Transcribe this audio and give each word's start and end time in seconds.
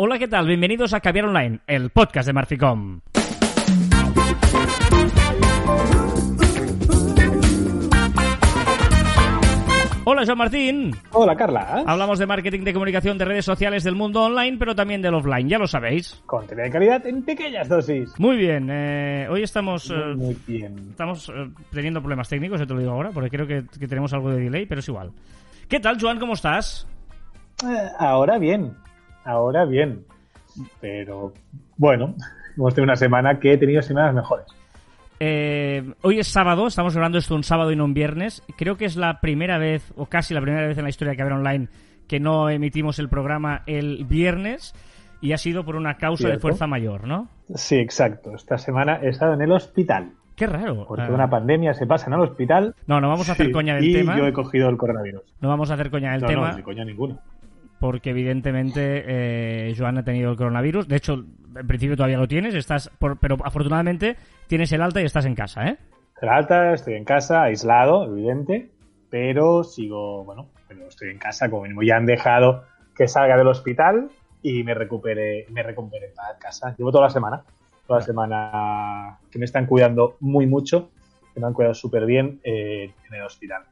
Hola, 0.00 0.16
¿qué 0.16 0.28
tal? 0.28 0.46
Bienvenidos 0.46 0.94
a 0.94 1.00
Caviar 1.00 1.24
Online, 1.24 1.58
el 1.66 1.90
podcast 1.90 2.28
de 2.28 2.32
Marficom. 2.32 3.00
Hola, 10.04 10.22
Joan 10.24 10.38
Martín. 10.38 10.92
Hola, 11.10 11.34
Carla. 11.34 11.82
Hablamos 11.84 12.20
de 12.20 12.26
marketing 12.26 12.60
de 12.60 12.72
comunicación 12.72 13.18
de 13.18 13.24
redes 13.24 13.44
sociales 13.44 13.82
del 13.82 13.96
mundo 13.96 14.22
online, 14.22 14.56
pero 14.56 14.76
también 14.76 15.02
del 15.02 15.14
offline, 15.14 15.48
ya 15.48 15.58
lo 15.58 15.66
sabéis. 15.66 16.22
Contenido 16.26 16.66
de 16.66 16.70
calidad 16.70 17.04
en 17.04 17.24
pequeñas 17.24 17.68
dosis. 17.68 18.08
Muy 18.20 18.36
bien, 18.36 18.68
eh, 18.70 19.26
hoy 19.28 19.42
estamos... 19.42 19.90
Muy, 19.90 19.98
eh, 19.98 20.14
muy 20.14 20.36
bien. 20.46 20.90
Estamos 20.90 21.28
eh, 21.28 21.50
teniendo 21.72 22.00
problemas 22.00 22.28
técnicos, 22.28 22.60
te 22.60 22.72
lo 22.72 22.78
digo 22.78 22.92
ahora, 22.92 23.10
porque 23.10 23.30
creo 23.30 23.48
que, 23.48 23.64
que 23.76 23.88
tenemos 23.88 24.12
algo 24.12 24.30
de 24.30 24.42
delay, 24.42 24.64
pero 24.64 24.78
es 24.78 24.86
igual. 24.86 25.10
¿Qué 25.68 25.80
tal, 25.80 26.00
Joan? 26.00 26.20
¿Cómo 26.20 26.34
estás? 26.34 26.86
Eh, 27.64 27.88
ahora 27.98 28.38
bien. 28.38 28.76
Ahora 29.24 29.64
bien. 29.64 30.04
Pero 30.80 31.32
bueno, 31.76 32.14
hemos 32.56 32.74
tenido 32.74 32.84
una 32.90 32.96
semana 32.96 33.38
que 33.38 33.52
he 33.52 33.58
tenido 33.58 33.82
semanas 33.82 34.14
mejores. 34.14 34.46
Eh, 35.20 35.82
hoy 36.02 36.18
es 36.20 36.28
sábado, 36.28 36.66
estamos 36.68 36.94
grabando 36.94 37.18
esto 37.18 37.34
un 37.34 37.42
sábado 37.42 37.72
y 37.72 37.76
no 37.76 37.84
un 37.84 37.94
viernes. 37.94 38.42
Creo 38.56 38.76
que 38.76 38.84
es 38.84 38.96
la 38.96 39.20
primera 39.20 39.58
vez, 39.58 39.92
o 39.96 40.06
casi 40.06 40.34
la 40.34 40.40
primera 40.40 40.66
vez 40.66 40.78
en 40.78 40.84
la 40.84 40.90
historia 40.90 41.10
de 41.12 41.16
Caber 41.16 41.32
Online, 41.34 41.68
que 42.06 42.20
no 42.20 42.48
emitimos 42.50 42.98
el 42.98 43.08
programa 43.08 43.62
el 43.66 44.04
viernes 44.04 44.74
y 45.20 45.32
ha 45.32 45.38
sido 45.38 45.64
por 45.64 45.74
una 45.76 45.96
causa 45.96 46.28
de 46.28 46.38
fuerza 46.38 46.66
mayor, 46.68 47.04
¿no? 47.06 47.28
Sí, 47.54 47.76
exacto. 47.76 48.34
Esta 48.34 48.58
semana 48.58 49.00
he 49.02 49.08
estado 49.08 49.34
en 49.34 49.42
el 49.42 49.50
hospital. 49.52 50.12
Qué 50.36 50.46
raro. 50.46 50.84
Porque 50.86 51.02
Ah, 51.02 51.10
una 51.10 51.28
pandemia 51.28 51.74
se 51.74 51.84
pasa 51.86 52.06
en 52.06 52.12
el 52.12 52.20
hospital. 52.20 52.74
no, 52.86 53.00
no 53.00 53.08
vamos 53.08 53.28
a 53.28 53.32
hacer 53.32 53.46
Sí, 53.46 53.52
coña 53.52 53.74
del 53.74 53.84
y 53.86 53.92
tema. 53.92 54.16
yo 54.16 54.24
he 54.26 54.32
cogido 54.32 54.68
el 54.68 54.76
coronavirus. 54.76 55.22
No 55.40 55.48
vamos 55.48 55.68
a 55.70 55.74
hacer 55.74 55.90
coña 55.90 56.12
del 56.12 56.20
no, 56.22 56.26
tema. 56.28 56.50
no, 56.52 56.56
ni 56.58 56.62
coña 56.62 56.84
ninguno. 56.84 57.18
Porque 57.80 58.10
evidentemente 58.10 59.04
eh, 59.06 59.74
Joan 59.76 59.98
ha 59.98 60.04
tenido 60.04 60.30
el 60.30 60.36
coronavirus. 60.36 60.88
De 60.88 60.96
hecho, 60.96 61.24
en 61.56 61.66
principio 61.66 61.96
todavía 61.96 62.18
lo 62.18 62.28
tienes, 62.28 62.54
estás 62.54 62.90
por- 62.98 63.18
pero 63.18 63.36
afortunadamente 63.44 64.16
tienes 64.46 64.70
el 64.72 64.82
alta 64.82 65.00
y 65.00 65.04
estás 65.04 65.24
en 65.26 65.34
casa, 65.34 65.66
¿eh? 65.68 65.76
La 66.20 66.36
alta, 66.36 66.74
estoy 66.74 66.94
en 66.94 67.04
casa, 67.04 67.44
aislado, 67.44 68.04
evidente, 68.04 68.70
pero 69.10 69.62
sigo, 69.64 70.24
bueno, 70.24 70.48
pero 70.66 70.88
estoy 70.88 71.10
en 71.10 71.18
casa, 71.18 71.48
como 71.48 71.62
mínimo 71.62 71.82
ya 71.82 71.96
han 71.96 72.06
dejado 72.06 72.64
que 72.96 73.06
salga 73.06 73.36
del 73.36 73.46
hospital 73.46 74.10
y 74.42 74.64
me 74.64 74.74
recupere, 74.74 75.46
me 75.50 75.62
recupere 75.62 76.08
para 76.14 76.36
casa. 76.38 76.74
Llevo 76.76 76.90
toda 76.90 77.04
la 77.04 77.10
semana, 77.10 77.42
toda 77.86 78.00
la 78.00 78.04
semana 78.04 79.18
que 79.30 79.38
me 79.38 79.44
están 79.44 79.66
cuidando 79.66 80.16
muy 80.20 80.46
mucho, 80.46 80.90
que 81.32 81.40
me 81.40 81.46
han 81.46 81.52
cuidado 81.52 81.74
súper 81.74 82.04
bien 82.06 82.40
eh, 82.42 82.92
en 83.08 83.14
el 83.14 83.22
hospital. 83.22 83.62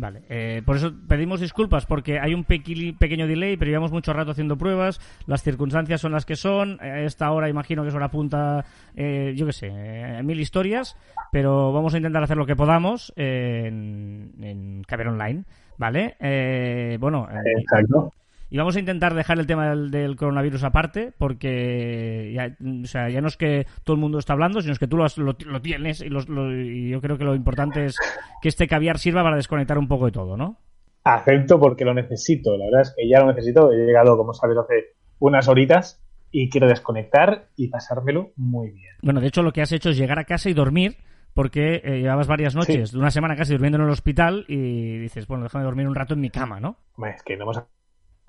Vale, 0.00 0.22
eh, 0.30 0.62
por 0.64 0.76
eso 0.76 0.94
pedimos 1.06 1.40
disculpas 1.40 1.84
porque 1.84 2.18
hay 2.18 2.32
un 2.32 2.44
pequeño 2.44 3.26
delay, 3.26 3.58
pero 3.58 3.68
llevamos 3.68 3.92
mucho 3.92 4.14
rato 4.14 4.30
haciendo 4.30 4.56
pruebas, 4.56 4.98
las 5.26 5.42
circunstancias 5.42 6.00
son 6.00 6.12
las 6.12 6.24
que 6.24 6.36
son, 6.36 6.78
esta 6.80 7.30
hora 7.30 7.50
imagino 7.50 7.82
que 7.82 7.90
es 7.90 7.94
hora 7.94 8.10
punta, 8.10 8.64
eh, 8.96 9.34
yo 9.36 9.44
qué 9.44 9.52
sé, 9.52 9.68
eh, 9.70 10.22
mil 10.22 10.40
historias, 10.40 10.96
pero 11.30 11.70
vamos 11.74 11.92
a 11.92 11.98
intentar 11.98 12.22
hacer 12.22 12.38
lo 12.38 12.46
que 12.46 12.56
podamos 12.56 13.12
en, 13.14 14.32
en 14.40 14.84
Caber 14.84 15.08
Online, 15.08 15.44
¿vale? 15.76 16.16
Eh, 16.18 16.96
bueno, 16.98 17.28
eh, 17.30 17.60
Exacto. 17.60 18.14
Y 18.50 18.58
vamos 18.58 18.76
a 18.76 18.80
intentar 18.80 19.14
dejar 19.14 19.38
el 19.38 19.46
tema 19.46 19.70
del, 19.70 19.90
del 19.90 20.16
coronavirus 20.16 20.64
aparte, 20.64 21.12
porque 21.16 22.32
ya, 22.34 22.56
o 22.82 22.86
sea, 22.86 23.08
ya 23.08 23.20
no 23.20 23.28
es 23.28 23.36
que 23.36 23.66
todo 23.84 23.94
el 23.94 24.00
mundo 24.00 24.18
está 24.18 24.32
hablando, 24.32 24.60
sino 24.60 24.72
es 24.72 24.78
que 24.78 24.86
tú 24.88 24.96
lo, 24.96 25.04
has- 25.04 25.18
lo- 25.18 25.36
lo 25.46 25.60
tienes 25.62 26.00
y, 26.00 26.08
los- 26.08 26.28
lo- 26.28 26.52
y 26.52 26.90
yo 26.90 27.00
creo 27.00 27.16
que 27.16 27.24
lo 27.24 27.34
importante 27.34 27.84
es 27.86 27.96
que 28.42 28.48
este 28.48 28.66
caviar 28.66 28.98
sirva 28.98 29.22
para 29.22 29.36
desconectar 29.36 29.78
un 29.78 29.88
poco 29.88 30.06
de 30.06 30.12
todo, 30.12 30.36
¿no? 30.36 30.58
Acepto 31.04 31.58
porque 31.58 31.84
lo 31.84 31.94
necesito, 31.94 32.56
la 32.56 32.66
verdad 32.66 32.82
es 32.82 32.94
que 32.96 33.08
ya 33.08 33.20
lo 33.20 33.26
necesito. 33.32 33.72
He 33.72 33.86
llegado, 33.86 34.16
como 34.16 34.34
sabes, 34.34 34.58
hace 34.58 34.94
unas 35.18 35.48
horitas 35.48 36.02
y 36.30 36.50
quiero 36.50 36.68
desconectar 36.68 37.48
y 37.56 37.68
pasármelo 37.68 38.32
muy 38.36 38.70
bien. 38.70 38.94
Bueno, 39.02 39.20
de 39.20 39.28
hecho 39.28 39.42
lo 39.42 39.52
que 39.52 39.62
has 39.62 39.72
hecho 39.72 39.90
es 39.90 39.96
llegar 39.96 40.18
a 40.18 40.24
casa 40.24 40.50
y 40.50 40.54
dormir, 40.54 40.96
porque 41.32 41.80
eh, 41.84 42.00
llevabas 42.00 42.26
varias 42.26 42.54
noches, 42.54 42.90
Sí. 42.90 42.96
de 42.96 43.00
una 43.00 43.10
semana 43.10 43.34
casi 43.36 43.52
durmiendo 43.52 43.78
en 43.78 43.84
el 43.84 43.90
hospital 43.90 44.44
y 44.48 44.98
dices, 44.98 45.26
bueno, 45.26 45.44
déjame 45.44 45.64
dormir 45.64 45.88
un 45.88 45.94
rato 45.94 46.14
en 46.14 46.20
mi 46.20 46.28
cama, 46.30 46.60
¿no? 46.60 46.76
Es 47.06 47.22
que 47.22 47.36
no 47.36 47.44
hemos 47.44 47.62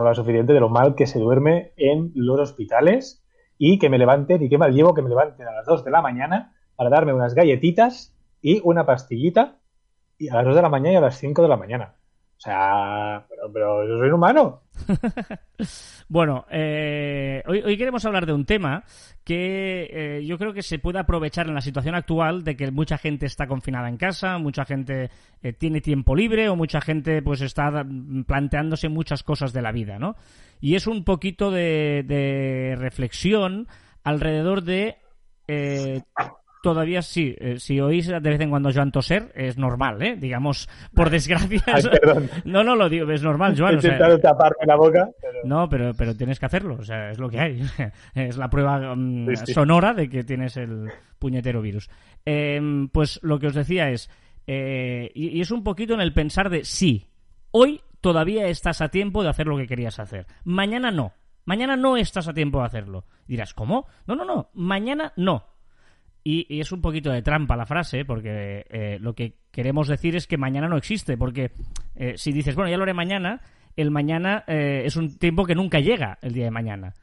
hablado 0.01 0.15
suficiente 0.15 0.53
de 0.53 0.59
lo 0.59 0.69
mal 0.69 0.95
que 0.95 1.07
se 1.07 1.19
duerme 1.19 1.73
en 1.77 2.11
los 2.15 2.39
hospitales 2.39 3.23
y 3.57 3.79
que 3.79 3.89
me 3.89 3.97
levanten 3.97 4.41
y 4.43 4.49
qué 4.49 4.57
mal 4.57 4.73
llevo 4.73 4.93
que 4.93 5.01
me 5.01 5.09
levanten 5.09 5.47
a 5.47 5.51
las 5.51 5.65
2 5.65 5.83
de 5.85 5.91
la 5.91 6.01
mañana 6.01 6.53
para 6.75 6.89
darme 6.89 7.13
unas 7.13 7.35
galletitas 7.35 8.15
y 8.41 8.61
una 8.63 8.85
pastillita 8.85 9.59
y 10.17 10.29
a 10.29 10.35
las 10.35 10.45
2 10.45 10.55
de 10.55 10.61
la 10.61 10.69
mañana 10.69 10.93
y 10.93 10.95
a 10.97 11.01
las 11.01 11.17
5 11.17 11.41
de 11.41 11.47
la 11.47 11.57
mañana. 11.57 11.95
O 12.41 12.43
sea, 12.43 13.23
pero, 13.53 13.87
yo 13.87 13.99
soy 13.99 14.09
humano. 14.09 14.61
Bueno, 16.09 16.45
eh, 16.51 17.41
hoy, 17.47 17.77
queremos 17.77 18.03
hablar 18.03 18.25
de 18.25 18.33
un 18.33 18.43
tema 18.45 18.83
que 19.23 19.87
eh, 19.89 20.25
yo 20.25 20.37
creo 20.37 20.51
que 20.51 20.61
se 20.61 20.77
puede 20.77 20.99
aprovechar 20.99 21.47
en 21.47 21.53
la 21.53 21.61
situación 21.61 21.95
actual 21.95 22.43
de 22.43 22.57
que 22.57 22.69
mucha 22.69 22.97
gente 22.97 23.27
está 23.27 23.47
confinada 23.47 23.87
en 23.87 23.95
casa, 23.95 24.37
mucha 24.37 24.65
gente 24.65 25.09
eh, 25.41 25.53
tiene 25.53 25.79
tiempo 25.79 26.13
libre 26.13 26.49
o 26.49 26.57
mucha 26.57 26.81
gente 26.81 27.21
pues 27.21 27.39
está 27.39 27.85
planteándose 28.27 28.89
muchas 28.89 29.23
cosas 29.23 29.53
de 29.53 29.61
la 29.61 29.71
vida, 29.71 29.99
¿no? 29.99 30.17
Y 30.59 30.75
es 30.75 30.85
un 30.85 31.05
poquito 31.05 31.49
de, 31.49 32.03
de 32.05 32.75
reflexión 32.77 33.69
alrededor 34.03 34.63
de 34.63 34.97
eh, 35.47 36.01
todavía 36.61 37.01
sí, 37.01 37.35
eh, 37.39 37.59
si 37.59 37.79
oís 37.79 38.07
de 38.07 38.19
vez 38.19 38.39
en 38.41 38.49
cuando 38.49 38.71
Joan 38.73 38.91
toser, 38.91 39.31
es 39.35 39.57
normal, 39.57 40.01
¿eh? 40.01 40.15
Digamos, 40.15 40.69
por 40.93 41.09
desgracia. 41.09 41.61
Ay, 41.67 41.83
perdón. 41.83 42.29
No, 42.45 42.63
no 42.63 42.75
lo 42.75 42.87
digo, 42.89 43.09
es 43.11 43.23
normal, 43.23 43.55
Joan. 43.57 43.75
He 43.75 43.77
o 43.77 43.81
sea- 43.81 43.91
intentado 43.93 44.19
taparme 44.19 44.65
la 44.65 44.75
boca, 44.75 45.09
pero 45.21 45.39
no, 45.43 45.67
pero, 45.69 45.93
pero 45.93 46.15
tienes 46.15 46.39
que 46.39 46.45
hacerlo, 46.45 46.75
o 46.79 46.83
sea, 46.83 47.11
es 47.11 47.19
lo 47.19 47.29
que 47.29 47.39
hay. 47.39 47.61
es 48.15 48.37
la 48.37 48.49
prueba 48.49 48.95
mm, 48.95 49.27
Sí, 49.35 49.45
sí. 49.47 49.53
sonora 49.53 49.93
de 49.93 50.09
que 50.09 50.23
tienes 50.23 50.57
el 50.57 50.89
puñetero 51.19 51.61
virus. 51.61 51.89
Em, 52.25 52.89
pues 52.89 53.19
lo 53.23 53.39
que 53.39 53.47
os 53.47 53.53
decía 53.55 53.89
es, 53.89 54.09
eh, 54.47 55.11
y, 55.15 55.29
y 55.37 55.41
es 55.41 55.51
un 55.51 55.63
poquito 55.63 55.93
en 55.93 56.01
el 56.01 56.13
pensar 56.13 56.49
de 56.49 56.63
sí, 56.63 57.07
hoy 57.51 57.81
todavía 58.01 58.47
estás 58.47 58.81
a 58.81 58.89
tiempo 58.89 59.23
de 59.23 59.29
hacer 59.29 59.47
lo 59.47 59.57
que 59.57 59.67
querías 59.67 59.99
hacer. 59.99 60.25
Mañana 60.43 60.91
no. 60.91 61.13
Mañana 61.45 61.75
no 61.75 61.97
estás 61.97 62.27
a 62.27 62.33
tiempo 62.33 62.59
de 62.59 62.65
hacerlo. 62.65 63.05
Dirás, 63.27 63.53
¿cómo? 63.53 63.87
No, 64.05 64.15
no, 64.15 64.25
no. 64.25 64.49
Mañana 64.53 65.11
no. 65.15 65.45
Y, 66.23 66.45
y 66.55 66.59
es 66.59 66.71
un 66.71 66.81
poquito 66.81 67.09
de 67.11 67.21
trampa 67.23 67.55
la 67.57 67.65
frase, 67.65 68.05
porque 68.05 68.65
eh, 68.69 68.97
lo 69.01 69.13
que 69.13 69.33
queremos 69.51 69.87
decir 69.87 70.15
es 70.15 70.27
que 70.27 70.37
mañana 70.37 70.67
no 70.67 70.77
existe, 70.77 71.17
porque 71.17 71.51
eh, 71.95 72.13
si 72.15 72.31
dices, 72.31 72.55
bueno, 72.55 72.69
ya 72.69 72.77
lo 72.77 72.83
haré 72.83 72.93
mañana, 72.93 73.41
el 73.75 73.89
mañana 73.89 74.43
eh, 74.47 74.83
es 74.85 74.95
un 74.97 75.17
tiempo 75.17 75.45
que 75.45 75.55
nunca 75.55 75.79
llega 75.79 76.19
el 76.21 76.33
día 76.33 76.45
de 76.45 76.51
mañana. 76.51 76.93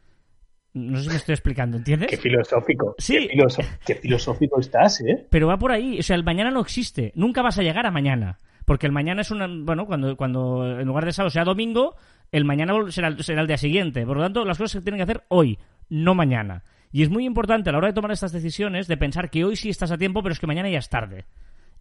No 0.74 0.98
sé 0.98 1.04
si 1.04 1.08
me 1.10 1.16
estoy 1.16 1.32
explicando, 1.32 1.78
¿entiendes? 1.78 2.08
qué 2.10 2.16
filosófico. 2.16 2.94
Sí. 2.98 3.14
Qué, 3.26 3.28
filoso- 3.36 3.64
qué 3.84 3.94
filosófico 3.96 4.60
estás, 4.60 5.00
¿eh? 5.00 5.26
Pero 5.30 5.48
va 5.48 5.56
por 5.58 5.72
ahí, 5.72 5.98
o 5.98 6.02
sea, 6.02 6.14
el 6.14 6.22
mañana 6.22 6.50
no 6.52 6.60
existe, 6.60 7.10
nunca 7.16 7.42
vas 7.42 7.58
a 7.58 7.62
llegar 7.62 7.86
a 7.86 7.90
mañana, 7.90 8.38
porque 8.66 8.86
el 8.86 8.92
mañana 8.92 9.22
es 9.22 9.30
una, 9.32 9.48
bueno, 9.48 9.86
cuando, 9.86 10.16
cuando 10.16 10.78
en 10.78 10.86
lugar 10.86 11.04
de 11.06 11.12
sábado 11.12 11.30
sea 11.30 11.42
domingo, 11.44 11.96
el 12.30 12.44
mañana 12.44 12.74
será, 12.90 13.16
será 13.22 13.40
el 13.40 13.48
día 13.48 13.56
siguiente, 13.56 14.06
por 14.06 14.18
lo 14.18 14.22
tanto, 14.22 14.44
las 14.44 14.58
cosas 14.58 14.72
se 14.72 14.82
tienen 14.82 14.98
que 14.98 15.04
hacer 15.10 15.22
hoy, 15.28 15.58
no 15.88 16.14
mañana. 16.14 16.62
Y 16.90 17.02
es 17.02 17.10
muy 17.10 17.24
importante 17.24 17.68
a 17.68 17.72
la 17.72 17.78
hora 17.78 17.88
de 17.88 17.94
tomar 17.94 18.12
estas 18.12 18.32
decisiones 18.32 18.88
de 18.88 18.96
pensar 18.96 19.30
que 19.30 19.44
hoy 19.44 19.56
sí 19.56 19.68
estás 19.68 19.90
a 19.90 19.98
tiempo, 19.98 20.22
pero 20.22 20.32
es 20.32 20.40
que 20.40 20.46
mañana 20.46 20.70
ya 20.70 20.78
es 20.78 20.88
tarde. 20.88 21.26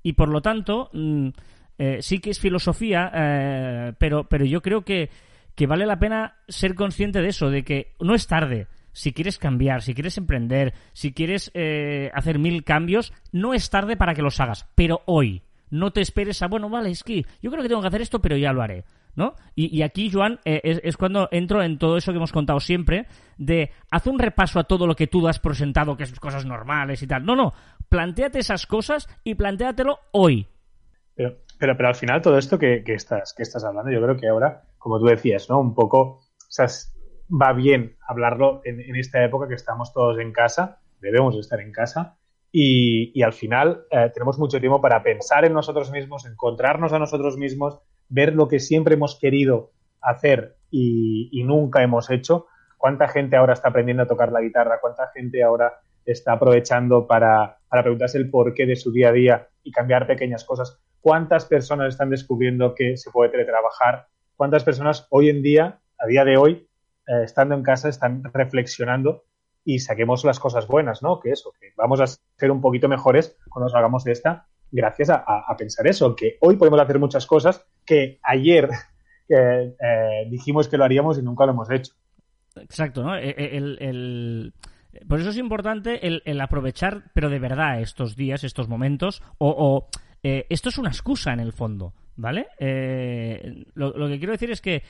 Y 0.03 0.13
por 0.13 0.29
lo 0.29 0.41
tanto, 0.41 0.89
mm, 0.93 1.29
eh, 1.77 1.97
sí 2.01 2.19
que 2.19 2.31
es 2.31 2.39
filosofía, 2.39 3.11
eh, 3.13 3.93
pero, 3.97 4.27
pero 4.27 4.45
yo 4.45 4.61
creo 4.61 4.83
que, 4.83 5.09
que 5.55 5.67
vale 5.67 5.85
la 5.85 5.99
pena 5.99 6.37
ser 6.47 6.75
consciente 6.75 7.21
de 7.21 7.29
eso, 7.29 7.49
de 7.49 7.63
que 7.63 7.95
no 7.99 8.15
es 8.15 8.27
tarde. 8.27 8.67
Si 8.91 9.13
quieres 9.13 9.37
cambiar, 9.37 9.83
si 9.83 9.93
quieres 9.93 10.17
emprender, 10.17 10.73
si 10.93 11.13
quieres 11.13 11.51
eh, 11.53 12.09
hacer 12.13 12.39
mil 12.39 12.63
cambios, 12.63 13.13
no 13.31 13.53
es 13.53 13.69
tarde 13.69 13.95
para 13.95 14.15
que 14.15 14.23
los 14.23 14.39
hagas, 14.39 14.67
pero 14.75 15.01
hoy. 15.05 15.43
No 15.69 15.91
te 15.91 15.99
esperes 16.01 16.41
a, 16.41 16.47
bueno, 16.47 16.69
vale, 16.69 16.89
es 16.89 17.03
que 17.03 17.25
yo 17.41 17.51
creo 17.51 17.61
que 17.61 17.67
tengo 17.67 17.81
que 17.81 17.89
hacer 17.89 18.01
esto, 18.01 18.21
pero 18.21 18.37
ya 18.37 18.53
lo 18.53 18.61
haré. 18.61 18.85
¿No? 19.17 19.33
Y, 19.55 19.81
aquí, 19.81 20.11
Joan, 20.11 20.39
eh, 20.45 20.61
es, 20.63 20.79
es 20.83 20.95
cuando 20.95 21.27
entro 21.31 21.63
en 21.63 21.79
todo 21.79 21.97
eso 21.97 22.11
que 22.11 22.17
hemos 22.17 22.31
contado 22.31 22.59
siempre, 22.59 23.07
de 23.35 23.71
haz 23.89 24.05
un 24.05 24.19
repaso 24.19 24.59
a 24.59 24.65
todo 24.65 24.85
lo 24.85 24.95
que 24.95 25.07
tú 25.07 25.27
has 25.27 25.39
presentado, 25.39 25.97
que 25.97 26.03
es 26.03 26.19
cosas 26.19 26.45
normales 26.45 27.01
y 27.01 27.07
tal. 27.07 27.25
No, 27.25 27.35
no, 27.35 27.51
plantéate 27.89 28.37
esas 28.37 28.67
cosas 28.67 29.09
y 29.23 29.33
plantéatelo 29.33 29.97
hoy. 30.11 30.45
Pero, 31.15 31.37
pero, 31.57 31.75
pero 31.75 31.89
al 31.89 31.95
final 31.95 32.21
todo 32.21 32.37
esto 32.37 32.59
que, 32.59 32.83
estás, 32.85 33.33
que 33.33 33.41
estás 33.41 33.63
hablando, 33.63 33.91
yo 33.91 33.99
creo 34.03 34.17
que 34.17 34.27
ahora, 34.27 34.61
como 34.77 34.99
tú 34.99 35.07
decías, 35.07 35.49
¿no? 35.49 35.59
Un 35.59 35.73
poco, 35.73 35.99
o 35.99 36.21
sea, 36.47 36.67
va 37.29 37.53
bien 37.53 37.97
hablarlo 38.07 38.61
en, 38.65 38.79
en 38.81 38.95
esta 38.97 39.25
época 39.25 39.47
que 39.47 39.55
estamos 39.55 39.91
todos 39.93 40.19
en 40.19 40.31
casa, 40.31 40.79
debemos 41.01 41.35
estar 41.37 41.59
en 41.59 41.71
casa, 41.71 42.19
y, 42.51 43.11
y 43.19 43.23
al 43.23 43.33
final 43.33 43.85
eh, 43.89 44.09
tenemos 44.13 44.39
mucho 44.39 44.59
tiempo 44.59 44.79
para 44.79 45.03
pensar 45.03 45.45
en 45.45 45.53
nosotros 45.53 45.91
mismos, 45.91 46.25
encontrarnos 46.25 46.93
a 46.93 46.99
nosotros 46.99 47.37
mismos, 47.37 47.79
ver 48.09 48.33
lo 48.33 48.47
que 48.47 48.59
siempre 48.59 48.95
hemos 48.95 49.19
querido 49.19 49.71
hacer 50.01 50.55
y, 50.69 51.43
nunca 51.45 51.81
hemos 51.81 52.09
hecho. 52.09 52.47
¿Cuánta 52.77 53.07
gente 53.07 53.35
ahora 53.35 53.53
está 53.53 53.69
aprendiendo 53.69 54.03
a 54.03 54.07
tocar 54.07 54.31
la 54.31 54.41
guitarra? 54.41 54.79
¿Cuánta 54.81 55.09
gente 55.13 55.43
ahora 55.43 55.79
está 56.05 56.33
aprovechando 56.33 57.07
para, 57.07 57.57
para 57.67 57.83
preguntarse 57.83 58.17
el 58.17 58.29
porqué 58.29 58.65
de 58.65 58.75
su 58.75 58.91
día 58.91 59.09
a 59.09 59.13
día 59.13 59.47
y 59.63 59.71
cambiar 59.71 60.07
pequeñas 60.07 60.43
cosas? 60.43 60.79
¿Cuántas 61.01 61.45
personas 61.45 61.89
están 61.89 62.09
descubriendo 62.09 62.75
que 62.75 62.97
se 62.97 63.11
puede 63.11 63.31
teletrabajar? 63.31 64.07
¿Cuántas 64.35 64.63
personas 64.63 65.07
hoy 65.09 65.29
en 65.29 65.41
día, 65.41 65.79
a 65.97 66.05
día 66.05 66.23
de 66.25 66.37
hoy, 66.37 66.67
eh, 67.07 67.23
estando 67.23 67.55
en 67.55 67.63
casa, 67.63 67.89
están 67.89 68.23
reflexionando 68.33 69.23
y 69.63 69.79
saquemos 69.79 70.23
las 70.23 70.39
cosas 70.39 70.67
buenas, 70.67 71.01
¿no? 71.01 71.19
Que 71.19 71.31
eso, 71.31 71.53
que 71.59 71.73
vamos 71.75 71.99
a 72.01 72.07
ser 72.07 72.51
un 72.51 72.61
poquito 72.61 72.87
mejores 72.87 73.37
cuando 73.49 73.69
salgamos 73.69 74.03
de 74.03 74.11
esta, 74.11 74.46
gracias 74.71 75.09
a, 75.09 75.55
pensar 75.57 75.87
eso, 75.87 76.15
que 76.15 76.37
hoy 76.41 76.55
podemos 76.57 76.79
hacer 76.79 76.99
muchas 76.99 77.25
cosas 77.25 77.65
que 77.85 78.19
ayer 78.23 78.69
eh, 79.29 79.73
dijimos 80.29 80.67
que 80.67 80.77
lo 80.77 80.83
haríamos 80.83 81.17
y 81.17 81.21
nunca 81.21 81.45
lo 81.45 81.53
hemos 81.53 81.69
hecho. 81.71 81.93
Exacto, 82.55 83.03
¿no? 83.03 83.15
E, 83.15 83.29
e, 83.37 84.51
Por 85.07 85.19
eso 85.19 85.29
es 85.29 85.37
importante 85.37 86.07
el, 86.07 86.41
aprovechar, 86.41 87.11
pero 87.13 87.29
de 87.29 87.39
verdad, 87.39 87.81
estos 87.81 88.15
días, 88.15 88.43
estos 88.43 88.67
momentos, 88.67 89.21
o, 89.37 89.87
eh, 90.23 90.45
esto 90.49 90.69
es 90.69 90.77
una 90.77 90.89
excusa 90.89 91.33
en 91.33 91.39
el 91.39 91.53
fondo, 91.53 91.93
¿vale? 92.15 92.47
lo, 93.75 94.07
que 94.07 94.17
quiero 94.17 94.31
decir 94.31 94.51
es 94.51 94.61
que 94.61 94.83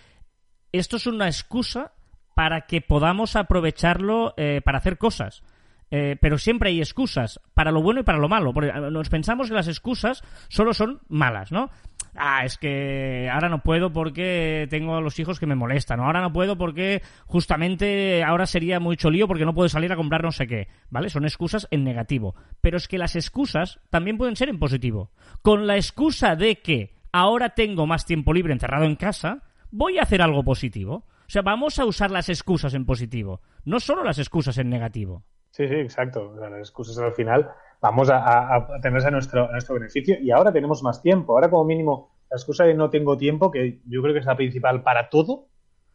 esto 0.71 0.97
es 0.97 1.07
una 1.07 1.27
excusa 1.27 1.94
para 2.38 2.68
que 2.68 2.81
podamos 2.81 3.35
aprovecharlo 3.35 4.35
eh, 4.38 4.62
para 4.63 4.77
hacer 4.77 5.00
cosas. 5.00 5.41
Eh, 5.89 6.18
pero 6.19 6.38
siempre 6.38 6.69
hay 6.69 6.80
excusas, 6.80 7.39
para 7.54 7.72
lo 7.72 7.81
bueno 7.81 8.01
y 8.01 8.04
para 8.04 8.18
lo 8.18 8.28
malo. 8.28 8.54
Porque 8.54 8.69
eh, 8.69 8.92
nos 8.92 9.10
pensamos 9.10 9.48
que 9.48 9.56
las 9.56 9.68
excusas 9.68 10.24
solo 10.50 10.74
son 10.74 11.01
malas, 11.07 11.51
¿no? 11.51 11.69
Ah, 12.16 12.44
es 12.45 12.57
que 12.57 13.30
ahora 13.31 13.48
no 13.48 13.62
puedo 13.62 13.94
porque 13.94 14.68
tengo 14.69 14.95
a 14.95 15.01
los 15.01 15.19
hijos 15.19 15.39
que 15.39 15.45
me 15.45 15.56
molestan. 15.56 16.00
Ahora 16.00 16.22
no 16.22 16.34
puedo 16.34 16.57
porque 16.57 17.01
justamente 17.25 18.24
ahora 18.24 18.48
sería 18.48 18.80
mucho 18.80 19.12
lío 19.12 19.28
porque 19.28 19.45
no 19.45 19.54
puedo 19.54 19.69
salir 19.69 19.92
a 19.92 19.95
comprar 19.95 20.24
no 20.24 20.31
sé 20.31 20.48
qué. 20.48 20.68
¿Vale? 20.89 21.10
Son 21.10 21.25
excusas 21.25 21.68
en 21.69 21.84
negativo. 21.84 22.36
Pero 22.60 22.78
es 22.78 22.88
que 22.88 22.98
las 22.98 23.16
excusas 23.16 23.80
también 23.90 24.18
pueden 24.18 24.36
ser 24.36 24.50
en 24.50 24.60
positivo. 24.60 25.12
Con 25.42 25.68
la 25.68 25.75
excusa 25.75 26.36
de 26.36 26.60
que 26.60 26.95
ahora 27.12 27.50
tengo 27.50 27.86
más 27.86 28.06
tiempo 28.06 28.33
libre 28.33 28.54
encerrado 28.54 28.86
en 28.86 28.95
casa, 28.95 29.44
voy 29.69 30.00
a 30.00 30.04
hacer 30.04 30.22
algo 30.22 30.44
positivo. 30.44 31.06
O 31.28 31.30
sea, 31.30 31.42
vamos 31.42 31.78
a 31.78 31.86
usar 31.86 32.10
las 32.10 32.30
excusas 32.30 32.74
en 32.74 32.86
positivo, 32.86 33.42
no 33.66 33.81
solo 33.81 34.04
las 34.04 34.18
excusas 34.18 34.57
en 34.60 34.69
negativo. 34.69 35.25
Sí, 35.57 35.68
sí, 35.68 35.74
exacto. 35.74 36.36
Las 36.36 36.59
excusas 36.59 37.00
al 37.00 37.13
final 37.13 37.50
vamos 37.81 38.12
a, 38.12 38.56
a, 38.56 38.80
tenerse 38.80 39.07
a 39.07 39.12
nuestro, 39.12 39.51
nuestro 39.51 39.74
beneficio 39.74 40.15
y 40.21 40.30
ahora 40.30 40.54
tenemos 40.54 40.83
más 40.83 41.01
tiempo. 41.01 41.33
Ahora 41.33 41.50
como 41.50 41.63
mínimo 41.63 42.12
la 42.30 42.38
excusa 42.38 42.65
de 42.65 42.75
no 42.75 42.92
tengo 42.92 43.18
tiempo, 43.18 43.50
que 43.50 43.80
yo 43.88 44.04
creo 44.04 44.13
que 44.13 44.19
es 44.19 44.27
la 44.27 44.36
principal 44.36 44.83
para 44.83 45.09
todo, 45.09 45.48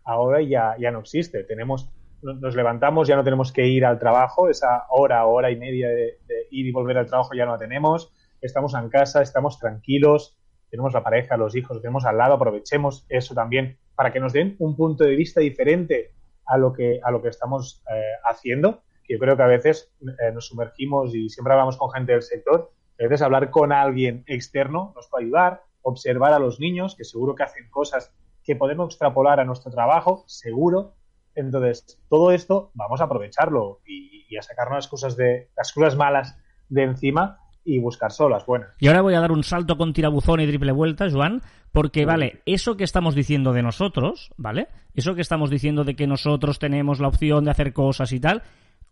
ahora 0.03 0.43
ya, 0.43 0.75
ya 0.81 0.91
no 0.91 0.99
existe. 0.99 1.45
Tenemos, 1.45 1.89
nos 2.23 2.57
levantamos, 2.57 3.07
ya 3.07 3.15
no 3.15 3.23
tenemos 3.23 3.53
que 3.53 3.65
ir 3.69 3.85
al 3.85 4.01
trabajo, 4.01 4.49
esa 4.49 4.87
hora, 4.91 5.25
hora 5.27 5.49
y 5.53 5.57
media 5.57 5.91
de, 5.91 6.19
ir 6.51 6.67
y 6.67 6.73
volver 6.73 6.99
al 6.99 7.07
trabajo 7.07 7.33
ya 7.33 7.47
no 7.47 7.53
la 7.53 7.59
tenemos. 7.59 8.13
Estamos 8.41 8.75
en 8.75 8.89
casa, 8.89 9.23
estamos 9.23 9.61
tranquilos, 9.61 10.37
tenemos 10.71 10.93
la 10.93 11.05
pareja, 11.05 11.37
los 11.37 11.55
hijos, 11.55 11.81
tenemos 11.81 12.05
al 12.05 12.19
lado, 12.19 12.35
aprovechemos 12.35 13.07
eso 13.09 13.33
también 13.33 13.79
para 13.95 14.11
que 14.11 14.19
nos 14.19 14.33
den 14.33 14.57
un 14.59 14.75
punto 14.75 15.05
de 15.05 15.15
vista 15.15 15.41
diferente 15.41 16.11
a 16.47 16.59
lo 16.59 16.73
que, 16.73 16.99
a 17.01 17.13
lo 17.13 17.23
que 17.23 17.29
estamos 17.29 17.85
eh, 17.89 18.03
haciendo. 18.25 18.83
Yo 19.13 19.19
creo 19.19 19.37
que 19.37 19.43
a 19.43 19.47
veces 19.47 19.93
eh, 20.01 20.33
nos 20.33 20.47
sumergimos 20.47 21.15
y 21.15 21.29
siempre 21.29 21.53
hablamos 21.53 21.77
con 21.77 21.91
gente 21.91 22.13
del 22.13 22.23
sector. 22.23 22.73
A 22.99 23.03
veces 23.03 23.21
hablar 23.21 23.51
con 23.51 23.71
alguien 23.71 24.25
externo 24.27 24.95
nos 24.97 25.07
puede 25.09 25.25
ayudar, 25.27 25.65
observar 25.83 26.33
a 26.33 26.39
los 26.39 26.61
niños, 26.61 26.97
que 26.97 27.05
seguro 27.05 27.35
que 27.35 27.43
hacen 27.43 27.69
cosas 27.69 28.15
que 28.43 28.57
podemos 28.57 28.87
extrapolar 28.87 29.39
a 29.39 29.45
nuestro 29.45 29.71
trabajo, 29.71 30.25
seguro. 30.29 30.95
Entonces, 31.35 32.01
todo 32.09 32.31
esto 32.31 32.71
vamos 32.73 33.03
a 33.03 33.05
aprovecharlo 33.05 33.81
y, 33.85 34.25
y 34.31 34.37
a 34.39 34.43
sacarnos 34.43 34.77
las 34.77 34.89
cosas 34.89 35.15
de 35.15 35.51
las 35.59 35.75
cosas 35.75 35.95
malas 35.95 36.39
de 36.71 36.85
encima 36.85 37.39
y 37.65 37.79
buscar 37.79 38.13
solas 38.13 38.47
buenas. 38.47 38.71
Y 38.81 38.89
ahora 38.89 39.03
voy 39.03 39.15
a 39.15 39.21
dar 39.21 39.33
un 39.33 39.45
salto 39.45 39.77
con 39.77 39.93
tirabuzón 39.93 40.41
y 40.41 40.47
triple 40.47 40.73
vuelta, 40.73 41.11
Joan, 41.11 41.43
porque, 41.71 42.07
vale, 42.07 42.41
eso 42.47 42.79
que 42.79 42.85
estamos 42.85 43.15
diciendo 43.15 43.53
de 43.53 43.63
nosotros, 43.63 44.31
¿vale? 44.39 44.69
Eso 44.95 45.15
que 45.15 45.21
estamos 45.21 45.51
diciendo 45.51 45.85
de 45.85 45.97
que 45.97 46.07
nosotros 46.07 46.59
tenemos 46.59 46.99
la 46.99 47.09
opción 47.09 47.45
de 47.45 47.51
hacer 47.51 47.73
cosas 47.75 48.13
y 48.13 48.21
tal, 48.21 48.43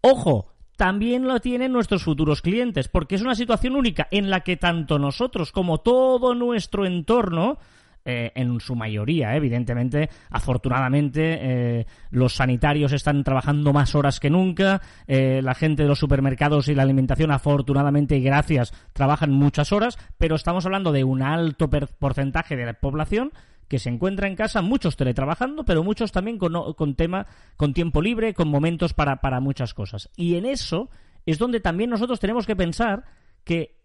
ojo, 0.00 0.48
también 0.76 1.28
lo 1.28 1.40
tienen 1.40 1.72
nuestros 1.72 2.02
futuros 2.02 2.40
clientes, 2.40 2.88
porque 2.88 3.14
es 3.14 3.22
una 3.22 3.34
situación 3.34 3.76
única 3.76 4.08
en 4.10 4.30
la 4.30 4.40
que 4.40 4.56
tanto 4.56 4.98
nosotros 4.98 5.52
como 5.52 5.78
todo 5.78 6.34
nuestro 6.34 6.86
entorno 6.86 7.58
eh, 8.02 8.32
en 8.34 8.60
su 8.60 8.74
mayoría, 8.74 9.36
evidentemente, 9.36 10.08
afortunadamente, 10.30 11.38
eh, 11.38 11.86
los 12.10 12.34
sanitarios 12.34 12.94
están 12.94 13.22
trabajando 13.22 13.74
más 13.74 13.94
horas 13.94 14.20
que 14.20 14.30
nunca, 14.30 14.80
eh, 15.06 15.42
la 15.42 15.54
gente 15.54 15.82
de 15.82 15.88
los 15.90 15.98
supermercados 15.98 16.68
y 16.68 16.74
la 16.74 16.82
alimentación, 16.82 17.30
afortunadamente 17.30 18.16
y 18.16 18.22
gracias, 18.22 18.72
trabajan 18.94 19.32
muchas 19.32 19.72
horas, 19.72 19.98
pero 20.16 20.34
estamos 20.34 20.64
hablando 20.64 20.92
de 20.92 21.04
un 21.04 21.20
alto 21.20 21.68
porcentaje 21.68 22.56
de 22.56 22.64
la 22.64 22.72
población 22.72 23.32
que 23.70 23.78
se 23.78 23.88
encuentra 23.88 24.26
en 24.26 24.34
casa, 24.34 24.62
muchos 24.62 24.96
teletrabajando, 24.96 25.64
pero 25.64 25.84
muchos 25.84 26.10
también 26.10 26.38
con, 26.38 26.74
con 26.74 26.96
tema, 26.96 27.28
con 27.56 27.72
tiempo 27.72 28.02
libre, 28.02 28.34
con 28.34 28.48
momentos 28.48 28.94
para, 28.94 29.20
para 29.20 29.38
muchas 29.38 29.74
cosas. 29.74 30.10
Y 30.16 30.34
en 30.34 30.44
eso 30.44 30.90
es 31.24 31.38
donde 31.38 31.60
también 31.60 31.88
nosotros 31.88 32.18
tenemos 32.18 32.46
que 32.46 32.56
pensar 32.56 33.04
que 33.44 33.76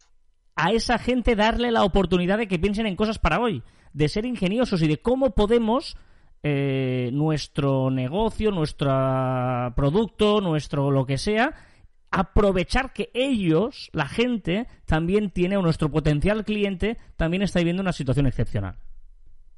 a 0.55 0.71
esa 0.71 0.97
gente 0.97 1.35
darle 1.35 1.71
la 1.71 1.83
oportunidad 1.83 2.39
de 2.39 2.47
que 2.47 2.57
piensen 2.57 2.87
en 2.87 2.95
cosas 2.95 3.19
para 3.19 3.39
hoy 3.39 3.61
de 3.93 4.09
ser 4.09 4.25
ingeniosos 4.25 4.81
y 4.81 4.87
de 4.87 4.97
cómo 4.97 5.35
podemos 5.35 5.97
eh, 6.41 7.11
nuestro 7.13 7.91
negocio, 7.91 8.49
nuestro 8.49 8.91
producto, 9.75 10.41
nuestro 10.41 10.89
lo 10.89 11.05
que 11.05 11.19
sea, 11.19 11.53
aprovechar 12.09 12.91
que 12.91 13.11
ellos, 13.13 13.91
la 13.93 14.07
gente, 14.07 14.65
también 14.85 15.29
tiene, 15.29 15.57
o 15.57 15.61
nuestro 15.61 15.91
potencial 15.91 16.43
cliente, 16.43 16.97
también 17.17 17.43
está 17.43 17.59
viviendo 17.59 17.83
una 17.83 17.93
situación 17.93 18.25
excepcional. 18.25 18.77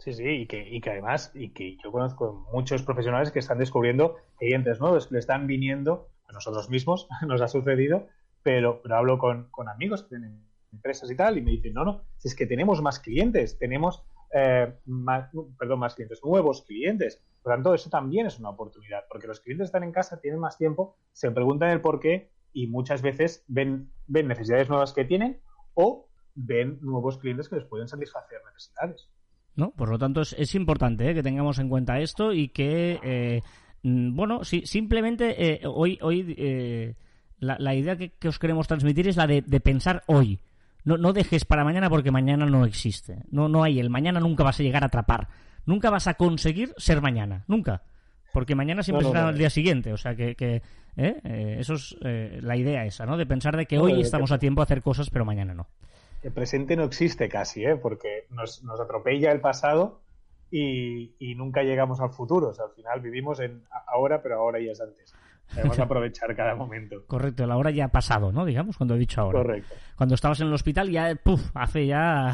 Sí, 0.07 0.13
sí, 0.13 0.23
y 0.23 0.47
que, 0.47 0.65
y 0.65 0.79
que 0.79 0.91
además, 0.91 1.31
y 1.35 1.49
que 1.49 1.75
yo 1.83 1.91
conozco 1.91 2.47
muchos 2.53 2.81
profesionales 2.81 3.29
que 3.29 3.39
están 3.39 3.57
descubriendo 3.57 4.15
clientes 4.37 4.79
nuevos 4.79 5.07
que 5.07 5.15
le 5.15 5.19
están 5.19 5.47
viniendo, 5.47 6.07
a 6.29 6.31
nosotros 6.31 6.69
mismos 6.69 7.09
nos 7.27 7.41
ha 7.41 7.49
sucedido, 7.49 8.07
pero, 8.41 8.81
pero 8.81 8.95
hablo 8.95 9.17
con, 9.17 9.49
con 9.51 9.67
amigos 9.67 10.03
que 10.03 10.09
tienen 10.11 10.47
empresas 10.71 11.11
y 11.11 11.15
tal, 11.17 11.37
y 11.37 11.41
me 11.41 11.51
dicen, 11.51 11.73
no, 11.73 11.83
no, 11.83 12.05
si 12.15 12.29
es 12.29 12.35
que 12.35 12.45
tenemos 12.45 12.81
más 12.81 13.01
clientes, 13.01 13.59
tenemos 13.59 14.05
eh, 14.33 14.77
más, 14.85 15.29
perdón, 15.59 15.79
más 15.79 15.93
clientes, 15.93 16.21
nuevos 16.23 16.61
clientes. 16.61 17.21
Por 17.43 17.51
tanto, 17.51 17.73
eso 17.73 17.89
también 17.89 18.27
es 18.27 18.39
una 18.39 18.51
oportunidad, 18.51 19.03
porque 19.09 19.27
los 19.27 19.41
clientes 19.41 19.65
están 19.65 19.83
en 19.83 19.91
casa, 19.91 20.21
tienen 20.21 20.39
más 20.39 20.57
tiempo, 20.57 20.95
se 21.11 21.29
preguntan 21.31 21.71
el 21.71 21.81
por 21.81 21.99
qué 21.99 22.31
y 22.53 22.67
muchas 22.67 23.01
veces 23.01 23.43
ven, 23.49 23.91
ven 24.07 24.29
necesidades 24.29 24.69
nuevas 24.69 24.93
que 24.93 25.03
tienen 25.03 25.41
o 25.73 26.07
ven 26.33 26.79
nuevos 26.81 27.17
clientes 27.17 27.49
que 27.49 27.57
les 27.57 27.65
pueden 27.65 27.89
satisfacer 27.89 28.39
necesidades. 28.45 29.09
¿No? 29.57 29.71
Por 29.71 29.89
lo 29.89 29.97
tanto, 29.97 30.21
es, 30.21 30.55
importante 30.55 31.09
¿eh? 31.09 31.13
que 31.13 31.23
tengamos 31.23 31.59
en 31.59 31.67
cuenta 31.67 31.99
esto 31.99 32.31
y 32.31 32.47
que, 32.47 32.99
eh, 33.03 33.41
mm, 33.83 34.15
bueno, 34.15 34.45
si, 34.45 34.65
simplemente 34.65 35.61
hoy, 35.65 35.99
hoy 36.01 36.95
la, 37.39 37.75
idea 37.75 37.97
que, 37.97 38.27
os 38.27 38.39
queremos 38.39 38.67
transmitir 38.67 39.09
es 39.09 39.17
la 39.17 39.27
de 39.27 39.59
pensar 39.59 40.03
hoy. 40.05 40.39
No, 40.87 40.95
no 40.95 41.11
dejes 41.11 41.43
para 41.43 41.65
mañana 41.65 41.89
porque 41.89 42.11
mañana 42.11 42.45
no 42.45 42.63
existe. 42.63 43.23
No, 43.29 43.49
no 43.49 43.63
hay 43.63 43.77
el 43.77 43.89
mañana 43.89 44.21
nunca 44.21 44.45
vas 44.45 44.57
a 44.61 44.63
llegar 44.63 44.83
a 44.83 44.87
atrapar. 44.87 45.27
Nunca 45.65 45.89
vas 45.89 46.07
a 46.07 46.13
conseguir 46.13 46.73
ser 46.77 47.01
mañana. 47.01 47.43
Nunca. 47.47 47.83
Porque 48.31 48.55
mañana 48.55 48.83
siempre 48.83 49.05
será 49.05 49.29
el 49.29 49.37
día 49.37 49.49
siguiente. 49.49 49.91
O 49.91 49.97
sea 49.97 50.15
que, 50.15 50.35
que 50.35 50.61
¿eh? 50.95 51.19
Eh, 51.25 51.57
eso 51.59 51.73
es 51.73 51.95
eh, 52.05 52.39
la 52.41 52.55
idea 52.55 52.85
esa, 52.85 53.05
¿no? 53.05 53.17
De 53.17 53.25
pensar 53.25 53.57
de 53.57 53.65
que 53.65 53.77
hoy 53.77 53.99
estamos 53.99 54.31
a 54.31 54.39
tiempo 54.39 54.61
de 54.61 54.63
hacer 54.63 54.81
cosas, 54.81 55.09
pero 55.09 55.25
mañana 55.25 55.53
no. 55.53 55.67
El 56.23 56.31
presente 56.31 56.75
no 56.75 56.83
existe 56.83 57.29
casi, 57.29 57.65
¿eh? 57.65 57.75
Porque 57.75 58.25
nos, 58.29 58.63
nos 58.63 58.79
atropella 58.79 59.31
el 59.31 59.39
pasado 59.39 60.01
y, 60.49 61.15
y, 61.19 61.35
nunca 61.35 61.63
llegamos 61.63 61.99
al 62.01 62.11
futuro. 62.11 62.49
O 62.49 62.53
sea, 62.53 62.65
al 62.65 62.71
final 62.71 63.01
vivimos 63.01 63.39
en 63.39 63.63
ahora, 63.87 64.21
pero 64.21 64.35
ahora 64.35 64.59
ya 64.59 64.71
es 64.71 64.81
antes. 64.81 65.13
Debemos 65.55 65.79
aprovechar 65.79 66.35
cada 66.35 66.55
momento. 66.55 67.05
Correcto, 67.05 67.45
la 67.45 67.57
hora 67.57 67.71
ya 67.71 67.85
ha 67.85 67.91
pasado, 67.91 68.31
¿no? 68.31 68.45
Digamos, 68.45 68.77
cuando 68.77 68.95
he 68.95 68.99
dicho 68.99 69.21
ahora. 69.21 69.39
Correcto. 69.39 69.75
Cuando 69.95 70.15
estabas 70.15 70.39
en 70.41 70.47
el 70.47 70.53
hospital 70.53 70.89
ya, 70.89 71.15
puf, 71.15 71.41
hace 71.53 71.85
ya... 71.85 72.33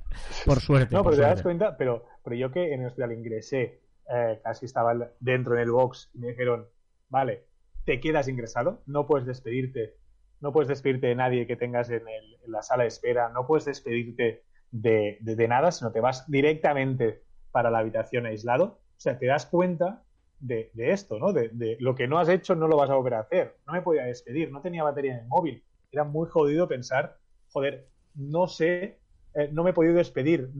por 0.46 0.60
suerte. 0.60 0.94
No, 0.94 1.02
pero 1.04 1.16
te 1.16 1.22
das 1.22 1.42
cuenta, 1.42 1.76
pero, 1.76 2.04
pero 2.22 2.36
yo 2.36 2.50
que 2.50 2.72
en 2.72 2.82
el 2.82 2.86
hospital 2.88 3.12
ingresé, 3.12 3.82
eh, 4.12 4.40
casi 4.42 4.66
estaba 4.66 4.94
dentro 5.20 5.54
en 5.54 5.60
el 5.60 5.70
box 5.70 6.10
y 6.14 6.18
me 6.18 6.28
dijeron, 6.28 6.66
vale, 7.08 7.44
te 7.84 8.00
quedas 8.00 8.28
ingresado, 8.28 8.82
no 8.86 9.06
puedes 9.06 9.26
despedirte, 9.26 9.96
no 10.42 10.52
puedes 10.52 10.68
despedirte 10.68 11.06
de 11.06 11.14
nadie 11.14 11.46
que 11.46 11.56
tengas 11.56 11.88
en, 11.88 12.02
la 12.46 12.62
sala 12.62 12.82
de 12.82 12.88
espera, 12.88 13.28
no 13.28 13.46
puedes 13.46 13.64
despedirte 13.64 14.42
de, 14.72 15.46
nada, 15.48 15.70
sino 15.70 15.92
te 15.92 16.00
vas 16.00 16.28
directamente 16.28 17.22
para 17.52 17.70
la 17.70 17.78
habitación 17.78 18.26
aislado. 18.26 18.64
O 18.64 19.00
sea, 19.00 19.18
te 19.18 19.26
das 19.26 19.46
cuenta 19.46 20.02
de, 20.40 20.70
esto, 20.74 21.18
¿no? 21.20 21.32
De, 21.32 21.76
lo 21.78 21.94
que 21.94 22.08
no 22.08 22.18
has 22.18 22.28
hecho 22.28 22.56
no 22.56 22.66
lo 22.66 22.76
vas 22.76 22.90
a 22.90 22.96
volver 22.96 23.14
a 23.14 23.20
hacer. 23.20 23.56
No 23.66 23.72
me 23.72 23.82
podía 23.82 24.02
despedir, 24.04 24.50
no 24.50 24.60
tenía 24.60 24.82
batería 24.82 25.12
en 25.12 25.20
el 25.20 25.28
móvil. 25.28 25.64
Era 25.92 26.02
muy 26.02 26.28
jodido 26.28 26.66
pensar, 26.66 27.18
joder, 27.52 27.86
no 28.14 28.48
sé, 28.48 28.98
eh, 29.34 29.48
no 29.52 29.62
me 29.62 29.70
he 29.70 29.74
podido 29.74 29.94
despedir 29.94 30.50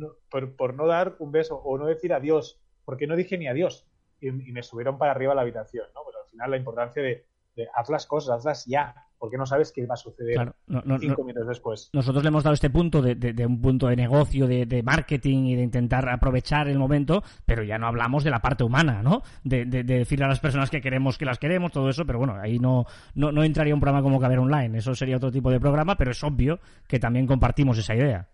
por, 0.57 0.75
no 0.75 0.87
dar 0.87 1.17
un 1.19 1.33
beso 1.33 1.57
o 1.57 1.77
no 1.77 1.87
decir 1.87 2.13
adiós, 2.13 2.63
porque 2.85 3.09
no 3.09 3.17
dije 3.17 3.37
ni 3.37 3.49
adiós. 3.49 3.89
Y, 4.21 4.31
me 4.31 4.63
subieron 4.63 4.97
para 4.97 5.11
arriba 5.11 5.33
a 5.33 5.35
la 5.35 5.43
habitación, 5.43 5.87
¿no? 5.93 6.03
Pero 6.07 6.23
al 6.23 6.31
final 6.31 6.51
la 6.53 6.57
importancia 6.57 7.03
de 7.03 7.27
de 7.57 7.67
haz 7.75 7.89
las 7.91 8.07
cosas, 8.07 8.39
hazlas 8.39 8.65
ya, 8.67 8.95
porque 9.19 9.37
no 9.37 9.47
sabes 9.47 9.71
qué 9.73 9.87
va 9.87 9.95
a 9.95 9.97
suceder 9.97 10.35
Claro, 10.35 10.57
no- 10.67 10.83
no- 10.85 10.99
cinco 10.99 11.21
no- 11.23 11.27
minutos 11.27 11.47
después. 11.49 11.91
nosotros 11.93 12.25
le 12.25 12.29
hemos 12.29 12.43
dado 12.43 12.55
este 12.55 12.71
punto 12.71 13.01
de, 13.03 13.15
de- 13.15 13.33
de 13.33 13.47
un 13.47 13.61
punto 13.61 13.87
de 13.89 13.95
negocio, 13.97 14.47
de, 14.49 14.67
de 14.67 14.83
marketing 14.83 15.45
y 15.45 15.55
de 15.55 15.63
intentar 15.63 16.09
aprovechar 16.09 16.67
el 16.69 16.79
momento, 16.79 17.23
pero 17.47 17.63
ya 17.63 17.79
no 17.79 17.87
hablamos 17.87 18.25
de 18.25 18.31
la 18.31 18.41
parte 18.41 18.65
humana, 18.65 19.03
¿no? 19.03 19.23
De, 19.45 19.65
de- 19.65 19.85
de 19.85 19.99
decirle 19.99 20.25
a 20.25 20.29
las 20.29 20.41
personas 20.41 20.71
que 20.71 20.81
queremos 20.81 21.19
que 21.19 21.25
las 21.25 21.39
queremos, 21.39 21.71
todo 21.73 21.89
eso, 21.89 22.05
pero 22.05 22.19
bueno, 22.19 22.35
ahí 22.41 22.59
no, 22.59 22.87
no, 23.15 23.31
no 23.31 23.45
entraría 23.45 23.75
un 23.75 23.81
programa 23.81 24.03
como 24.03 24.19
Caber 24.19 24.39
Online, 24.41 24.79
eso 24.79 24.95
sería 24.95 25.19
otro 25.19 25.31
tipo 25.31 25.51
de 25.51 25.61
programa, 25.61 25.97
pero 25.97 26.11
es 26.11 26.25
obvio 26.25 26.59
que 26.89 26.99
también 26.99 27.27
compartimos 27.27 27.79
esa 27.79 27.95
idea. 27.95 28.29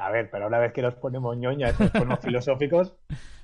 A 0.00 0.10
ver, 0.10 0.30
pero 0.30 0.46
una 0.46 0.58
vez 0.58 0.72
que 0.72 0.82
nos 0.82 0.94
ponemos 0.94 1.36
ñoñas, 1.36 1.78
nos 1.78 1.90
ponemos 1.90 2.20
filosóficos, 2.22 2.94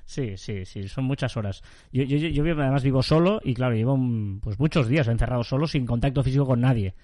Sí, 0.09 0.37
sí, 0.37 0.65
sí, 0.65 0.87
son 0.87 1.03
muchas 1.03 1.37
horas. 1.37 1.61
Yo, 1.91 2.01
yo, 2.01 2.17
yo, 2.17 2.43
además 2.43 2.81
vivo 2.83 3.03
solo 3.03 3.39
y 3.43 3.53
claro, 3.53 3.75
llevo 3.75 3.95
pues 4.41 4.59
muchos 4.59 4.87
días 4.87 5.07
encerrado 5.07 5.43
solo 5.43 5.67
sin 5.67 5.85
contacto 5.85 6.23
físico 6.23 6.47
con 6.47 6.61
nadie. 6.61 6.95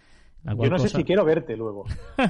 Yo 0.43 0.69
no 0.69 0.79
sé 0.79 0.89
si 0.89 1.03
quiero 1.03 1.23
verte 1.23 1.55
luego. 1.55 1.85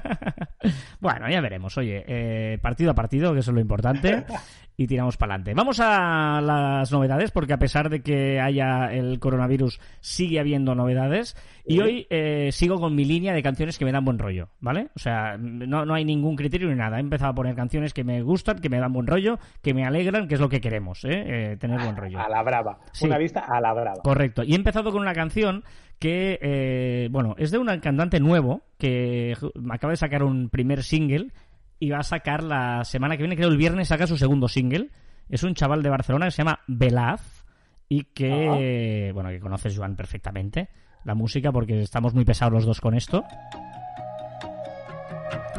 Bueno, 1.00 1.30
ya 1.30 1.42
veremos. 1.42 1.78
Oye, 1.78 2.04
eh, 2.08 2.58
partido 2.60 2.90
a 2.90 2.96
partido, 2.96 3.34
que 3.34 3.40
eso 3.40 3.52
es 3.52 3.56
lo 3.56 3.62
importante, 3.62 4.26
y 4.78 4.88
tiramos 4.88 5.18
para 5.18 5.36
adelante. 5.36 5.54
Vamos 5.54 5.80
a 5.80 6.42
las 6.42 6.92
novedades, 6.92 7.32
porque 7.32 7.54
a 7.54 7.60
pesar 7.60 7.90
de 7.90 8.02
que 8.02 8.40
haya 8.40 8.94
el 8.94 9.20
coronavirus, 9.20 9.80
sigue 10.00 10.40
habiendo 10.40 10.76
novedades. 10.76 11.36
Y 11.68 11.80
hoy 11.80 12.06
eh, 12.10 12.50
sigo 12.52 12.80
con 12.80 12.94
mi 12.94 13.06
línea 13.06 13.34
de 13.34 13.42
canciones 13.42 13.80
que 13.80 13.86
me 13.86 13.92
dan 13.92 14.06
buen 14.06 14.20
rollo, 14.20 14.50
¿vale? 14.60 14.90
O 14.96 15.00
sea, 15.00 15.38
no, 15.38 15.86
no 15.86 15.94
hay 15.96 16.06
ningún 16.06 16.36
criterio 16.36 16.70
ni 16.70 16.76
nada. 16.76 16.98
He 16.98 17.02
empezado 17.02 17.32
a 17.32 17.36
poner 17.36 17.56
canciones 17.56 17.94
que 17.94 18.04
me 18.04 18.22
gustan, 18.22 18.60
que 18.60 18.70
me 18.70 18.80
dan 18.80 18.94
buen 18.94 19.08
rollo, 19.08 19.40
que 19.64 19.74
me 19.74 19.86
alegran, 19.86 20.28
que 20.28 20.36
es 20.36 20.42
lo 20.42 20.50
que 20.50 20.62
queremos, 20.62 21.04
¿eh? 21.06 21.24
Eh, 21.26 21.58
tener 21.58 21.80
buen 21.82 21.96
rollo. 21.96 22.20
A 22.20 22.30
la 22.30 22.44
brava. 22.44 22.80
Sí. 22.92 23.06
Una 23.06 23.18
vista 23.18 23.40
a 23.40 23.60
la 23.60 23.74
brava. 23.74 24.02
Correcto. 24.04 24.44
Y 24.44 24.54
he 24.54 24.56
empezado 24.56 24.92
con 24.92 25.02
una 25.02 25.14
canción 25.14 25.64
que, 26.00 26.38
eh, 26.42 27.08
bueno, 27.12 27.36
es 27.38 27.52
de 27.52 27.58
un 27.58 27.68
cantante 27.80 28.20
nuevo 28.20 28.64
que 28.78 29.36
acaba 29.72 29.92
de 29.92 29.98
sacar 29.98 30.24
un 30.24 30.50
primer 30.50 30.84
single 30.84 31.32
y 31.80 31.90
va 31.90 32.00
a 32.00 32.04
sacar 32.04 32.44
la 32.44 32.84
semana 32.84 33.16
que 33.18 33.24
viene, 33.24 33.36
creo 33.36 33.50
el 33.50 33.58
viernes, 33.58 33.88
saca 33.90 34.08
su 34.08 34.18
segundo 34.18 34.48
single. 34.48 34.90
Es 35.30 35.44
un 35.44 35.54
chaval 35.56 35.82
de 35.84 35.90
Barcelona 35.90 36.26
que 36.26 36.32
se 36.32 36.38
llama 36.38 36.60
Belaz 36.68 37.46
y 37.90 38.04
que, 38.06 39.12
bueno, 39.14 39.30
que 39.30 39.40
conoces, 39.40 39.76
Joan, 39.78 39.96
perfectamente 39.96 40.70
la 41.04 41.14
música 41.16 41.52
porque 41.52 41.82
estamos 41.82 42.14
muy 42.14 42.26
pesados 42.26 42.54
los 42.54 42.66
dos 42.66 42.82
con 42.82 42.96
esto. 42.96 43.24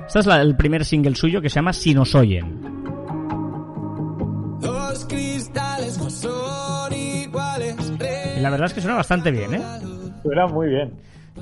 Este 0.07 0.19
es 0.21 0.27
la- 0.27 0.41
el 0.41 0.57
primer 0.57 0.85
single 0.85 1.15
suyo 1.15 1.41
que 1.41 1.49
se 1.49 1.57
llama 1.57 1.73
Si 1.73 1.95
nos 1.95 2.15
oyen. 2.15 2.61
Los 4.63 5.05
cristales 5.07 5.99
no 5.99 6.11
son 6.11 6.93
iguales. 6.93 7.77
Y 8.37 8.41
la 8.41 8.51
verdad 8.51 8.67
es 8.67 8.75
que 8.75 8.81
suena 8.81 8.97
bastante 8.97 9.31
bien, 9.31 9.55
¿eh? 9.55 9.63
Suena 10.23 10.47
muy 10.47 10.69
bien. 10.69 10.93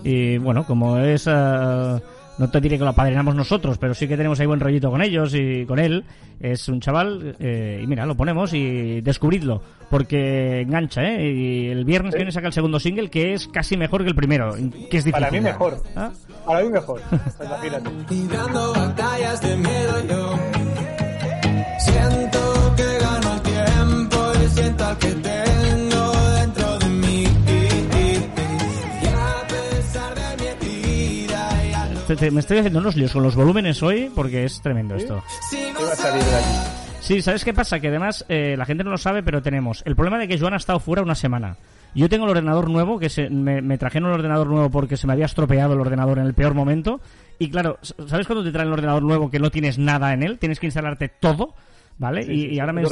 Y 0.02 0.38
bueno, 0.38 0.64
como 0.66 0.98
es. 0.98 1.26
eh, 1.26 2.00
no 2.38 2.50
te 2.50 2.60
diré 2.60 2.78
que 2.78 2.84
lo 2.84 2.90
apadrinamos 2.90 3.34
nosotros, 3.34 3.78
pero 3.78 3.94
sí 3.94 4.08
que 4.08 4.16
tenemos 4.16 4.40
ahí 4.40 4.46
buen 4.46 4.60
rollito 4.60 4.90
con 4.90 5.02
ellos 5.02 5.34
y 5.34 5.64
con 5.66 5.78
él. 5.78 6.04
Es 6.40 6.68
un 6.68 6.80
chaval, 6.80 7.36
eh, 7.38 7.80
y 7.82 7.86
mira, 7.86 8.04
lo 8.06 8.16
ponemos 8.16 8.52
y 8.54 9.00
descubridlo, 9.00 9.62
porque 9.88 10.62
engancha, 10.62 11.02
¿eh? 11.04 11.32
Y 11.32 11.68
el 11.68 11.84
viernes 11.84 12.12
Sí. 12.12 12.18
viene 12.18 12.32
saca 12.32 12.48
el 12.48 12.52
segundo 12.52 12.80
single, 12.80 13.08
que 13.08 13.32
es 13.34 13.46
casi 13.48 13.76
mejor 13.76 14.02
que 14.02 14.08
el 14.10 14.14
primero, 14.16 14.52
que 14.54 14.98
es 14.98 15.04
difícil. 15.04 15.12
Para 15.12 15.30
mí 15.30 15.40
mejor. 15.40 15.82
¿Ah? 15.96 16.10
Para 16.44 16.62
mí 16.62 16.68
mejor. 16.70 17.00
Imagínate. 17.44 17.90
Librando 18.10 18.72
batallas 18.74 19.40
de 19.40 19.56
miedo 19.56 20.06
yo. 20.08 20.38
Siento 21.78 22.74
que 22.76 22.98
gano 23.00 23.34
el 23.34 23.40
tiempo 23.42 24.32
y 24.44 24.48
siento 24.48 24.98
que 24.98 25.08
tengo 25.08 25.43
Te- 32.06 32.16
te- 32.16 32.30
me 32.30 32.40
estoy 32.40 32.58
haciendo 32.58 32.80
unos 32.80 32.96
líos 32.96 33.12
con 33.12 33.22
los 33.22 33.34
volúmenes 33.34 33.82
hoy, 33.82 34.10
porque 34.14 34.44
es 34.44 34.60
tremendo 34.60 34.94
esto. 34.94 35.22
Si 35.50 35.56
no 35.72 35.78
¿Qué 35.78 35.84
va 35.84 35.92
a 35.92 35.96
salir 35.96 36.22
de 36.22 36.34
aquí? 36.36 36.70
Sí, 37.00 37.22
¿sabes 37.22 37.44
qué 37.44 37.52
pasa? 37.54 37.80
Que 37.80 37.88
además 37.88 38.24
eh, 38.28 38.54
la 38.58 38.64
gente 38.66 38.84
no 38.84 38.90
lo 38.90 38.98
sabe, 38.98 39.22
pero 39.22 39.40
tenemos 39.42 39.82
el 39.86 39.96
problema 39.96 40.18
de 40.18 40.28
que 40.28 40.38
Joan 40.38 40.54
ha 40.54 40.58
estado 40.58 40.80
fuera 40.80 41.02
una 41.02 41.14
semana. 41.14 41.56
Yo 41.94 42.08
tengo 42.08 42.24
el 42.24 42.30
ordenador 42.32 42.68
nuevo, 42.70 42.98
que 42.98 43.08
se, 43.08 43.30
me, 43.30 43.62
me 43.62 43.78
trajeron 43.78 44.08
el 44.10 44.16
ordenador 44.16 44.48
nuevo 44.48 44.68
porque 44.70 44.96
se 44.96 45.06
me 45.06 45.12
había 45.12 45.26
estropeado 45.26 45.74
el 45.74 45.80
ordenador 45.80 46.18
en 46.18 46.26
el 46.26 46.34
peor 46.34 46.54
momento. 46.54 47.00
Y 47.38 47.50
claro, 47.50 47.78
¿sabes 48.06 48.26
cuando 48.26 48.42
te 48.44 48.52
traen 48.52 48.68
el 48.68 48.72
ordenador 48.74 49.02
nuevo 49.02 49.30
que 49.30 49.38
no 49.38 49.50
tienes 49.50 49.78
nada 49.78 50.12
en 50.12 50.22
él? 50.22 50.38
Tienes 50.38 50.58
que 50.60 50.66
instalarte 50.66 51.08
todo, 51.08 51.54
¿vale? 51.98 52.24
Sí, 52.24 52.32
y, 52.32 52.54
y 52.54 52.58
ahora 52.60 52.72
me. 52.72 52.82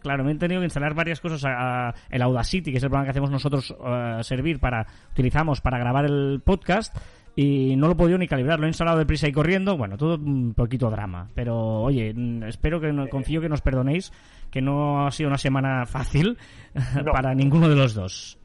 Claro, 0.00 0.22
me 0.22 0.32
he 0.32 0.34
tenido 0.36 0.60
que 0.60 0.66
instalar 0.66 0.94
varias 0.94 1.20
cosas 1.20 1.44
a, 1.44 1.88
a- 1.88 1.94
el 2.10 2.22
Audacity, 2.22 2.70
que 2.70 2.78
es 2.78 2.82
el 2.84 2.90
programa 2.90 3.06
que 3.06 3.10
hacemos 3.10 3.30
nosotros 3.30 3.74
eh, 3.84 4.18
servir 4.22 4.60
para, 4.60 4.86
utilizamos 5.12 5.60
para 5.60 5.78
grabar 5.78 6.04
el 6.04 6.40
podcast. 6.44 6.94
Y 7.38 7.76
no 7.76 7.86
lo 7.88 7.92
he 7.92 7.96
podido 7.96 8.16
ni 8.16 8.26
calibrar, 8.26 8.58
lo 8.58 8.64
he 8.64 8.70
instalado 8.70 8.96
deprisa 8.98 9.28
y 9.28 9.32
corriendo. 9.32 9.76
Bueno, 9.76 9.98
todo 9.98 10.14
un 10.16 10.54
poquito 10.54 10.88
drama. 10.90 11.28
Pero 11.34 11.82
oye, 11.82 12.14
mm, 12.14 12.44
espero 12.44 12.80
que, 12.80 12.90
no- 12.92 13.08
confío 13.08 13.42
que 13.42 13.48
nos 13.50 13.60
perdonéis, 13.60 14.10
que 14.50 14.62
no 14.62 15.06
ha 15.06 15.10
sido 15.10 15.28
una 15.28 15.36
semana 15.38 15.84
fácil 15.84 16.38
No. 17.04 17.12
para 17.12 17.34
ninguno 17.34 17.68
de 17.68 17.76
los 17.76 17.92
dos. 17.94 18.38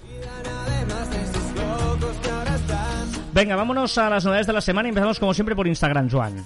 Venga, 3.34 3.56
vámonos 3.56 3.98
a 3.98 4.10
las 4.10 4.26
novedades 4.26 4.48
de 4.48 4.54
la 4.54 4.62
semana 4.62 4.88
y 4.88 4.92
empezamos 4.92 5.20
como 5.20 5.34
siempre 5.34 5.56
por 5.56 5.68
Instagram, 5.68 6.10
Joan. 6.10 6.44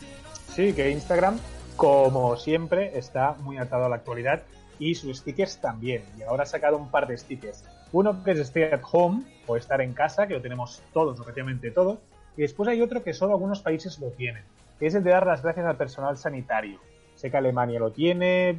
Sí, 0.54 0.72
que 0.74 0.92
Instagram, 0.92 1.38
como 1.76 2.36
siempre, 2.38 2.98
está 2.98 3.34
muy 3.42 3.58
atado 3.58 3.86
a 3.86 3.90
la 3.90 3.96
actualidad 3.96 4.44
y 4.78 4.94
sus 4.94 5.18
stickers 5.18 5.60
también. 5.60 6.04
Y 6.20 6.22
ahora 6.24 6.44
ha 6.44 6.46
sacado 6.46 6.78
un 6.78 6.92
par 6.92 7.08
de 7.08 7.18
stickers. 7.18 7.64
Uno 7.92 8.24
que 8.24 8.32
es 8.32 8.40
Stay 8.40 8.64
at 8.72 8.82
Home 8.92 9.24
o 9.48 9.58
estar 9.58 9.82
en 9.82 9.94
casa, 9.94 10.28
que 10.28 10.36
lo 10.36 10.42
tenemos 10.42 10.84
todos, 10.94 11.20
objetivamente 11.20 11.72
todos. 11.72 11.98
Y 12.38 12.42
después 12.42 12.68
hay 12.70 12.82
otro 12.82 13.04
que 13.04 13.14
solo 13.14 13.34
algunos 13.34 13.62
países 13.62 14.00
lo 14.00 14.10
tienen, 14.10 14.44
que 14.80 14.88
es 14.88 14.96
el 14.96 15.04
de 15.04 15.12
dar 15.12 15.26
las 15.26 15.42
gracias 15.42 15.66
al 15.66 15.78
personal 15.78 16.18
sanitario. 16.18 16.80
Sé 17.16 17.32
que 17.32 17.38
Alemania 17.38 17.80
lo 17.80 17.92
tiene 17.92 18.50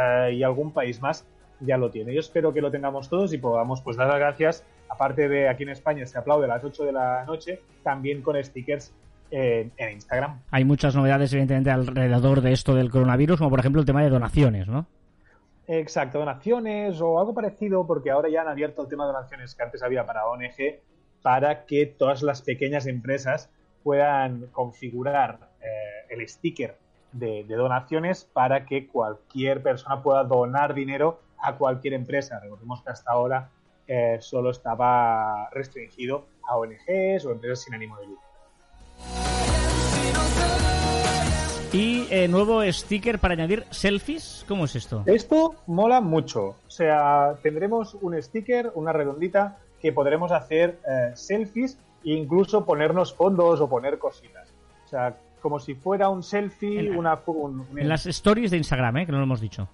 eh, 0.00 0.32
y 0.34 0.42
algún 0.42 0.72
país 0.72 1.00
más 1.00 1.24
ya 1.60 1.76
lo 1.76 1.90
tiene. 1.90 2.12
Yo 2.12 2.20
espero 2.20 2.52
que 2.52 2.60
lo 2.60 2.70
tengamos 2.70 3.08
todos 3.08 3.32
y 3.32 3.38
podamos 3.38 3.80
pues 3.80 3.96
dar 3.96 4.08
las 4.08 4.18
gracias. 4.18 4.64
Aparte 4.88 5.28
de 5.28 5.48
aquí 5.48 5.62
en 5.62 5.68
España 5.70 6.04
se 6.06 6.18
aplaude 6.18 6.44
a 6.46 6.48
las 6.48 6.64
8 6.64 6.84
de 6.84 6.92
la 6.92 7.24
noche, 7.24 7.60
también 7.82 8.20
con 8.22 8.42
stickers 8.42 8.92
en- 9.30 9.72
en 9.76 9.92
Instagram. 9.92 10.40
Hay 10.50 10.64
muchas 10.64 10.94
novedades, 10.94 11.32
evidentemente, 11.32 11.70
alrededor 11.70 12.40
de 12.40 12.52
esto 12.52 12.74
del 12.74 12.90
coronavirus, 12.90 13.38
como 13.38 13.50
por 13.50 13.60
ejemplo 13.60 13.80
el 13.80 13.86
tema 13.86 14.02
de 14.02 14.10
donaciones, 14.10 14.66
¿no? 14.68 14.86
Exacto, 15.66 16.18
donaciones 16.18 17.00
o 17.00 17.18
algo 17.18 17.32
parecido, 17.32 17.86
porque 17.86 18.10
ahora 18.10 18.28
ya 18.28 18.42
han 18.42 18.48
abierto 18.48 18.82
el 18.82 18.88
tema 18.88 19.06
de 19.06 19.12
donaciones 19.14 19.54
que 19.54 19.62
antes 19.62 19.82
había 19.82 20.04
para 20.04 20.26
ONG, 20.26 20.80
para 21.24 21.64
que 21.64 21.86
todas 21.86 22.22
las 22.22 22.42
pequeñas 22.42 22.86
empresas 22.86 23.48
puedan 23.82 24.48
configurar 24.48 25.38
eh, 25.62 25.66
el 26.10 26.28
sticker 26.28 26.76
de, 27.12 27.44
de 27.44 27.54
donaciones 27.54 28.26
para 28.30 28.66
que 28.66 28.88
cualquier 28.88 29.62
persona 29.62 30.02
pueda 30.02 30.22
donar 30.22 30.74
dinero 30.74 31.22
a 31.38 31.56
cualquier 31.56 31.94
empresa. 31.94 32.38
Recordemos 32.40 32.82
que 32.82 32.90
hasta 32.90 33.10
ahora 33.10 33.48
eh, 33.88 34.18
solo 34.20 34.50
estaba 34.50 35.48
restringido 35.48 36.26
a 36.46 36.58
ONGs 36.58 37.24
o 37.24 37.32
empresas 37.32 37.62
sin 37.62 37.72
ánimo 37.72 37.96
de 37.96 38.06
lucro. 38.06 38.24
Y 41.72 42.06
eh, 42.10 42.28
nuevo 42.28 42.62
sticker 42.70 43.18
para 43.18 43.32
añadir 43.32 43.64
selfies. 43.70 44.44
¿Cómo 44.46 44.66
es 44.66 44.76
esto? 44.76 45.04
Esto 45.06 45.54
mola 45.66 46.02
mucho. 46.02 46.56
O 46.66 46.70
sea, 46.70 47.36
tendremos 47.42 47.94
un 47.94 48.22
sticker, 48.22 48.70
una 48.74 48.92
redondita, 48.92 49.58
que 49.84 49.92
podremos 49.92 50.32
hacer 50.32 50.80
eh, 50.88 51.10
selfies 51.14 51.78
e 52.06 52.14
incluso 52.14 52.64
ponernos 52.64 53.12
fondos 53.12 53.60
o 53.60 53.68
poner 53.68 53.98
cositas. 53.98 54.50
O 54.86 54.88
sea, 54.88 55.14
como 55.42 55.58
si 55.58 55.74
fuera 55.74 56.08
un 56.08 56.22
selfie, 56.22 56.80
En 56.80 56.96
una... 56.96 57.20
un- 57.26 57.60
un- 57.70 57.78
En 57.78 57.86
las 57.90 58.06
stories 58.06 58.50
de 58.50 58.56
Instagram, 58.56 58.96
¿eh? 58.96 59.04
Que 59.04 59.12
no 59.12 59.18
lo 59.18 59.24
hemos 59.24 59.42
dicho. 59.42 59.68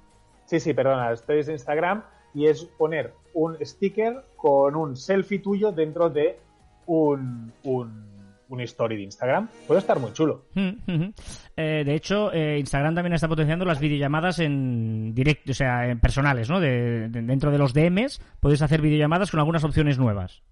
Sí, 0.46 0.58
sí, 0.58 0.74
perdona, 0.74 1.12
estoy 1.12 1.44
de 1.44 1.52
Instagram 1.52 2.02
y 2.34 2.46
es 2.48 2.64
poner 2.64 3.14
un 3.34 3.56
sticker 3.64 4.24
con 4.36 4.74
un 4.74 4.96
selfie 4.96 5.38
tuyo 5.38 5.70
dentro 5.70 6.10
de 6.10 6.40
un, 6.86 7.52
un, 7.62 8.09
un 8.50 8.60
story 8.60 8.96
de 8.96 9.02
Instagram. 9.04 9.48
Puede 9.66 9.80
estar 9.80 9.98
muy 9.98 10.12
chulo. 10.12 10.46
Mm, 10.54 10.70
mhm. 10.86 11.14
Eh, 11.56 11.82
de 11.86 11.94
hecho, 11.94 12.32
eh, 12.32 12.58
Instagram 12.58 12.94
también 12.94 13.14
está 13.14 13.28
potenciando 13.28 13.64
las 13.64 13.80
videollamadas 13.80 14.38
en 14.40 15.14
directo, 15.14 15.52
o 15.52 15.54
sea, 15.54 15.88
en 15.88 15.98
personales, 16.00 16.50
¿no? 16.50 16.60
De, 16.60 17.08
de- 17.08 17.22
dentro 17.22 17.50
de 17.50 17.58
los 17.58 17.72
DMs 17.72 18.20
puedes 18.40 18.60
hacer 18.62 18.82
videollamadas 18.82 19.30
con 19.30 19.40
algunas 19.40 19.64
opciones 19.64 19.98
nuevas. 19.98 20.42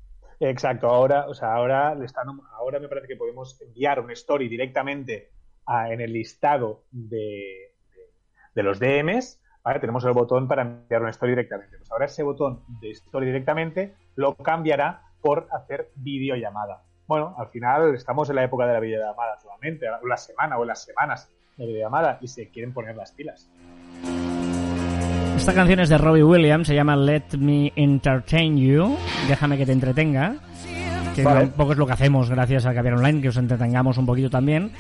Exacto, 0.41 0.87
ahora, 0.89 1.27
o 1.29 1.35
sea, 1.35 1.53
ahora 1.55 1.95
le 1.95 2.07
están, 2.07 2.27
ahora 2.57 2.79
me 2.79 2.89
parece 2.89 3.09
que 3.09 3.17
podemos 3.17 3.61
enviar 3.61 4.01
un 4.01 4.11
story 4.13 4.49
directamente 4.49 5.31
a- 5.67 5.93
en 5.93 6.01
el 6.01 6.13
listado 6.13 6.85
de, 6.93 7.73
de- 8.55 8.63
los 8.63 8.79
DMs. 8.79 9.41
¿vale? 9.65 9.81
Tenemos 9.81 10.05
el 10.05 10.13
botón 10.13 10.47
para 10.49 10.63
enviar 10.63 11.03
una 11.03 11.11
story 11.11 11.33
directamente. 11.33 11.77
Pues 11.79 11.91
ahora 11.91 12.07
ese 12.07 12.23
botón 12.23 12.63
de 12.81 12.91
story 12.93 13.27
directamente 13.27 13.95
lo 14.15 14.35
cambiará 14.35 15.03
por 15.21 15.49
hacer 15.51 15.91
videollamada. 15.97 16.85
Bueno, 17.09 17.35
al 17.39 17.49
final 17.49 17.95
estamos 17.95 18.29
en 18.29 18.37
la 18.37 18.45
época 18.45 18.67
de 18.67 18.75
la 18.75 18.81
videollamada 18.81 19.39
solamente, 19.43 19.87
o 19.89 20.07
la 20.07 20.17
semana 20.19 20.59
o 20.59 20.65
las 20.65 20.85
semanas 20.85 21.27
de 21.57 21.67
videollamada 21.67 22.19
y 22.21 22.29
se 22.29 22.49
quieren 22.51 22.75
poner 22.75 22.95
las 22.95 23.13
pilas. 23.13 23.49
Esta 25.35 25.55
canción 25.55 25.81
es 25.81 25.89
de 25.89 25.97
Robbie 25.97 26.23
Williams, 26.23 26.67
se 26.67 26.75
llama 26.75 26.97
Let 26.97 27.39
Me 27.39 27.73
Entertain 27.77 28.59
You, 28.59 28.95
déjame 29.27 29.57
que 29.57 29.65
te 29.65 29.73
entretenga. 29.73 30.35
que 31.15 31.23
Vale. 31.23 31.45
un 31.45 31.53
poco 31.53 31.73
es 31.73 31.79
lo 31.79 31.87
que 31.87 31.95
hacemos 31.95 32.29
gracias 32.29 32.67
a 32.67 32.75
Caviar 32.75 32.95
Online, 32.95 33.23
que 33.23 33.29
os 33.31 33.37
entretengamos 33.39 33.97
un 33.97 34.05
poquito 34.05 34.29
también. 34.29 34.73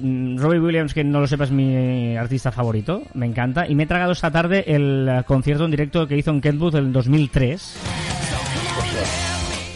Mm, 0.00 0.38
Robbie 0.38 0.60
Williams, 0.60 0.94
que 0.94 1.04
no 1.04 1.20
lo 1.20 1.26
sepas, 1.26 1.48
es 1.48 1.54
mi 1.54 2.16
artista 2.16 2.52
favorito, 2.52 3.02
me 3.12 3.26
encanta. 3.26 3.68
Y 3.68 3.74
me 3.74 3.82
he 3.82 3.86
tragado 3.86 4.12
esta 4.12 4.30
tarde 4.30 4.64
el 4.66 5.08
eh, 5.08 5.22
concierto 5.26 5.66
en 5.66 5.72
directo 5.72 6.06
que 6.06 6.16
hizo 6.16 6.30
en 6.30 6.40
Kentwood 6.40 6.76
en 6.76 6.92
2003, 6.92 8.03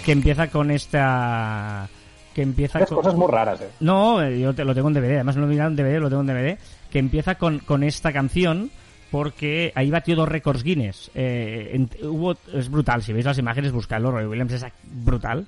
que 0.08 0.12
empieza 0.12 0.46
con 0.48 0.70
esta... 0.70 1.86
que 2.34 2.40
empieza 2.40 2.82
con... 2.86 2.96
cosas 2.96 3.14
muy 3.14 3.28
raras, 3.30 3.60
eh. 3.60 3.68
No, 3.80 4.26
yo 4.30 4.54
te, 4.54 4.64
lo 4.64 4.74
tengo 4.74 4.88
en 4.88 4.94
DVD, 4.94 5.16
además 5.16 5.36
no 5.36 5.46
lo 5.46 5.52
he 5.52 5.56
en 5.58 5.76
DVD, 5.76 5.98
lo 6.00 6.08
tengo 6.08 6.22
en 6.22 6.28
DVD, 6.28 6.58
que 6.90 6.98
empieza 6.98 7.34
con, 7.34 7.58
con 7.58 7.82
esta 7.82 8.10
canción 8.10 8.70
porque 9.10 9.70
ahí 9.74 9.90
batió 9.90 10.16
dos 10.16 10.26
récords 10.26 10.62
Guinness. 10.62 11.10
Eh, 11.14 11.72
en- 11.74 11.90
hubo, 12.08 12.38
es 12.54 12.70
brutal, 12.70 13.02
si 13.02 13.12
veis 13.12 13.26
las 13.26 13.36
imágenes, 13.36 13.70
buscadlo, 13.70 14.10
Roy 14.10 14.24
Williams 14.24 14.54
es 14.54 14.64
brutal. 14.82 15.46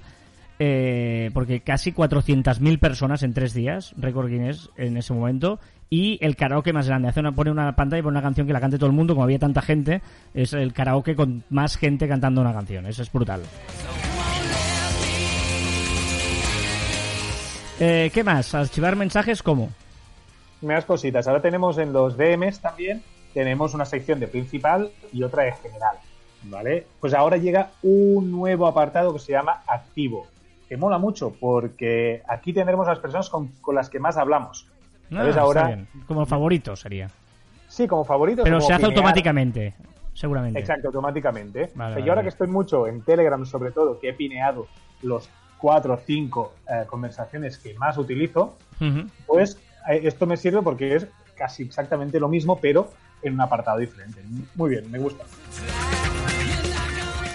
Eh, 0.58 1.30
porque 1.32 1.60
casi 1.60 1.90
400.000 1.92 2.78
personas 2.78 3.22
en 3.22 3.32
tres 3.32 3.54
días, 3.54 3.94
récord 3.96 4.28
Guinness 4.28 4.68
en 4.76 4.98
ese 4.98 5.14
momento, 5.14 5.58
y 5.88 6.18
el 6.20 6.36
karaoke 6.36 6.74
más 6.74 6.86
grande. 6.86 7.08
Hace 7.08 7.20
una, 7.20 7.32
pone 7.32 7.50
una 7.50 7.74
pantalla 7.74 8.00
y 8.00 8.02
pone 8.02 8.18
una 8.18 8.22
canción 8.22 8.46
que 8.46 8.52
la 8.52 8.60
cante 8.60 8.76
todo 8.76 8.90
el 8.90 8.94
mundo, 8.94 9.14
como 9.14 9.24
había 9.24 9.38
tanta 9.38 9.62
gente, 9.62 10.02
es 10.34 10.52
el 10.52 10.74
karaoke 10.74 11.16
con 11.16 11.44
más 11.48 11.78
gente 11.78 12.06
cantando 12.06 12.42
una 12.42 12.52
canción. 12.52 12.84
Eso 12.84 13.00
es 13.00 13.10
brutal. 13.10 13.40
Eh, 17.80 18.10
¿Qué 18.12 18.22
más? 18.22 18.54
¿Archivar 18.54 18.94
mensajes 18.96 19.42
cómo? 19.42 19.70
Más 20.62 20.84
cositas. 20.84 21.26
Ahora 21.26 21.40
tenemos 21.40 21.78
en 21.78 21.92
los 21.92 22.16
DMs 22.16 22.60
también, 22.60 23.02
tenemos 23.32 23.72
una 23.74 23.84
sección 23.86 24.20
de 24.20 24.28
principal 24.28 24.90
y 25.12 25.22
otra 25.22 25.44
de 25.44 25.52
general. 25.52 25.96
¿Vale? 26.44 26.86
Pues 27.00 27.12
ahora 27.14 27.36
llega 27.36 27.70
un 27.82 28.30
nuevo 28.30 28.66
apartado 28.66 29.12
que 29.12 29.18
se 29.18 29.32
llama 29.32 29.62
activo. 29.66 30.26
Que 30.68 30.76
mola 30.76 30.98
mucho 30.98 31.34
porque 31.40 32.22
aquí 32.28 32.52
tendremos 32.52 32.86
las 32.86 32.98
personas 32.98 33.28
con, 33.28 33.48
con 33.60 33.74
las 33.74 33.90
que 33.90 33.98
más 33.98 34.16
hablamos. 34.16 34.66
¿Sabes? 35.10 35.26
Ah, 35.26 35.28
está 35.30 35.40
ahora. 35.40 35.84
Como 36.06 36.24
favorito 36.26 36.76
sería. 36.76 37.10
sí, 37.66 37.88
como 37.88 38.04
favoritos. 38.04 38.44
Pero 38.44 38.58
como 38.58 38.66
se 38.68 38.72
hace 38.74 38.82
pinear. 38.82 38.96
automáticamente, 38.98 39.74
seguramente. 40.14 40.60
Exacto, 40.60 40.88
automáticamente. 40.88 41.58
Vale, 41.60 41.70
O 41.72 41.74
sea, 41.74 41.84
vale, 41.88 42.00
yo 42.02 42.12
ahora 42.12 42.14
vale. 42.16 42.22
que 42.26 42.28
estoy 42.28 42.46
mucho 42.48 42.86
en 42.86 43.02
Telegram, 43.02 43.44
sobre 43.44 43.72
todo, 43.72 43.98
que 43.98 44.10
he 44.10 44.14
pineado 44.14 44.68
los 45.02 45.28
cuatro 45.60 45.94
o 45.94 45.98
cinco 45.98 46.54
eh, 46.68 46.84
conversaciones 46.86 47.58
que 47.58 47.74
más 47.74 47.98
utilizo, 47.98 48.56
pues 49.26 49.58
eh, 49.90 50.00
esto 50.04 50.26
me 50.26 50.36
sirve 50.36 50.62
porque 50.62 50.96
es 50.96 51.06
casi 51.36 51.62
exactamente 51.64 52.18
lo 52.20 52.28
mismo, 52.28 52.58
pero 52.60 52.90
en 53.22 53.34
un 53.34 53.40
apartado 53.40 53.78
diferente. 53.78 54.20
Muy 54.54 54.70
bien, 54.70 54.90
me 54.90 54.98
gusta. 54.98 55.24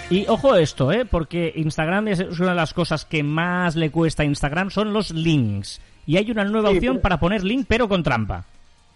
Y 0.08 0.24
ojo 0.28 0.52
a 0.52 0.60
esto, 0.60 0.92
¿eh? 0.92 1.04
Porque 1.04 1.52
Instagram 1.56 2.08
es 2.08 2.20
una 2.38 2.50
de 2.50 2.54
las 2.54 2.72
cosas 2.72 3.04
que 3.04 3.22
más 3.24 3.74
le 3.74 3.90
cuesta 3.90 4.22
a 4.22 4.26
Instagram, 4.26 4.70
son 4.70 4.92
los 4.92 5.10
links. 5.10 5.80
Y 6.06 6.16
hay 6.16 6.30
una 6.30 6.44
nueva 6.44 6.70
Sí, 6.70 6.76
opción 6.76 6.94
pero- 6.96 7.02
para 7.02 7.18
poner 7.18 7.42
link, 7.42 7.66
pero 7.68 7.88
con 7.88 8.02
trampa. 8.04 8.44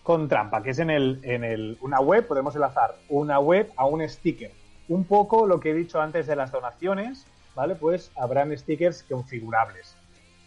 Con 0.04 0.28
trampa, 0.28 0.62
que 0.62 0.70
es 0.70 0.78
en, 0.78 0.90
el, 0.90 1.18
en 1.24 1.42
el, 1.44 1.76
una 1.82 2.00
web, 2.00 2.26
podemos 2.26 2.54
enlazar 2.54 2.94
una 3.08 3.38
web 3.40 3.70
a 3.76 3.86
un 3.86 4.08
sticker. 4.08 4.52
Un 4.88 5.04
poco 5.04 5.46
lo 5.46 5.58
que 5.60 5.70
he 5.70 5.74
dicho 5.74 6.00
antes 6.00 6.26
de 6.28 6.36
las 6.36 6.52
donaciones, 6.52 7.26
¿vale? 7.54 7.74
Pues 7.74 8.10
habrán 8.16 8.56
stickers 8.56 9.02
configurables. 9.08 9.96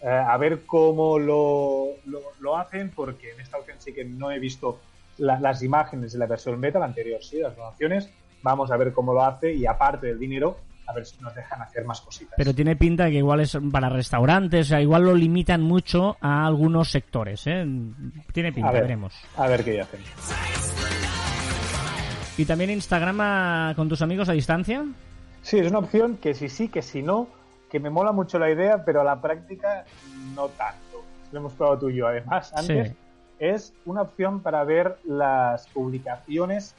Eh, 0.01 0.07
a 0.09 0.35
ver 0.37 0.65
cómo 0.65 1.17
lo, 1.19 1.87
lo, 2.05 2.19
lo 2.39 2.57
hacen, 2.57 2.89
porque 2.93 3.31
en 3.31 3.39
esta 3.39 3.57
opción 3.57 3.77
sí 3.79 3.93
que 3.93 4.03
no 4.03 4.31
he 4.31 4.39
visto 4.39 4.79
la- 5.17 5.39
las 5.39 5.63
imágenes 5.63 6.11
de 6.13 6.19
la 6.19 6.25
versión 6.25 6.59
beta, 6.59 6.79
la 6.79 6.85
anterior 6.85 7.23
sí, 7.23 7.39
las 7.39 7.55
donaciones. 7.55 8.09
Vamos 8.41 8.69
a 8.71 8.77
ver 8.77 8.91
cómo 8.91 9.13
lo 9.13 9.23
hace 9.23 9.53
y 9.53 9.65
aparte 9.65 10.07
del 10.07 10.19
dinero, 10.19 10.57
a 10.85 10.91
ver 10.93 11.05
si 11.05 11.15
nos 11.21 11.33
dejan 11.33 11.61
hacer 11.61 11.85
más 11.85 12.01
cositas. 12.01 12.33
Pero 12.35 12.53
tiene 12.53 12.75
pinta 12.75 13.05
de 13.05 13.11
que 13.11 13.17
igual 13.19 13.39
es 13.39 13.57
para 13.71 13.87
restaurantes, 13.87 14.65
o 14.65 14.69
sea, 14.69 14.81
igual 14.81 15.03
lo 15.03 15.15
limitan 15.15 15.61
mucho 15.61 16.17
a 16.19 16.45
algunos 16.45 16.91
sectores, 16.91 17.47
¿eh? 17.47 17.65
Tiene 18.33 18.51
pinta, 18.51 18.67
a 18.67 18.73
ver, 18.73 18.81
veremos. 18.81 19.13
A 19.37 19.47
ver 19.47 19.63
qué 19.63 19.79
hacen. 19.79 20.01
¿Y 22.37 22.45
también 22.45 22.71
Instagram 22.71 23.17
a- 23.21 23.73
con 23.77 23.87
tus 23.87 24.01
amigos 24.01 24.27
a 24.27 24.33
distancia? 24.33 24.83
Sí, 25.43 25.59
es 25.59 25.69
una 25.69 25.79
opción 25.79 26.17
que 26.17 26.33
si 26.33 26.49
sí, 26.49 26.69
que 26.69 26.81
si 26.81 27.03
no, 27.03 27.27
que 27.69 27.79
me 27.79 27.89
mola 27.89 28.11
mucho 28.11 28.39
la 28.39 28.49
idea, 28.49 28.83
pero 28.83 29.01
a 29.01 29.03
la 29.03 29.21
práctica 29.21 29.85
no 30.35 30.47
tanto. 30.49 31.03
Lo 31.31 31.39
hemos 31.39 31.53
probado 31.53 31.79
tú 31.79 31.89
y 31.89 31.97
yo, 31.97 32.07
además, 32.07 32.51
antes. 32.55 32.89
Sí. 32.89 32.95
Es 33.39 33.73
una 33.85 34.03
opción 34.03 34.41
para 34.41 34.63
ver 34.63 34.97
las 35.03 35.67
publicaciones 35.67 36.75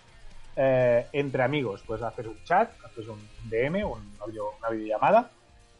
eh, 0.57 1.07
entre 1.13 1.43
amigos. 1.43 1.83
Pues 1.87 2.01
haces 2.01 2.27
un 2.27 2.43
chat, 2.45 2.71
haces 2.85 3.07
un 3.07 3.19
DM, 3.51 3.85
un 3.85 4.15
una 4.27 4.71
videollamada, 4.71 5.31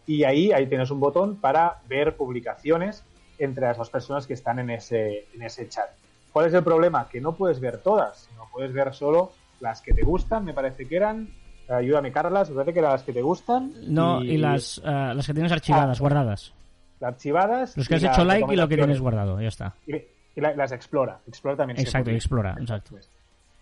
y 0.07 0.25
ahí, 0.25 0.53
ahí 0.53 0.67
tienes 0.67 0.91
un 0.91 1.01
botón 1.01 1.37
para 1.37 1.79
ver 1.89 2.17
publicaciones 2.17 3.05
entre 3.39 3.67
las 3.67 3.77
dos 3.77 3.91
personas 3.91 4.27
que 4.27 4.35
están 4.35 4.59
en 4.59 4.71
ese, 4.71 5.27
en 5.33 5.43
ese 5.43 5.69
chat. 5.69 5.91
¿Cuál 6.33 6.47
es 6.47 6.55
el 6.55 6.65
problema? 6.65 7.09
Que 7.09 7.21
no 7.21 7.35
puedes 7.35 7.61
ver 7.61 7.79
todas, 7.79 8.29
no 8.37 8.49
puedes 8.53 8.73
ver 8.73 8.93
solo 8.93 9.33
las 9.61 9.81
que 9.81 9.95
te 9.95 10.03
gustan, 10.03 10.45
me 10.45 10.53
parece 10.53 10.87
que 10.87 10.97
eran. 10.97 11.29
Ayúdame, 11.69 12.13
Carlas, 12.13 12.51
me 12.51 12.57
parece 12.57 12.73
que 12.75 12.79
eran 12.81 12.93
las 12.93 13.03
que 13.03 13.13
te 13.13 13.23
gustan. 13.23 13.73
No, 13.87 14.23
y, 14.23 14.37
las, 14.37 14.81
ah, 14.85 15.13
las 15.15 15.27
que 15.27 15.33
tienes 15.35 15.51
archivadas, 15.53 15.99
Ah. 15.99 16.01
guardadas. 16.01 16.53
las 17.01 17.09
archivadas. 17.15 17.77
Los 17.77 17.89
que 17.89 17.95
has 17.97 18.03
hecho 18.05 18.25
like 18.25 18.53
y 18.53 18.57
lo 18.57 18.69
que 18.69 18.77
tienes 18.77 19.01
guardado, 19.01 19.41
ya 19.41 19.49
está. 19.49 19.75
Y, 19.87 19.95
y 19.97 20.41
la- 20.41 20.55
las 20.55 20.73
explora. 20.73 21.19
Explora 21.27 21.57
también. 21.57 21.79
Exacto, 21.81 22.11
explora, 22.11 22.57
exacto. 22.61 22.97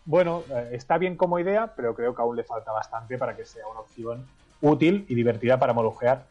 Bueno, 0.04 0.42
eh, 0.50 0.70
está 0.72 0.98
bien 0.98 1.16
como 1.16 1.38
idea, 1.38 1.72
pero 1.76 1.94
creo 1.94 2.14
que 2.14 2.22
aún 2.22 2.36
le 2.36 2.44
falta 2.44 2.72
bastante 2.72 3.16
para 3.18 3.36
que 3.36 3.44
sea 3.44 3.66
una 3.70 3.80
opción 3.80 4.26
útil 4.60 5.06
y 5.08 5.14
divertida 5.14 5.58
para 5.58 5.72
molojear. 5.72 6.24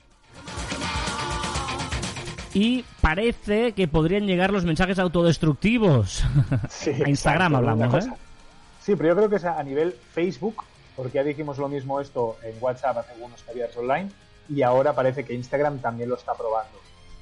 Y 2.53 2.83
parece 2.99 3.71
que 3.73 3.87
podrían 3.87 4.25
llegar 4.27 4.51
los 4.51 4.65
mensajes 4.65 4.99
autodestructivos. 4.99 6.23
Sí, 6.69 6.89
a 7.05 7.09
Instagram 7.09 7.53
exacto, 7.53 7.71
hablamos, 7.71 8.05
¿eh? 8.07 8.11
Sí, 8.81 8.95
pero 8.95 9.09
yo 9.09 9.15
creo 9.15 9.29
que 9.29 9.35
es 9.37 9.45
a 9.45 9.61
nivel 9.63 9.93
Facebook, 9.93 10.63
porque 10.95 11.13
ya 11.13 11.23
dijimos 11.23 11.57
lo 11.57 11.67
mismo 11.67 11.99
esto 11.99 12.37
en 12.43 12.55
WhatsApp 12.61 12.97
hace 12.97 13.13
algunos 13.13 13.41
caviares 13.43 13.75
online, 13.77 14.09
y 14.49 14.61
ahora 14.61 14.93
parece 14.93 15.23
que 15.23 15.33
Instagram 15.33 15.79
también 15.79 16.09
lo 16.09 16.15
está 16.15 16.33
probando. 16.33 16.77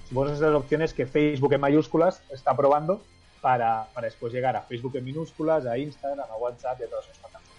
Supongo 0.08 0.28
que 0.28 0.34
esas 0.34 0.56
opciones 0.56 0.94
que 0.94 1.06
Facebook 1.06 1.54
en 1.54 1.62
mayúsculas 1.62 2.22
está 2.32 2.56
probando 2.56 3.02
para, 3.42 3.88
para 3.94 4.06
después 4.06 4.34
llegar 4.34 4.56
a 4.56 4.62
Facebook 4.62 4.96
en 4.96 5.06
minúsculas, 5.06 5.66
a 5.66 5.78
Instagram, 5.78 6.26
a 6.30 6.36
WhatsApp 6.38 6.80
y 6.82 6.84
a 6.84 6.88
todas 6.88 7.06
sus 7.06 7.18
plataformas. 7.18 7.50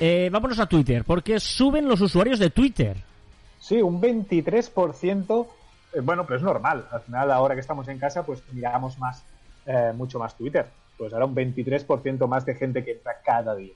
Eh, 0.00 0.28
vámonos 0.32 0.58
a 0.58 0.66
Twitter, 0.66 1.04
porque 1.04 1.38
suben 1.38 1.88
los 1.88 2.00
usuarios 2.00 2.40
de 2.40 2.50
Twitter. 2.50 2.96
Sí, 3.60 3.80
un 3.80 4.00
23%, 4.00 5.46
eh, 5.92 6.00
bueno, 6.00 6.26
pero 6.26 6.38
es 6.38 6.42
normal. 6.42 6.88
Al 6.90 7.02
final, 7.02 7.30
ahora 7.30 7.54
que 7.54 7.60
estamos 7.60 7.86
en 7.86 8.00
casa, 8.00 8.24
pues 8.24 8.42
miramos 8.50 8.98
más, 8.98 9.22
eh, 9.66 9.92
mucho 9.94 10.18
más 10.18 10.36
Twitter. 10.36 10.66
Pues 10.98 11.12
ahora 11.12 11.26
un 11.26 11.36
23% 11.36 12.26
más 12.26 12.44
de 12.44 12.56
gente 12.56 12.84
que 12.84 12.92
entra 12.92 13.20
cada 13.24 13.54
día. 13.54 13.74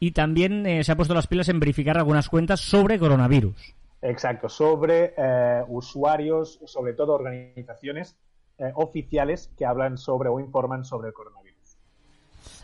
Y 0.00 0.12
también 0.12 0.64
eh, 0.66 0.84
se 0.84 0.92
ha 0.92 0.96
puesto 0.96 1.14
las 1.14 1.26
pilas 1.26 1.48
en 1.48 1.58
verificar 1.60 1.96
algunas 1.98 2.28
cuentas 2.28 2.60
sobre 2.60 2.98
coronavirus. 2.98 3.74
Exacto, 4.00 4.48
sobre 4.48 5.14
eh, 5.16 5.62
usuarios, 5.68 6.60
sobre 6.66 6.92
todo 6.94 7.14
organizaciones 7.14 8.16
eh, 8.58 8.70
oficiales 8.74 9.52
que 9.56 9.66
hablan 9.66 9.98
sobre 9.98 10.28
o 10.28 10.38
informan 10.38 10.84
sobre 10.84 11.08
el 11.08 11.14
coronavirus. 11.14 11.48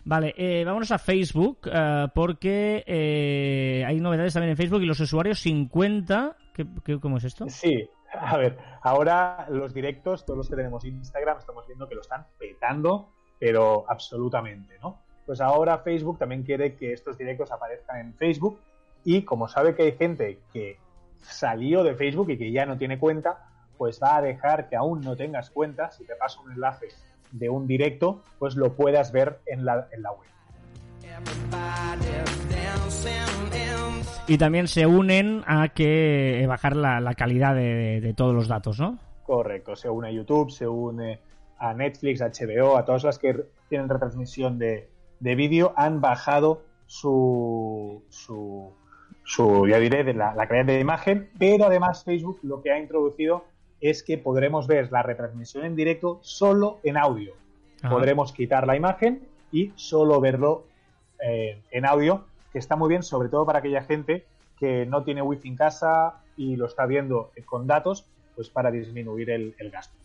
Vale, 0.04 0.34
eh, 0.36 0.64
vámonos 0.64 0.92
a 0.92 0.98
Facebook, 0.98 1.60
eh, 1.72 2.06
porque 2.14 2.84
eh, 2.86 3.84
hay 3.86 4.00
novedades 4.00 4.34
también 4.34 4.50
en 4.50 4.56
Facebook 4.56 4.82
y 4.82 4.86
los 4.86 5.00
usuarios 5.00 5.40
50... 5.40 6.36
¿Qué, 6.54 6.66
qué- 6.84 7.00
cómo 7.00 7.16
es 7.16 7.24
esto? 7.24 7.46
Sí, 7.48 7.88
a 8.12 8.36
ver, 8.36 8.56
ahora 8.82 9.46
los 9.50 9.74
directos, 9.74 10.24
todos 10.24 10.36
los 10.38 10.48
que 10.48 10.54
tenemos 10.56 10.84
Instagram, 10.84 11.38
estamos 11.38 11.66
viendo 11.66 11.88
que 11.88 11.96
lo 11.96 12.02
están 12.02 12.26
petando, 12.38 13.08
pero 13.40 13.84
absolutamente, 13.88 14.78
¿no? 14.80 15.02
Pues 15.26 15.40
ahora 15.40 15.78
Facebook 15.78 16.18
también 16.18 16.42
quiere 16.42 16.74
que 16.74 16.92
estos 16.92 17.16
directos 17.16 17.50
aparezcan 17.50 17.98
en 17.98 18.14
Facebook 18.14 18.58
y 19.04 19.22
como 19.22 19.48
sabe 19.48 19.74
que 19.74 19.82
hay 19.82 19.92
gente 19.92 20.38
que 20.52 20.78
salió 21.22 21.82
de 21.82 21.94
Facebook 21.94 22.30
y 22.30 22.38
que 22.38 22.52
ya 22.52 22.66
no 22.66 22.76
tiene 22.76 22.98
cuenta, 22.98 23.48
pues 23.78 24.00
va 24.02 24.16
a 24.16 24.22
dejar 24.22 24.68
que 24.68 24.76
aún 24.76 25.00
no 25.00 25.16
tengas 25.16 25.50
cuenta, 25.50 25.90
si 25.90 26.04
te 26.04 26.14
paso 26.16 26.42
un 26.42 26.52
enlace 26.52 26.88
de 27.32 27.48
un 27.48 27.66
directo, 27.66 28.22
pues 28.38 28.54
lo 28.56 28.74
puedas 28.74 29.12
ver 29.12 29.40
en 29.46 29.64
la, 29.64 29.88
en 29.92 30.02
la 30.02 30.12
web. 30.12 30.28
Y 34.26 34.38
también 34.38 34.68
se 34.68 34.86
unen 34.86 35.42
a 35.46 35.68
que 35.68 36.42
eh, 36.42 36.46
bajar 36.46 36.76
la, 36.76 37.00
la 37.00 37.14
calidad 37.14 37.54
de, 37.54 38.00
de 38.00 38.14
todos 38.14 38.34
los 38.34 38.48
datos, 38.48 38.78
¿no? 38.80 38.98
Correcto, 39.24 39.76
se 39.76 39.90
une 39.90 40.08
a 40.08 40.10
YouTube, 40.10 40.50
se 40.50 40.66
une 40.66 41.20
a 41.58 41.74
Netflix, 41.74 42.22
a 42.22 42.28
HBO, 42.28 42.76
a 42.76 42.84
todas 42.84 43.04
las 43.04 43.18
que 43.18 43.34
tienen 43.68 43.88
retransmisión 43.88 44.58
de, 44.58 44.88
de 45.24 45.34
vídeo, 45.36 45.72
han 45.76 46.02
bajado 46.02 46.62
su, 46.86 48.02
su, 48.10 48.70
su 49.24 49.66
ya 49.66 49.78
diré, 49.78 50.04
de 50.04 50.12
la, 50.12 50.34
la 50.34 50.46
calidad 50.46 50.66
de 50.66 50.80
imagen, 50.80 51.30
pero 51.38 51.64
además 51.64 52.04
Facebook 52.04 52.40
lo 52.42 52.60
que 52.60 52.70
ha 52.70 52.78
introducido 52.78 53.46
es 53.80 54.02
que 54.02 54.18
podremos 54.18 54.66
ver 54.66 54.92
la 54.92 55.02
retransmisión 55.02 55.64
en 55.64 55.76
directo 55.76 56.18
solo 56.20 56.78
en 56.82 56.98
audio. 56.98 57.32
Ajá. 57.80 57.94
Podremos 57.94 58.34
quitar 58.34 58.66
la 58.66 58.76
imagen 58.76 59.26
y 59.50 59.72
solo 59.76 60.20
verlo 60.20 60.66
eh, 61.26 61.62
en 61.70 61.86
audio, 61.86 62.26
que 62.52 62.58
está 62.58 62.76
muy 62.76 62.90
bien, 62.90 63.02
sobre 63.02 63.30
todo 63.30 63.46
para 63.46 63.60
aquella 63.60 63.82
gente 63.82 64.26
que 64.58 64.84
no 64.84 65.04
tiene 65.04 65.22
wifi 65.22 65.48
en 65.48 65.56
casa 65.56 66.20
y 66.36 66.56
lo 66.56 66.66
está 66.66 66.84
viendo 66.84 67.30
con 67.46 67.66
datos, 67.66 68.04
pues 68.36 68.50
para 68.50 68.70
disminuir 68.70 69.30
el, 69.30 69.54
el 69.58 69.70
gasto. 69.70 69.96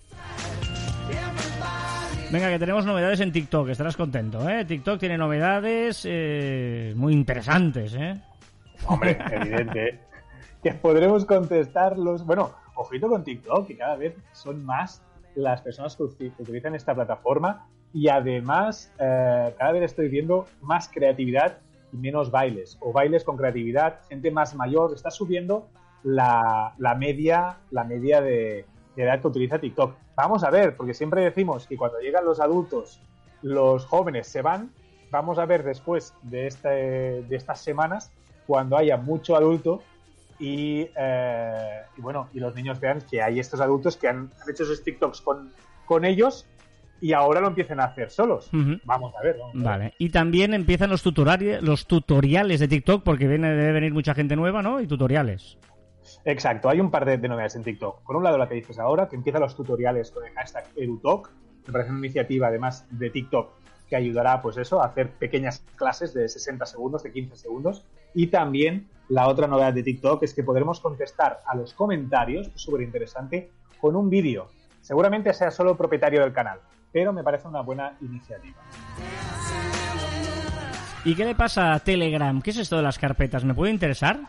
Venga, 2.32 2.50
que 2.50 2.60
tenemos 2.60 2.86
novedades 2.86 3.22
en 3.22 3.32
TikTok, 3.32 3.70
estarás 3.70 3.98
contento, 3.98 4.48
¿eh? 4.48 4.64
TikTok 4.64 5.00
tiene 5.00 5.18
novedades 5.18 6.04
eh, 6.08 6.94
muy 6.96 7.12
interesantes, 7.14 7.96
¿eh? 7.96 8.22
Hombre, 8.86 9.18
evidente. 9.32 10.00
que 10.62 10.74
podremos 10.74 11.26
contestar 11.26 11.98
los... 11.98 12.24
Bueno, 12.24 12.52
ojito 12.76 13.10
con 13.10 13.24
TikTok, 13.24 13.66
que 13.66 13.78
cada 13.78 13.96
vez 13.96 14.16
son 14.32 14.64
más 14.64 15.02
las 15.34 15.62
personas 15.62 15.96
que 15.96 16.04
utilizan 16.04 16.76
esta 16.76 16.94
plataforma 16.94 17.68
y 17.94 18.10
además 18.10 18.94
eh, 19.00 19.56
cada 19.58 19.72
vez 19.72 19.84
estoy 19.84 20.08
viendo 20.10 20.46
más 20.62 20.88
creatividad 20.88 21.58
y 21.92 21.98
menos 21.98 22.30
bailes, 22.30 22.78
o 22.80 22.94
bailes 22.94 23.24
con 23.24 23.38
creatividad, 23.38 24.02
gente 24.08 24.30
más 24.30 24.54
mayor, 24.54 24.94
está 24.94 25.10
subiendo 25.10 25.68
la, 26.04 26.76
la 26.78 26.94
media, 26.94 27.58
la 27.72 27.86
media 27.86 28.22
de, 28.22 28.66
de 28.96 29.04
edad 29.04 29.22
que 29.22 29.28
utiliza 29.28 29.60
TikTok. 29.60 29.96
Vamos 30.16 30.44
a 30.44 30.50
ver, 30.50 30.76
porque 30.76 30.94
siempre 30.94 31.22
decimos 31.22 31.68
que 31.68 31.78
cuando 31.78 32.00
llegan 32.00 32.26
los 32.26 32.40
adultos, 32.40 33.02
los 33.42 33.86
jóvenes 33.86 34.28
se 34.28 34.42
van, 34.42 34.72
vamos 35.12 35.40
a 35.40 35.46
ver 35.46 35.64
después 35.64 36.14
de, 36.24 36.48
este, 36.48 36.68
de 36.68 37.36
estas 37.36 37.62
semanas, 37.62 38.12
cuando 38.46 38.78
haya 38.78 38.98
mucho 38.98 39.36
adulto 39.36 39.84
y, 40.40 40.88
eh, 40.96 41.82
y 41.98 42.02
bueno, 42.02 42.30
y 42.34 42.40
los 42.40 42.56
niños 42.56 42.80
vean 42.80 43.02
que 43.02 43.22
hay 43.22 43.40
estos 43.40 43.62
adultos 43.62 43.98
que 43.98 44.08
han, 44.08 44.32
han 44.42 44.50
hecho 44.50 44.64
esos 44.64 44.84
TikToks 44.84 45.22
con, 45.22 45.52
con 45.86 46.06
ellos 46.06 46.46
y 47.02 47.14
ahora 47.14 47.42
lo 47.42 47.48
empiecen 47.48 47.80
a 47.80 47.86
hacer 47.86 48.10
solos. 48.10 48.50
Vamos 48.84 49.14
a 49.16 49.24
ver. 49.24 49.38
vamos 49.38 49.56
a 49.56 49.58
ver. 49.58 49.64
Vale. 49.64 49.94
Y 49.98 50.10
también 50.10 50.54
empiezan 50.54 50.90
los 50.90 51.02
tutoriales, 51.02 51.62
los 51.62 51.88
tutoriales 51.88 52.60
de 52.60 52.68
TikTok, 52.68 53.04
porque 53.04 53.28
viene, 53.28 53.50
debe 53.50 53.72
venir 53.72 53.94
mucha 53.94 54.14
gente 54.14 54.36
nueva, 54.36 54.62
¿no? 54.62 54.82
Y 54.82 54.88
tutoriales. 54.88 55.58
Exacto, 56.26 56.70
hay 56.70 56.80
un 56.80 56.92
par 56.92 57.06
de, 57.06 57.18
de 57.18 57.28
novedades 57.28 57.56
en 57.56 57.64
TikTok. 57.64 58.02
Por 58.04 58.16
un 58.16 58.24
lado, 58.24 58.38
la 58.38 58.48
que 58.48 58.56
dices 58.56 58.80
ahora, 58.80 59.08
que 59.08 59.16
empiezan 59.16 59.42
los 59.42 59.56
tutoriales 59.56 60.12
con 60.12 60.26
el 60.26 60.34
hashtag 60.34 60.66
EduTalk. 60.76 61.30
Me 61.68 61.74
parece 61.74 61.92
una 61.92 62.00
iniciativa, 62.00 62.48
además, 62.48 62.86
de 62.90 63.10
TikTok 63.10 63.52
que 63.90 63.96
ayudará, 63.96 64.42
pues 64.42 64.58
eso, 64.58 64.82
a 64.82 64.86
hacer 64.86 65.10
pequeñas 65.10 65.64
clases 65.76 66.14
de 66.14 66.30
60 66.30 66.66
segundos, 66.66 67.04
de 67.04 67.12
15 67.12 67.36
segundos. 67.36 67.84
Y 68.14 68.28
también 68.28 68.88
la 69.10 69.28
otra 69.28 69.48
novedad 69.48 69.74
de 69.74 69.84
TikTok 69.84 70.22
es 70.24 70.34
que 70.34 70.44
podremos 70.44 70.80
contestar 70.80 71.40
a 71.46 71.56
los 71.56 71.74
comentarios, 71.74 72.48
que 72.48 72.56
es 72.56 72.62
súper 72.62 72.82
interesante, 72.82 73.50
con 73.82 73.96
un 73.96 74.10
vídeo. 74.10 74.48
Seguramente 74.82 75.34
sea 75.34 75.52
solo 75.52 75.76
propietario 75.76 76.22
del 76.22 76.32
canal, 76.32 76.60
pero 76.92 77.12
me 77.12 77.24
parece 77.24 77.48
una 77.48 77.62
buena 77.62 77.98
iniciativa. 78.02 78.58
¿Y 81.04 81.16
qué 81.16 81.26
le 81.26 81.34
pasa 81.34 81.74
a 81.74 81.80
Telegram? 81.80 82.42
¿Qué 82.42 82.52
es 82.52 82.58
esto 82.58 82.78
de 82.78 82.84
las 82.84 83.00
carpetas? 83.00 83.44
¿Me 83.44 83.54
puede 83.54 83.72
interesar? 83.72 84.20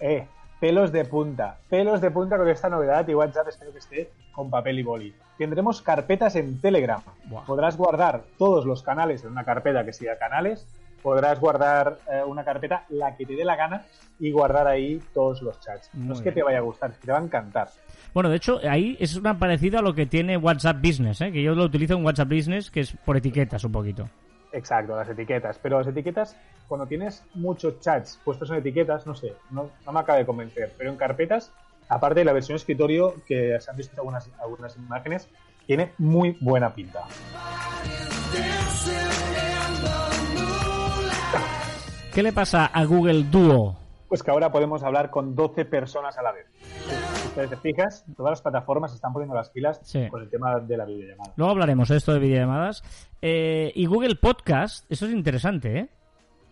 Eh, 0.00 0.26
pelos 0.60 0.92
de 0.92 1.04
punta. 1.04 1.58
Pelos 1.68 2.00
de 2.00 2.10
punta 2.10 2.36
con 2.36 2.48
esta 2.48 2.68
novedad 2.68 3.06
y 3.08 3.14
WhatsApp 3.14 3.48
espero 3.48 3.72
que 3.72 3.78
esté 3.78 4.10
con 4.32 4.50
papel 4.50 4.78
y 4.78 4.82
boli. 4.82 5.14
Tendremos 5.36 5.82
carpetas 5.82 6.36
en 6.36 6.60
Telegram. 6.60 7.00
Podrás 7.46 7.76
guardar 7.76 8.22
todos 8.38 8.66
los 8.66 8.82
canales 8.82 9.24
en 9.24 9.30
una 9.30 9.44
carpeta 9.44 9.84
que 9.84 9.92
siga 9.92 10.18
canales. 10.18 10.66
Podrás 11.02 11.38
guardar 11.38 11.98
eh, 12.12 12.22
una 12.26 12.44
carpeta 12.44 12.84
la 12.88 13.16
que 13.16 13.24
te 13.24 13.36
dé 13.36 13.44
la 13.44 13.54
gana 13.54 13.84
y 14.18 14.32
guardar 14.32 14.66
ahí 14.66 15.00
todos 15.14 15.42
los 15.42 15.60
chats. 15.60 15.90
Muy 15.92 16.08
no 16.08 16.14
es 16.14 16.20
que 16.20 16.32
te 16.32 16.42
vaya 16.42 16.58
a 16.58 16.62
gustar, 16.62 16.90
es 16.90 16.98
que 16.98 17.06
te 17.06 17.12
va 17.12 17.18
a 17.18 17.22
encantar. 17.22 17.68
Bueno, 18.12 18.30
de 18.30 18.36
hecho, 18.36 18.58
ahí 18.68 18.96
es 18.98 19.14
una 19.14 19.38
parecida 19.38 19.78
a 19.78 19.82
lo 19.82 19.94
que 19.94 20.06
tiene 20.06 20.36
WhatsApp 20.36 20.78
Business, 20.82 21.20
¿eh? 21.20 21.30
que 21.30 21.40
yo 21.40 21.54
lo 21.54 21.64
utilizo 21.64 21.94
en 21.94 22.04
WhatsApp 22.04 22.28
Business, 22.28 22.70
que 22.70 22.80
es 22.80 22.96
por 23.04 23.16
etiquetas 23.16 23.62
un 23.62 23.70
poquito. 23.70 24.08
Exacto, 24.52 24.96
las 24.96 25.08
etiquetas. 25.08 25.58
Pero 25.58 25.78
las 25.78 25.86
etiquetas, 25.86 26.36
cuando 26.66 26.86
tienes 26.86 27.24
muchos 27.34 27.80
chats 27.80 28.20
puestos 28.24 28.50
en 28.50 28.56
etiquetas, 28.56 29.06
no 29.06 29.14
sé, 29.14 29.34
no, 29.50 29.70
no 29.84 29.92
me 29.92 30.00
acaba 30.00 30.18
de 30.18 30.26
convencer. 30.26 30.72
Pero 30.76 30.90
en 30.90 30.96
carpetas, 30.96 31.52
aparte 31.88 32.20
de 32.20 32.24
la 32.24 32.32
versión 32.32 32.56
escritorio, 32.56 33.14
que 33.26 33.58
se 33.60 33.70
han 33.70 33.76
visto 33.76 33.94
algunas, 33.96 34.30
algunas 34.40 34.76
imágenes, 34.76 35.28
tiene 35.66 35.92
muy 35.98 36.36
buena 36.40 36.72
pinta. 36.74 37.04
¿Qué 42.14 42.22
le 42.22 42.32
pasa 42.32 42.66
a 42.66 42.84
Google 42.84 43.24
Duo? 43.24 43.76
Pues 44.08 44.22
que 44.22 44.30
ahora 44.30 44.50
podemos 44.50 44.82
hablar 44.82 45.10
con 45.10 45.36
12 45.36 45.66
personas 45.66 46.16
a 46.16 46.22
la 46.22 46.32
vez. 46.32 46.46
Si 47.44 47.48
te 47.48 47.56
fijas, 47.56 48.04
todas 48.16 48.30
las 48.32 48.42
plataformas 48.42 48.94
están 48.94 49.12
poniendo 49.12 49.34
las 49.34 49.50
pilas 49.50 49.80
Sí. 49.84 50.08
con 50.10 50.22
el 50.22 50.28
tema 50.30 50.58
de 50.60 50.76
la 50.76 50.84
videollamada. 50.84 51.32
Luego 51.36 51.52
hablaremos 51.52 51.88
de 51.88 51.96
esto 51.96 52.12
de 52.12 52.18
videollamadas. 52.18 52.82
Eh, 53.22 53.72
y 53.74 53.86
Google 53.86 54.16
Podcast, 54.16 54.84
eso 54.90 55.06
es 55.06 55.12
interesante, 55.12 55.78
¿eh? 55.78 55.88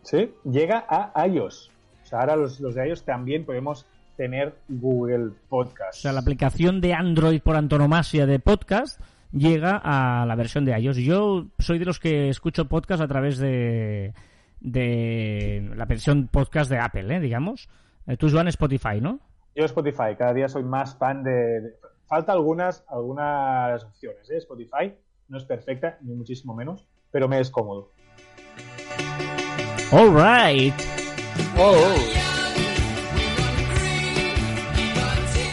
Sí, 0.03 0.31
llega 0.45 0.85
a 0.89 1.27
iOS. 1.27 1.71
O 2.05 2.07
sea, 2.07 2.21
ahora 2.21 2.37
los, 2.37 2.61
los 2.61 2.75
de 2.75 2.89
iOS 2.89 3.05
también 3.05 3.45
podemos 3.45 3.87
tener 4.17 4.55
Google 4.69 5.33
Podcast. 5.49 5.99
O 5.99 6.01
sea, 6.03 6.13
la 6.13 6.21
aplicación 6.21 6.81
de 6.81 6.95
Android 6.95 7.41
por 7.43 7.57
antonomasia 7.57 8.25
de 8.27 8.39
podcast 8.39 9.01
llega 9.33 9.81
a 9.83 10.25
la 10.25 10.35
versión 10.37 10.65
de 10.65 10.79
iOS. 10.79 10.97
Yo 10.99 11.47
soy 11.59 11.79
de 11.79 11.85
los 11.85 11.99
que 11.99 12.29
escucho 12.29 12.67
podcast 12.67 13.03
a 13.03 13.09
través 13.09 13.39
de, 13.39 14.15
de 14.61 15.71
la 15.75 15.85
versión 15.85 16.29
podcast 16.29 16.71
de 16.71 16.79
Apple, 16.79 17.17
¿eh? 17.17 17.21
digamos. 17.21 17.69
Eh, 18.07 18.17
Tú, 18.17 18.31
Joan, 18.31 18.49
Spotify, 18.49 19.01
¿no? 19.01 19.19
Yo 19.57 19.65
Spotify, 19.65 20.15
cada 20.19 20.35
día 20.35 20.49
soy 20.49 20.63
más 20.65 20.97
fan 20.97 21.23
de... 21.23 21.33
de- 21.61 21.75
Falta 22.09 22.31
algunas, 22.31 22.85
algunas 22.87 23.83
opciones, 23.83 24.31
¿eh? 24.31 24.37
Spotify 24.37 24.95
no 25.29 25.39
es 25.39 25.45
perfecta, 25.45 25.99
ni 26.03 26.15
muchísimo 26.15 26.55
menos, 26.55 26.87
pero 27.11 27.27
me 27.27 27.41
es 27.41 27.51
cómodo. 27.51 27.91
All 29.91 30.15
right. 30.15 30.73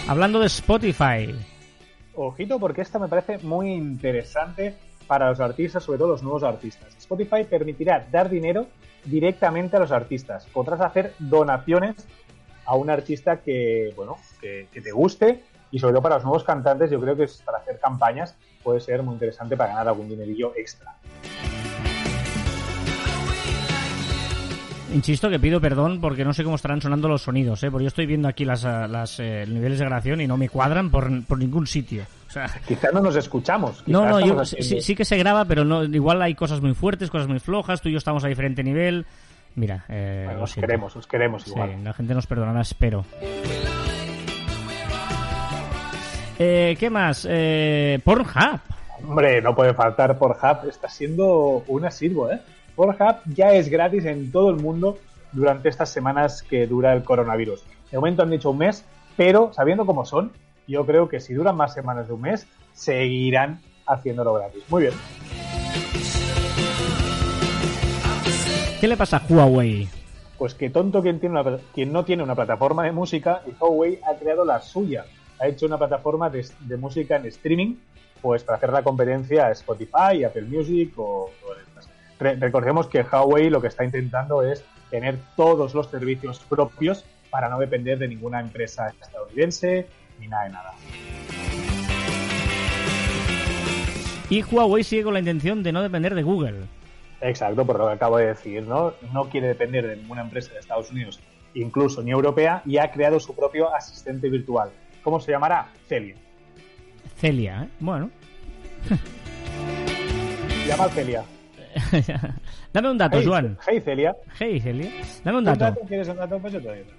Hablando 0.07 0.39
de 0.41 0.45
Spotify. 0.45 1.33
Ojito, 2.13 2.59
porque 2.59 2.81
esta 2.81 2.99
me 2.99 3.07
parece 3.07 3.39
muy 3.39 3.71
interesante 3.73 4.75
para 5.07 5.29
los 5.29 5.39
artistas, 5.39 5.83
sobre 5.83 5.97
todo 5.97 6.09
los 6.09 6.21
nuevos 6.21 6.43
artistas. 6.43 6.95
Spotify 6.97 7.45
permitirá 7.49 8.05
dar 8.11 8.29
dinero 8.29 8.67
directamente 9.05 9.77
a 9.77 9.79
los 9.79 9.91
artistas. 9.91 10.45
Podrás 10.53 10.81
hacer 10.81 11.13
donaciones 11.17 12.07
a 12.65 12.75
un 12.75 12.89
artista 12.89 13.41
que, 13.41 13.93
bueno, 13.95 14.17
que, 14.39 14.67
que 14.71 14.81
te 14.81 14.91
guste 14.91 15.43
y 15.71 15.79
sobre 15.79 15.93
todo 15.93 16.03
para 16.03 16.15
los 16.15 16.23
nuevos 16.23 16.43
cantantes 16.43 16.91
yo 16.91 17.01
creo 17.01 17.15
que 17.15 17.23
es 17.23 17.41
para 17.41 17.57
hacer 17.57 17.79
campañas 17.79 18.35
puede 18.63 18.79
ser 18.79 19.03
muy 19.03 19.13
interesante 19.13 19.57
para 19.57 19.69
ganar 19.71 19.87
algún 19.89 20.09
dinerillo 20.09 20.53
extra. 20.55 20.95
Insisto 24.93 25.27
que 25.27 25.39
pido 25.39 25.59
perdón 25.59 25.99
porque 25.99 26.23
no 26.23 26.33
sé 26.33 26.43
cómo 26.43 26.55
estarán 26.55 26.79
sonando 26.79 27.07
los 27.07 27.23
sonidos, 27.23 27.63
¿eh? 27.63 27.71
porque 27.71 27.85
yo 27.85 27.87
estoy 27.87 28.05
viendo 28.05 28.27
aquí 28.27 28.45
las, 28.45 28.63
ah, 28.63 28.87
las 28.87 29.19
eh, 29.19 29.43
niveles 29.47 29.79
de 29.79 29.85
grabación 29.85 30.21
y 30.21 30.27
no 30.27 30.37
me 30.37 30.49
cuadran 30.49 30.91
por, 30.91 31.09
por 31.25 31.39
ningún 31.39 31.65
sitio. 31.65 32.05
O 32.27 32.31
sea, 32.31 32.45
Quizás 32.67 32.93
no 32.93 33.01
nos 33.01 33.15
escuchamos. 33.15 33.83
no, 33.87 34.07
no, 34.07 34.19
yo, 34.19 34.45
sí, 34.45 34.81
sí 34.81 34.95
que 34.95 35.03
se 35.03 35.17
graba, 35.17 35.45
pero 35.45 35.65
no, 35.65 35.83
igual 35.83 36.21
hay 36.21 36.35
cosas 36.35 36.61
muy 36.61 36.75
fuertes, 36.75 37.09
cosas 37.09 37.27
muy 37.27 37.39
flojas, 37.39 37.81
tú 37.81 37.89
y 37.89 37.93
yo 37.93 37.97
estamos 37.97 38.23
a 38.23 38.27
diferente 38.27 38.63
nivel. 38.63 39.07
Mira, 39.55 39.85
eh, 39.89 40.23
Bueno, 40.25 40.43
os 40.43 40.55
queremos, 40.55 40.95
os 40.95 41.07
queremos 41.07 41.43
Sí, 41.43 41.51
igual. 41.51 41.83
la 41.83 41.93
gente 41.93 42.13
nos 42.13 42.25
perdonará, 42.27 42.61
espero. 42.61 43.05
Eh, 46.39 46.75
¿Qué 46.79 46.89
más? 46.89 47.27
Eh, 47.29 47.99
Pornhub. 48.03 48.59
Hombre, 49.07 49.41
no 49.41 49.53
puede 49.55 49.73
faltar 49.73 50.17
Pornhub. 50.17 50.67
Está 50.69 50.89
siendo 50.89 51.63
un 51.67 51.85
asiduo, 51.85 52.31
¿eh? 52.31 52.39
Pornhub 52.75 53.17
ya 53.27 53.53
es 53.53 53.69
gratis 53.69 54.05
en 54.05 54.31
todo 54.31 54.49
el 54.49 54.55
mundo 54.57 54.97
durante 55.31 55.69
estas 55.69 55.89
semanas 55.89 56.41
que 56.41 56.65
dura 56.65 56.93
el 56.93 57.03
coronavirus. 57.03 57.63
De 57.91 57.97
momento 57.97 58.23
han 58.23 58.31
dicho 58.31 58.49
un 58.49 58.57
mes, 58.57 58.83
pero 59.15 59.53
sabiendo 59.53 59.85
cómo 59.85 60.05
son, 60.05 60.31
yo 60.67 60.85
creo 60.85 61.07
que 61.07 61.19
si 61.19 61.33
duran 61.33 61.55
más 61.55 61.73
semanas 61.73 62.07
de 62.07 62.13
un 62.13 62.21
mes, 62.21 62.47
seguirán 62.73 63.59
haciéndolo 63.85 64.33
gratis. 64.33 64.63
Muy 64.69 64.83
bien. 64.83 64.93
¿Qué 68.83 68.89
le 68.89 68.97
pasa 68.97 69.15
a 69.15 69.23
Huawei? 69.29 69.87
Pues 70.37 70.55
que 70.55 70.69
tonto 70.69 71.01
quien, 71.01 71.17
tiene 71.21 71.39
una- 71.39 71.57
quien 71.73 71.93
no 71.93 72.03
tiene 72.03 72.21
una 72.21 72.35
plataforma 72.35 72.83
de 72.83 72.91
música 72.91 73.41
y 73.47 73.51
Huawei 73.57 73.97
ha 74.05 74.13
creado 74.19 74.43
la 74.43 74.59
suya. 74.59 75.05
Ha 75.39 75.47
hecho 75.47 75.67
una 75.67 75.77
plataforma 75.77 76.29
de, 76.29 76.45
de 76.59 76.75
música 76.75 77.15
en 77.15 77.25
streaming 77.27 77.75
pues 78.21 78.43
para 78.43 78.57
hacer 78.57 78.73
la 78.73 78.83
competencia 78.83 79.45
a 79.47 79.51
Spotify, 79.51 80.25
Apple 80.25 80.41
Music 80.49 80.91
o 80.97 81.29
estas. 81.65 81.87
Re- 82.19 82.35
recordemos 82.35 82.87
que 82.87 83.03
Huawei 83.09 83.49
lo 83.49 83.61
que 83.61 83.69
está 83.69 83.85
intentando 83.85 84.43
es 84.43 84.65
tener 84.89 85.17
todos 85.37 85.73
los 85.73 85.87
servicios 85.89 86.39
propios 86.39 87.05
para 87.29 87.47
no 87.47 87.59
depender 87.59 87.97
de 87.97 88.09
ninguna 88.09 88.41
empresa 88.41 88.89
estadounidense 89.01 89.87
ni 90.19 90.27
nada 90.27 90.43
de 90.43 90.49
nada. 90.49 90.73
Y 94.29 94.43
Huawei 94.43 94.83
sigue 94.83 95.03
con 95.03 95.13
la 95.13 95.19
intención 95.19 95.63
de 95.63 95.71
no 95.71 95.81
depender 95.81 96.13
de 96.15 96.23
Google. 96.23 96.55
Exacto, 97.23 97.65
por 97.65 97.79
lo 97.79 97.87
que 97.87 97.93
acabo 97.93 98.17
de 98.17 98.27
decir, 98.27 98.63
¿no? 98.63 98.93
No 99.13 99.29
quiere 99.29 99.47
depender 99.47 99.87
de 99.87 99.95
ninguna 99.95 100.21
empresa 100.23 100.51
de 100.53 100.59
Estados 100.59 100.91
Unidos, 100.91 101.19
incluso 101.53 102.01
ni 102.03 102.11
europea, 102.11 102.61
y 102.65 102.77
ha 102.77 102.91
creado 102.91 103.19
su 103.19 103.33
propio 103.35 103.73
asistente 103.73 104.29
virtual. 104.29 104.69
¿Cómo 105.03 105.19
se 105.19 105.31
llamará? 105.31 105.67
Celia. 105.87 106.15
Celia, 107.17 107.63
¿eh? 107.63 107.69
Bueno. 107.79 108.09
Llama 110.67 110.83
a 110.85 110.89
Celia. 110.89 111.23
Dame 112.73 112.91
un 112.91 112.97
dato, 112.97 113.17
Hey, 113.19 113.25
Joan. 113.25 113.57
hey, 113.67 113.81
Celia. 113.81 114.15
Hey, 114.39 114.59
Celia. 114.59 114.91
Dame 115.23 115.37
un 115.37 115.41
¿Un 115.41 115.45
dato. 115.45 115.59
dato? 115.65 115.79
¿Quieres 115.87 116.07
un 116.09 116.17
dato? 116.17 116.39
Pues 116.39 116.53
yo 116.53 116.61
te 116.61 116.67
doy 116.67 116.79
un 116.81 116.87
dato. 116.87 116.97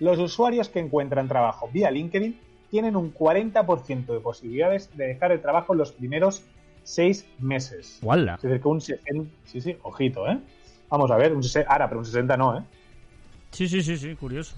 los 0.00 0.18
usuarios 0.18 0.68
que 0.68 0.80
encuentran 0.80 1.28
trabajo 1.28 1.68
vía 1.72 1.90
LinkedIn 1.90 2.38
tienen 2.70 2.96
un 2.96 3.12
40% 3.14 4.06
de 4.06 4.20
posibilidades 4.20 4.90
de 4.96 5.06
dejar 5.08 5.32
el 5.32 5.40
trabajo 5.40 5.72
en 5.72 5.78
los 5.78 5.92
primeros 5.92 6.44
seis 6.82 7.26
meses. 7.38 7.98
¡Wala! 8.02 8.34
Es 8.36 8.42
decir, 8.42 8.60
que 8.60 8.68
un 8.68 8.80
60... 8.80 9.30
Sí, 9.44 9.60
sí, 9.60 9.76
ojito, 9.82 10.26
¿eh? 10.28 10.38
Vamos 10.88 11.10
a 11.10 11.16
ver, 11.16 11.32
un 11.32 11.42
60... 11.42 11.70
Ahora, 11.70 11.88
pero 11.88 12.00
un 12.00 12.04
60 12.06 12.36
no, 12.36 12.58
¿eh? 12.58 12.62
Sí, 13.50 13.68
sí, 13.68 13.82
sí, 13.82 13.96
sí, 13.96 14.14
curioso. 14.16 14.54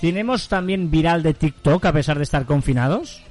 ¿Tenemos 0.00 0.48
también 0.48 0.90
viral 0.90 1.22
de 1.22 1.34
TikTok 1.34 1.84
a 1.84 1.92
pesar 1.92 2.16
de 2.16 2.22
estar 2.24 2.46
confinados? 2.46 3.22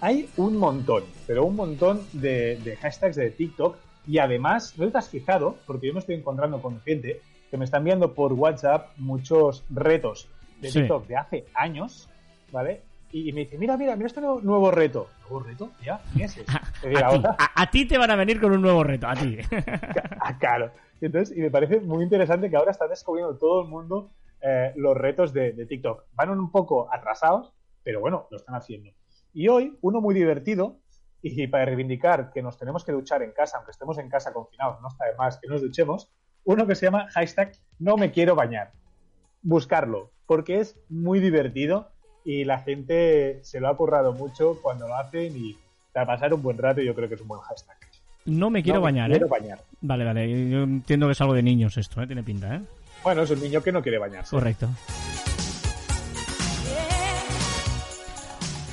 Hay 0.00 0.28
un 0.36 0.56
montón, 0.56 1.04
pero 1.26 1.44
un 1.44 1.56
montón 1.56 2.02
de, 2.12 2.56
de 2.64 2.76
hashtags 2.76 3.16
de 3.16 3.30
TikTok 3.30 3.76
y 4.06 4.18
además, 4.18 4.74
¿no 4.78 4.88
te 4.90 4.98
has 4.98 5.08
fijado? 5.08 5.56
Porque 5.66 5.86
yo 5.88 5.92
me 5.94 6.00
estoy 6.00 6.14
encontrando 6.16 6.60
con 6.60 6.80
gente 6.82 7.20
que 7.50 7.56
me 7.56 7.64
está 7.64 7.78
enviando 7.78 8.12
por 8.14 8.32
WhatsApp 8.32 8.90
muchos 8.96 9.62
retos 9.70 10.28
de 10.60 10.70
Sí. 10.70 10.80
TikTok 10.80 11.06
de 11.06 11.16
hace 11.16 11.44
años, 11.54 12.08
¿vale? 12.50 12.82
Y, 13.16 13.32
me 13.32 13.42
dice, 13.42 13.56
mira, 13.58 13.76
mira, 13.76 13.94
mira 13.94 14.08
este 14.08 14.20
nuevo, 14.20 14.40
nuevo 14.40 14.72
reto. 14.72 15.08
¿Nuevo 15.30 15.46
reto? 15.46 15.70
Ya, 15.84 16.00
meses. 16.16 16.44
A 16.82 16.88
ti, 16.88 16.96
ahora- 16.96 17.36
a, 17.38 17.62
a 17.62 17.70
ti 17.70 17.86
te 17.86 17.96
van 17.96 18.10
a 18.10 18.16
venir 18.16 18.40
con 18.40 18.50
un 18.50 18.60
nuevo 18.60 18.82
reto, 18.82 19.06
a 19.06 19.14
ti. 19.14 19.38
Ah, 20.20 20.36
claro. 20.36 20.72
Y 21.00 21.06
Entonces, 21.06 21.36
y 21.36 21.40
me 21.40 21.50
parece 21.50 21.80
muy 21.80 22.02
interesante 22.02 22.50
que 22.50 22.56
ahora 22.56 22.72
está 22.72 22.88
descubriendo 22.88 23.36
todo 23.38 23.62
el 23.62 23.68
mundo 23.68 24.10
eh, 24.40 24.72
los 24.74 24.96
retos 24.96 25.32
de, 25.32 25.52
de 25.52 25.64
TikTok. 25.64 26.06
Van 26.14 26.30
un 26.30 26.50
poco 26.50 26.92
atrasados, 26.92 27.52
pero 27.84 28.00
bueno, 28.00 28.26
lo 28.32 28.36
están 28.36 28.56
haciendo. 28.56 28.90
Y 29.32 29.46
hoy, 29.46 29.78
uno 29.82 30.00
muy 30.00 30.12
divertido, 30.14 30.80
y 31.22 31.46
para 31.46 31.66
reivindicar 31.66 32.32
que 32.32 32.42
nos 32.42 32.58
tenemos 32.58 32.84
que 32.84 32.90
duchar 32.92 33.22
en 33.22 33.30
casa, 33.30 33.58
aunque 33.58 33.70
estemos 33.70 33.96
en 33.98 34.08
casa 34.08 34.32
confinados, 34.32 34.80
no 34.82 34.88
está 34.88 35.04
de 35.04 35.14
más 35.14 35.38
que 35.38 35.46
nos 35.46 35.62
duchemos, 35.62 36.10
uno 36.42 36.66
que 36.66 36.74
se 36.74 36.86
llama 36.86 37.06
hashtag 37.10 37.52
no 37.78 37.96
me 37.96 38.10
quiero 38.10 38.34
bañar. 38.34 38.72
Buscarlo, 39.40 40.10
porque 40.26 40.58
es 40.58 40.76
muy 40.88 41.20
divertido 41.20 41.93
y 42.24 42.44
la 42.44 42.58
gente 42.60 43.40
se 43.42 43.60
lo 43.60 43.68
ha 43.68 43.76
currado 43.76 44.12
mucho 44.12 44.58
cuando 44.62 44.88
lo 44.88 44.96
hacen 44.96 45.32
y 45.36 45.56
para 45.92 46.06
pasar 46.06 46.32
un 46.34 46.42
buen 46.42 46.58
rato 46.58 46.80
yo 46.80 46.94
creo 46.94 47.08
que 47.08 47.14
es 47.16 47.20
un 47.20 47.28
buen 47.28 47.40
hashtag. 47.42 47.76
No 48.26 48.48
me 48.50 48.62
quiero 48.62 48.78
No 48.80 48.86
me 48.86 48.92
bañar, 48.92 49.10
quiero 49.10 49.26
¿eh? 49.26 49.30
bañar. 49.30 49.60
Vale, 49.82 50.04
vale. 50.04 50.50
Yo 50.50 50.62
entiendo 50.62 51.06
que 51.06 51.12
es 51.12 51.20
algo 51.20 51.34
de 51.34 51.42
niños 51.42 51.76
esto, 51.76 52.00
¿eh? 52.02 52.06
Tiene 52.06 52.22
pinta, 52.22 52.54
¿eh? 52.56 52.60
Bueno, 53.02 53.22
es 53.22 53.30
un 53.30 53.40
niño 53.40 53.62
que 53.62 53.70
no 53.70 53.82
quiere 53.82 53.98
bañarse. 53.98 54.30
Correcto. 54.34 54.68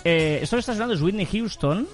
Eh, 0.03 0.39
esto 0.41 0.55
que 0.55 0.59
estás 0.61 0.75
hablando 0.75 0.95
es 0.95 1.01
Whitney 1.01 1.25
Houston. 1.25 1.87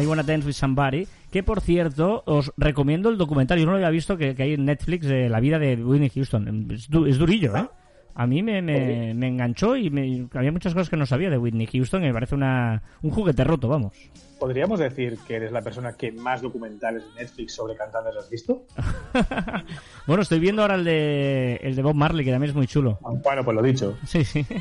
I 0.00 0.06
Wanna 0.06 0.22
Dance 0.22 0.46
with 0.46 0.54
Somebody. 0.54 1.06
Que 1.30 1.42
por 1.42 1.60
cierto, 1.60 2.22
os 2.26 2.52
recomiendo 2.56 3.08
el 3.08 3.16
documental. 3.16 3.58
Yo 3.58 3.64
no 3.66 3.72
lo 3.72 3.76
había 3.78 3.90
visto 3.90 4.16
que, 4.16 4.34
que 4.34 4.42
hay 4.42 4.54
en 4.54 4.64
Netflix 4.64 5.06
de 5.06 5.28
la 5.28 5.40
vida 5.40 5.58
de 5.58 5.76
Whitney 5.76 6.10
Houston. 6.10 6.68
Es, 6.72 6.88
du- 6.90 7.06
es 7.06 7.16
durillo, 7.16 7.56
¿eh? 7.56 7.66
A 8.14 8.26
mí 8.26 8.42
me, 8.42 8.60
me, 8.62 9.14
me 9.14 9.28
enganchó 9.28 9.76
y 9.76 9.88
me- 9.90 10.26
había 10.34 10.52
muchas 10.52 10.74
cosas 10.74 10.90
que 10.90 10.96
no 10.96 11.06
sabía 11.06 11.30
de 11.30 11.38
Whitney 11.38 11.66
Houston 11.66 12.02
y 12.02 12.06
me 12.08 12.12
parece 12.12 12.34
una, 12.34 12.82
un 13.02 13.10
juguete 13.10 13.42
roto, 13.44 13.68
vamos. 13.68 13.94
¿Podríamos 14.38 14.80
decir 14.80 15.18
que 15.26 15.36
eres 15.36 15.52
la 15.52 15.62
persona 15.62 15.92
que 15.96 16.10
más 16.12 16.42
documentales 16.42 17.04
de 17.14 17.22
Netflix 17.22 17.54
sobre 17.54 17.76
cantantes 17.76 18.16
has 18.16 18.28
visto? 18.28 18.64
bueno, 20.06 20.22
estoy 20.22 20.40
viendo 20.40 20.62
ahora 20.62 20.74
el 20.74 20.84
de, 20.84 21.60
el 21.62 21.76
de 21.76 21.82
Bob 21.82 21.94
Marley, 21.94 22.24
que 22.24 22.32
también 22.32 22.50
es 22.50 22.56
muy 22.56 22.66
chulo. 22.66 22.98
Bueno, 23.22 23.44
pues 23.44 23.54
lo 23.54 23.62
dicho. 23.62 23.96
Sí, 24.04 24.24
sí. 24.24 24.44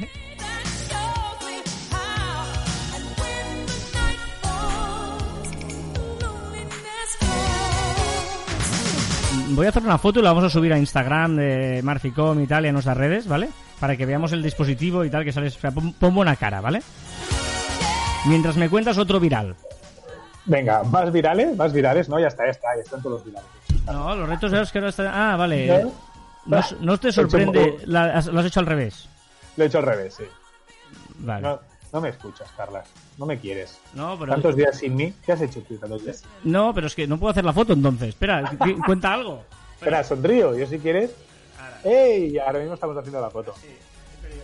Voy 9.53 9.65
a 9.65 9.69
hacer 9.69 9.83
una 9.83 9.97
foto 9.97 10.19
y 10.19 10.23
la 10.23 10.29
vamos 10.29 10.45
a 10.45 10.49
subir 10.49 10.71
a 10.73 10.77
Instagram 10.77 11.35
de 11.35 11.81
Marficom 11.83 12.39
y 12.41 12.47
tal 12.47 12.65
y 12.65 12.69
a 12.69 12.71
nuestras 12.71 12.95
redes, 12.97 13.27
¿vale? 13.27 13.49
Para 13.79 13.97
que 13.97 14.05
veamos 14.05 14.31
el 14.31 14.41
dispositivo 14.41 15.03
y 15.03 15.09
tal 15.09 15.23
que 15.25 15.31
sales. 15.33 15.55
o 15.57 15.59
sea, 15.59 15.71
pon, 15.71 15.93
buena 16.15 16.35
cara, 16.35 16.61
¿vale? 16.61 16.81
Mientras 18.27 18.55
me 18.55 18.69
cuentas 18.69 18.97
otro 18.97 19.19
viral. 19.19 19.55
Venga, 20.45 20.83
más 20.83 21.11
virales, 21.11 21.55
más 21.57 21.73
virales, 21.73 22.07
no, 22.07 22.19
ya 22.19 22.27
está, 22.27 22.45
ya 22.45 22.51
está, 22.51 22.67
ya 22.75 22.81
están 22.81 23.01
todos 23.01 23.17
los 23.19 23.25
virales. 23.25 23.49
No, 23.85 24.15
los 24.15 24.29
retos 24.29 24.53
esos 24.53 24.71
que 24.71 24.77
ahora 24.77 24.89
están... 24.89 25.07
Ah, 25.07 25.35
vale. 25.35 25.67
¿No? 25.83 25.91
No, 26.45 26.61
no 26.79 26.97
te 26.97 27.11
sorprende... 27.11 27.77
la- 27.85 28.21
lo 28.21 28.39
has 28.39 28.45
hecho 28.45 28.59
al 28.59 28.65
revés. 28.65 29.07
Lo 29.57 29.63
he 29.63 29.67
hecho 29.67 29.79
al 29.79 29.85
revés, 29.85 30.13
sí. 30.15 30.23
Vale. 31.19 31.41
No, 31.41 31.59
no 31.93 32.01
me 32.01 32.09
escuchas, 32.09 32.49
Carlas. 32.55 32.87
No 33.17 33.25
me 33.25 33.39
quieres. 33.39 33.79
No, 33.93 34.17
pero... 34.19 34.31
Tantos 34.33 34.55
días 34.55 34.77
sin 34.77 34.95
mí. 34.95 35.13
¿Qué 35.25 35.31
has 35.33 35.41
hecho 35.41 35.61
tú 35.61 35.77
tantos 35.77 36.03
días? 36.03 36.23
No, 36.43 36.73
pero 36.73 36.87
es 36.87 36.95
que 36.95 37.07
no 37.07 37.17
puedo 37.19 37.31
hacer 37.31 37.43
la 37.45 37.53
foto 37.53 37.73
entonces. 37.73 38.09
Espera, 38.09 38.49
cu- 38.59 38.81
cuenta 38.85 39.13
algo. 39.13 39.43
Espera, 39.75 40.03
sonrío. 40.03 40.57
Yo 40.57 40.65
si 40.67 40.79
quieres... 40.79 41.11
¡Ey! 41.83 42.37
Ahora 42.37 42.59
mismo 42.59 42.75
estamos 42.75 42.95
haciendo 42.97 43.19
la 43.21 43.29
foto. 43.29 43.53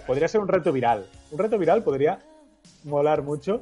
Podría 0.06 0.28
ser 0.28 0.42
un 0.42 0.48
reto 0.48 0.72
viral. 0.72 1.06
Un 1.32 1.40
reto 1.40 1.58
viral 1.58 1.84
podría 1.84 2.20
molar 2.84 3.22
mucho. 3.22 3.62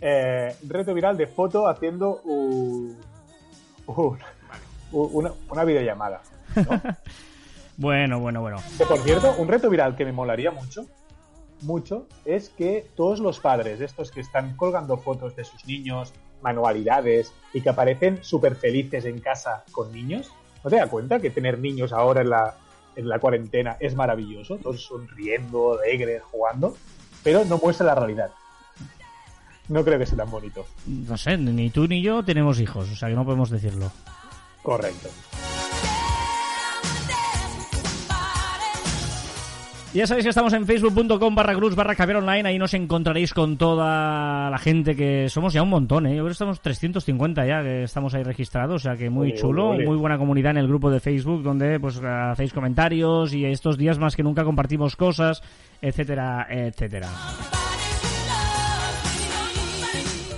Eh, 0.00 0.54
reto 0.66 0.94
viral 0.94 1.16
de 1.16 1.26
foto 1.26 1.68
haciendo 1.68 2.20
un, 2.24 2.96
un- 3.86 4.18
un- 4.92 5.08
una, 5.12 5.32
una 5.50 5.64
videollamada. 5.64 6.22
Bueno, 7.76 8.20
bueno, 8.20 8.42
bueno. 8.42 8.58
Que 8.76 8.84
por 8.84 8.98
cierto, 8.98 9.34
un 9.38 9.48
reto 9.48 9.70
viral 9.70 9.96
que 9.96 10.04
me 10.04 10.12
molaría 10.12 10.50
mucho, 10.50 10.84
mucho, 11.62 12.06
es 12.24 12.48
que 12.50 12.86
todos 12.96 13.20
los 13.20 13.40
padres, 13.40 13.80
estos 13.80 14.10
que 14.10 14.20
están 14.20 14.56
colgando 14.56 14.96
fotos 14.96 15.36
de 15.36 15.44
sus 15.44 15.64
niños, 15.66 16.12
manualidades, 16.42 17.32
y 17.52 17.60
que 17.60 17.68
aparecen 17.68 18.22
súper 18.22 18.56
felices 18.56 19.04
en 19.04 19.20
casa 19.20 19.64
con 19.72 19.92
niños, 19.92 20.30
¿no 20.64 20.70
te 20.70 20.76
das 20.76 20.88
cuenta 20.88 21.20
que 21.20 21.30
tener 21.30 21.58
niños 21.58 21.92
ahora 21.92 22.22
en 22.22 22.30
la, 22.30 22.56
en 22.96 23.08
la 23.08 23.18
cuarentena 23.18 23.76
es 23.80 23.94
maravilloso? 23.94 24.56
Todos 24.56 24.84
sonriendo, 24.84 25.78
alegres, 25.78 26.22
jugando, 26.22 26.76
pero 27.22 27.44
no 27.44 27.58
muestra 27.58 27.86
la 27.86 27.94
realidad. 27.94 28.30
No 29.68 29.84
creo 29.84 29.98
que 29.98 30.06
sea 30.06 30.16
tan 30.16 30.30
bonito. 30.30 30.66
No 30.86 31.16
sé, 31.16 31.36
ni 31.36 31.70
tú 31.70 31.86
ni 31.86 32.02
yo 32.02 32.24
tenemos 32.24 32.58
hijos, 32.60 32.90
o 32.90 32.96
sea 32.96 33.08
que 33.08 33.14
no 33.14 33.24
podemos 33.24 33.50
decirlo. 33.50 33.92
Correcto. 34.62 35.08
Ya 39.92 40.06
sabéis 40.06 40.24
que 40.24 40.28
estamos 40.30 40.52
en 40.52 40.66
facebook.com 40.66 41.34
barra 41.34 41.52
cruz 41.52 41.74
barra 41.74 41.96
caber 41.96 42.14
online, 42.14 42.48
ahí 42.48 42.58
nos 42.60 42.74
encontraréis 42.74 43.34
con 43.34 43.56
toda 43.56 44.48
la 44.48 44.58
gente 44.58 44.94
que 44.94 45.28
somos 45.28 45.52
ya 45.52 45.64
un 45.64 45.68
montón, 45.68 46.06
¿eh? 46.06 46.10
Yo 46.10 46.18
creo 46.18 46.26
que 46.26 46.32
estamos 46.32 46.60
350 46.60 47.44
ya 47.44 47.60
que 47.60 47.82
estamos 47.82 48.14
ahí 48.14 48.22
registrados, 48.22 48.76
o 48.76 48.78
sea 48.78 48.96
que 48.96 49.10
muy 49.10 49.34
chulo, 49.34 49.72
muy 49.72 49.96
buena 49.96 50.16
comunidad 50.16 50.52
en 50.52 50.58
el 50.58 50.68
grupo 50.68 50.92
de 50.92 51.00
Facebook 51.00 51.42
donde 51.42 51.80
pues 51.80 52.00
hacéis 52.04 52.52
comentarios 52.52 53.34
y 53.34 53.44
estos 53.44 53.76
días 53.76 53.98
más 53.98 54.14
que 54.14 54.22
nunca 54.22 54.44
compartimos 54.44 54.94
cosas, 54.94 55.42
etcétera, 55.82 56.46
etcétera. 56.48 57.08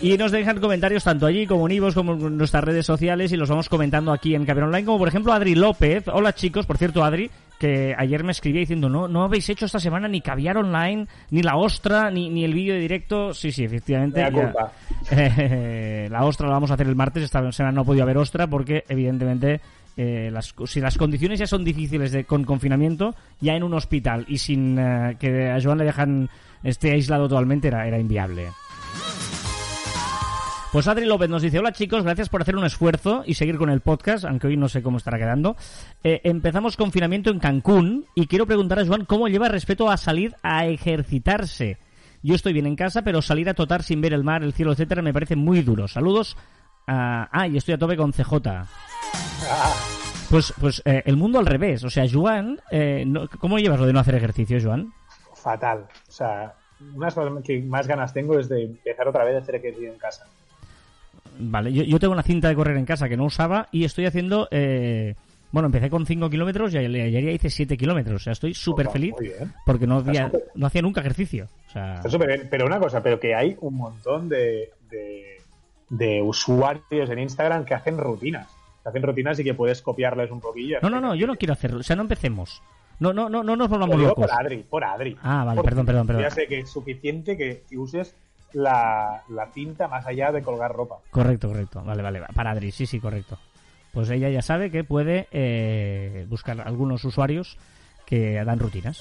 Y 0.01 0.17
nos 0.17 0.33
dejan 0.33 0.61
comentarios 0.61 1.05
tanto 1.05 1.27
allí 1.27 1.47
como 1.47 1.67
en 1.67 1.75
Ivos 1.75 1.95
como 1.95 2.15
en 2.15 2.37
nuestras 2.39 2.65
redes 2.65 2.87
sociales 2.87 3.31
y 3.33 3.37
los 3.37 3.51
vamos 3.51 3.69
comentando 3.69 4.13
aquí 4.13 4.35
en 4.35 4.47
Caber 4.47 4.65
Online, 4.65 4.87
como 4.87 4.99
por 4.99 5.09
ejemplo 5.09 5.33
Adri 5.33 5.55
López. 5.55 6.09
Hola 6.09 6.33
chicos, 6.33 6.67
por 6.67 6.77
cierto 6.77 7.05
Adri, 7.05 7.31
que 7.63 7.95
ayer 7.97 8.25
me 8.25 8.33
escribía 8.33 8.59
diciendo, 8.59 8.89
no, 8.89 9.07
no 9.07 9.23
habéis 9.23 9.49
hecho 9.49 9.67
esta 9.67 9.79
semana 9.79 10.09
ni 10.09 10.21
caviar 10.21 10.57
online, 10.57 11.07
ni 11.31 11.43
la 11.43 11.55
ostra, 11.55 12.11
ni, 12.11 12.29
ni 12.29 12.45
el 12.45 12.55
vídeo 12.55 12.75
de 12.75 12.81
directo. 12.81 13.33
Sí, 13.33 13.53
sí, 13.53 13.63
efectivamente. 13.63 14.21
Culpa. 14.33 14.73
Eh, 15.13 16.09
la 16.11 16.25
ostra 16.25 16.47
la 16.47 16.55
vamos 16.55 16.71
a 16.71 16.75
hacer 16.75 16.87
el 16.87 16.97
martes, 16.97 17.23
esta 17.23 17.53
semana 17.53 17.73
no 17.73 17.83
ha 17.83 17.85
podido 17.85 18.03
haber 18.03 18.17
ostra 18.17 18.47
porque 18.47 18.85
evidentemente 18.89 19.61
eh, 19.97 20.31
las, 20.33 20.55
si 20.67 20.81
las 20.81 20.97
condiciones 20.97 21.39
ya 21.39 21.47
son 21.47 21.65
difíciles 21.65 22.13
de, 22.13 22.25
con 22.25 22.45
confinamiento, 22.45 23.15
ya 23.41 23.55
en 23.55 23.63
un 23.63 23.75
hospital 23.75 24.25
y 24.29 24.39
sin 24.39 24.79
eh, 24.79 25.17
que 25.19 25.51
a 25.51 25.61
Joan 25.61 25.79
le 25.79 25.85
dejan 25.85 26.31
esté 26.63 26.93
aislado 26.93 27.29
totalmente 27.29 27.69
era, 27.69 27.87
era 27.87 27.99
inviable. 27.99 28.49
Pues 30.73 30.89
Adri 30.89 31.05
López 31.05 31.29
nos 31.29 31.43
dice, 31.43 31.59
hola 31.59 31.73
chicos, 31.73 32.03
gracias 32.03 32.31
por 32.31 32.41
hacer 32.41 32.57
un 32.57 32.65
esfuerzo 32.65 33.25
y 33.27 33.35
seguir 33.35 33.59
con 33.59 33.69
el 33.69 33.81
podcast, 33.81 34.25
aunque 34.25 34.47
hoy 34.47 34.57
no 34.57 34.71
sé 34.71 34.83
cómo 34.83 34.97
estará 34.97 35.19
quedando. 35.19 35.55
Eh, 36.03 36.23
empezamos 36.25 36.79
confinamiento 36.79 37.29
en 37.31 37.41
Cancún 37.41 38.07
y 38.15 38.27
quiero 38.27 38.47
preguntar 38.47 38.79
a 38.79 38.87
Joan 38.87 39.05
cómo 39.05 39.29
lleva 39.29 39.49
respeto 39.49 39.91
a 39.91 39.99
salir 39.99 40.35
a 40.43 40.65
ejercitarse. 40.65 41.77
Yo 42.23 42.35
estoy 42.35 42.55
bien 42.55 42.67
en 42.67 42.77
casa, 42.77 43.03
pero 43.03 43.21
salir 43.21 43.51
a 43.51 43.55
totar 43.55 43.83
sin 43.83 44.01
ver 44.01 44.15
el 44.15 44.25
mar, 44.25 44.43
el 44.43 44.55
cielo, 44.55 44.73
etcétera, 44.73 45.03
me 45.03 45.13
parece 45.13 45.37
muy 45.37 45.61
duro. 45.63 45.89
Saludos. 45.89 46.37
a- 46.87 47.29
ah, 47.31 47.47
y 47.47 47.57
estoy 47.59 47.75
a 47.75 47.79
tope 47.79 47.97
con 47.97 48.13
CJ. 48.13 48.33
Pues, 50.31 50.53
pues 50.59 50.83
eh, 50.85 51.03
el 51.07 51.17
mundo 51.17 51.39
al 51.39 51.47
revés. 51.47 51.85
O 51.85 51.91
sea, 51.91 52.05
Joan, 52.11 52.61
eh, 52.73 53.05
¿cómo 53.39 53.59
llevas 53.59 53.79
lo 53.79 53.87
de 53.87 53.93
no 53.93 54.01
hacer 54.01 54.15
ejercicio, 54.17 54.59
Joan? 54.61 54.93
Fatal. 55.35 55.87
O 56.09 56.13
sea, 56.13 56.55
una 56.81 56.95
de 56.95 57.01
las 57.05 57.15
cosas 57.15 57.33
que 57.45 57.61
más 57.63 57.87
ganas 57.87 58.13
tengo 58.13 58.37
es 58.39 58.49
de 58.49 58.65
empezar 58.65 59.07
otra 59.07 59.23
vez 59.25 59.37
a 59.37 59.39
hacer 59.39 59.55
ejercicio 59.57 59.93
en 59.93 59.99
casa. 59.99 60.27
Vale, 61.39 61.73
yo, 61.73 61.83
yo 61.83 61.99
tengo 61.99 62.13
una 62.13 62.23
cinta 62.23 62.49
de 62.49 62.55
correr 62.55 62.77
en 62.77 62.85
casa 62.85 63.09
que 63.09 63.17
no 63.17 63.25
usaba 63.25 63.69
y 63.73 63.85
estoy 63.85 64.07
haciendo... 64.07 64.49
eh, 64.51 65.15
bueno, 65.51 65.67
empecé 65.67 65.91
con 65.91 66.07
5 66.07 66.31
kilómetros 66.31 66.73
y 66.73 66.79
ayer 66.79 67.11
ya 67.11 67.31
hice 67.31 67.51
7 67.51 67.77
kilómetros. 67.77 68.23
O 68.23 68.25
sea, 68.25 68.33
estoy 68.33 68.55
súper 68.55 68.89
feliz 68.89 69.15
porque 69.67 69.87
no, 69.87 70.01
súper. 70.01 70.33
no 70.55 70.67
hacía 70.67 70.81
nunca 70.81 71.03
ejercicio. 71.03 71.47
O 71.69 71.71
sea, 71.71 71.97
Está 71.97 72.09
súper 72.09 72.29
bien. 72.29 72.49
Pero 72.51 72.65
una 72.65 72.79
cosa, 72.79 73.03
pero 73.03 73.21
que 73.21 73.35
hay 73.35 73.55
un 73.61 73.75
montón 73.77 74.31
de, 74.31 74.71
de, 74.91 75.37
de 75.91 76.23
usuarios 76.23 77.11
en 77.11 77.19
Instagram 77.19 77.67
que 77.67 77.75
hacen 77.75 77.99
rutinas. 77.99 78.49
Que 78.83 78.89
hacen 78.89 79.03
rutinas 79.03 79.39
y 79.41 79.45
que 79.45 79.53
puedes 79.53 79.83
copiarles 79.83 80.31
un 80.31 80.41
poquillo. 80.41 80.79
no, 80.81 80.89
no, 80.89 81.03
no, 81.03 81.15
yo 81.15 81.27
no 81.27 81.37
quiero 81.37 81.53
hacerlo. 81.53 81.81
O 81.81 81.83
sea, 81.83 81.97
no 81.97 82.03
empecemos. 82.03 82.63
No, 82.99 83.13
no, 83.13 83.29
no, 83.29 83.43
no 83.43 83.55
nos 83.55 83.69
volvamos 83.69 84.01
locos. 84.01 84.27
por 84.27 84.41
Adri, 84.41 84.65
por 84.69 84.85
Adri. 84.85 85.19
Ah, 85.23 85.45
vale, 85.45 85.63
perdón, 85.63 85.85
perdón, 85.85 86.07
perdón. 86.07 86.23
Ya 86.23 86.31
sé 86.31 86.47
que 86.47 86.61
es 86.61 86.71
suficiente 86.71 87.37
que 87.37 87.63
uses 87.77 88.15
la, 88.53 89.23
la 89.29 89.49
más 89.89 90.07
allá 90.07 90.33
de 90.33 90.43
colgar 90.43 90.73
ropa. 90.73 90.97
Correcto, 91.11 91.49
correcto. 91.49 91.83
Vale, 91.83 92.03
vale. 92.03 92.23
Para 92.35 92.51
Adri, 92.51 92.71
sí, 92.73 92.87
sí, 92.87 93.01
correcto. 93.01 93.39
Pues 93.93 94.09
ella 94.11 94.29
ya 94.31 94.43
sabe 94.43 94.71
que 94.71 94.85
puede 94.85 95.29
eh, 95.33 96.27
buscar 96.29 96.61
algunos 96.61 97.05
usuarios 97.05 97.59
que 98.07 98.43
dan 98.45 98.59
rutinas. 98.59 99.01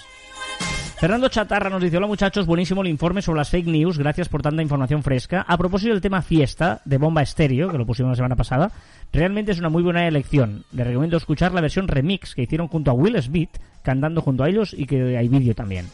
Fernando 1.01 1.29
Chatarra 1.29 1.69
nos 1.69 1.81
dice, 1.81 1.97
hola 1.97 2.05
muchachos, 2.05 2.45
buenísimo 2.45 2.83
el 2.83 2.87
informe 2.87 3.23
sobre 3.23 3.39
las 3.39 3.49
fake 3.49 3.65
news, 3.65 3.97
gracias 3.97 4.29
por 4.29 4.43
tanta 4.43 4.61
información 4.61 5.01
fresca. 5.01 5.43
A 5.47 5.57
propósito 5.57 5.93
del 5.93 6.01
tema 6.01 6.21
fiesta 6.21 6.81
de 6.85 6.99
Bomba 6.99 7.23
Estéreo, 7.23 7.71
que 7.71 7.77
lo 7.77 7.87
pusimos 7.87 8.11
la 8.11 8.15
semana 8.17 8.35
pasada, 8.35 8.71
realmente 9.11 9.51
es 9.51 9.59
una 9.59 9.69
muy 9.69 9.81
buena 9.81 10.07
elección. 10.07 10.63
Les 10.71 10.85
recomiendo 10.85 11.17
escuchar 11.17 11.53
la 11.53 11.61
versión 11.61 11.87
remix 11.87 12.35
que 12.35 12.43
hicieron 12.43 12.67
junto 12.67 12.91
a 12.91 12.93
Will 12.93 13.19
Smith, 13.19 13.57
cantando 13.81 14.21
junto 14.21 14.43
a 14.43 14.49
ellos 14.49 14.75
y 14.77 14.85
que 14.85 15.17
hay 15.17 15.27
vídeo 15.27 15.55
también. 15.55 15.87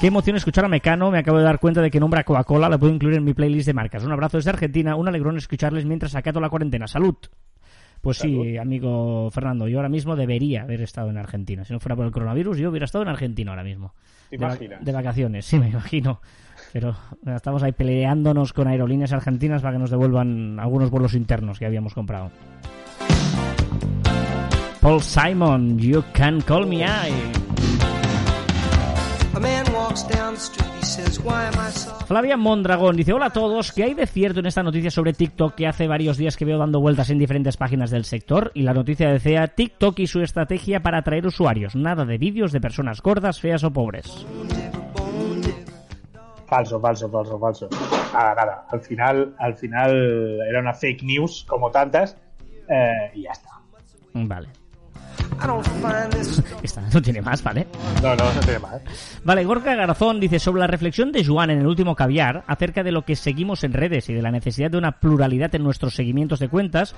Qué 0.00 0.08
emoción 0.08 0.36
escuchar 0.36 0.64
a 0.64 0.68
Mecano, 0.68 1.10
me 1.10 1.18
acabo 1.18 1.38
de 1.38 1.44
dar 1.44 1.58
cuenta 1.58 1.80
de 1.80 1.90
que 1.90 1.98
nombra 1.98 2.24
Coca-Cola, 2.24 2.68
la 2.68 2.76
puedo 2.76 2.92
incluir 2.92 3.16
en 3.16 3.24
mi 3.24 3.32
playlist 3.32 3.66
de 3.66 3.72
marcas. 3.72 4.04
Un 4.04 4.12
abrazo 4.12 4.36
desde 4.36 4.50
Argentina, 4.50 4.96
un 4.96 5.08
alegrón 5.08 5.36
escucharles 5.36 5.86
mientras 5.86 6.14
acato 6.14 6.40
la 6.40 6.50
cuarentena. 6.50 6.86
¡Salud! 6.86 7.16
Pues 8.02 8.18
sí, 8.18 8.58
amigo 8.58 9.30
Fernando, 9.30 9.66
yo 9.66 9.78
ahora 9.78 9.88
mismo 9.88 10.14
debería 10.14 10.62
haber 10.62 10.82
estado 10.82 11.08
en 11.08 11.16
Argentina. 11.16 11.64
Si 11.64 11.72
no 11.72 11.80
fuera 11.80 11.96
por 11.96 12.04
el 12.04 12.12
coronavirus, 12.12 12.58
yo 12.58 12.68
hubiera 12.68 12.84
estado 12.84 13.00
en 13.00 13.08
Argentina 13.08 13.52
ahora 13.52 13.64
mismo. 13.64 13.94
¿Te 14.28 14.36
De, 14.36 14.76
de 14.78 14.92
vacaciones, 14.92 15.46
sí, 15.46 15.58
me 15.58 15.70
imagino. 15.70 16.20
Pero 16.70 16.94
estamos 17.34 17.62
ahí 17.62 17.72
peleándonos 17.72 18.52
con 18.52 18.68
aerolíneas 18.68 19.12
argentinas 19.12 19.62
para 19.62 19.72
que 19.72 19.78
nos 19.78 19.90
devuelvan 19.90 20.60
algunos 20.60 20.90
vuelos 20.90 21.14
internos 21.14 21.58
que 21.58 21.64
habíamos 21.64 21.94
comprado. 21.94 22.30
Paul 24.82 25.00
Simon, 25.00 25.78
You 25.78 26.04
Can 26.12 26.42
Call 26.42 26.66
Me 26.66 26.84
I. 26.84 27.12
Flavia 32.06 32.36
Mondragón 32.36 32.96
dice, 32.96 33.12
hola 33.12 33.26
a 33.26 33.30
todos, 33.30 33.72
¿qué 33.72 33.84
hay 33.84 33.94
de 33.94 34.06
cierto 34.06 34.40
en 34.40 34.46
esta 34.46 34.62
noticia 34.62 34.90
sobre 34.90 35.12
TikTok 35.12 35.54
que 35.54 35.66
hace 35.66 35.88
varios 35.88 36.16
días 36.16 36.36
que 36.36 36.44
veo 36.44 36.58
dando 36.58 36.80
vueltas 36.80 37.10
en 37.10 37.18
diferentes 37.18 37.56
páginas 37.56 37.90
del 37.90 38.04
sector? 38.04 38.50
Y 38.54 38.62
la 38.62 38.74
noticia 38.74 39.10
decía, 39.10 39.46
TikTok 39.48 39.98
y 40.00 40.06
su 40.06 40.20
estrategia 40.20 40.80
para 40.80 40.98
atraer 40.98 41.26
usuarios, 41.26 41.74
nada 41.76 42.04
de 42.04 42.18
vídeos 42.18 42.52
de 42.52 42.60
personas 42.60 43.00
gordas, 43.02 43.40
feas 43.40 43.64
o 43.64 43.72
pobres. 43.72 44.26
Falso, 46.46 46.80
falso, 46.80 47.10
falso, 47.10 47.38
falso. 47.38 47.68
Nada, 48.12 48.34
nada. 48.34 48.66
Al 48.70 48.80
final, 48.80 49.34
al 49.38 49.54
final 49.54 50.40
era 50.48 50.60
una 50.60 50.74
fake 50.74 51.02
news 51.02 51.44
como 51.48 51.70
tantas 51.70 52.16
eh, 52.68 53.10
y 53.14 53.22
ya 53.22 53.32
está. 53.32 53.50
Vale, 54.12 54.48
esta 56.62 56.80
no 56.80 57.02
tiene 57.02 57.20
más, 57.20 57.42
¿vale? 57.42 57.66
No, 58.02 58.14
no, 58.14 58.32
no 58.32 58.40
tiene 58.40 58.58
más. 58.58 58.80
Vale, 59.24 59.44
Gorka 59.44 59.74
Garzón 59.74 60.20
dice 60.20 60.38
sobre 60.38 60.60
la 60.60 60.66
reflexión 60.66 61.12
de 61.12 61.24
Joan 61.24 61.50
en 61.50 61.60
el 61.60 61.66
último 61.66 61.94
caviar 61.94 62.44
acerca 62.46 62.82
de 62.82 62.92
lo 62.92 63.04
que 63.04 63.16
seguimos 63.16 63.64
en 63.64 63.72
redes 63.72 64.08
y 64.08 64.14
de 64.14 64.22
la 64.22 64.30
necesidad 64.30 64.70
de 64.70 64.78
una 64.78 64.92
pluralidad 65.00 65.54
en 65.54 65.64
nuestros 65.64 65.94
seguimientos 65.94 66.38
de 66.38 66.48
cuentas, 66.48 66.94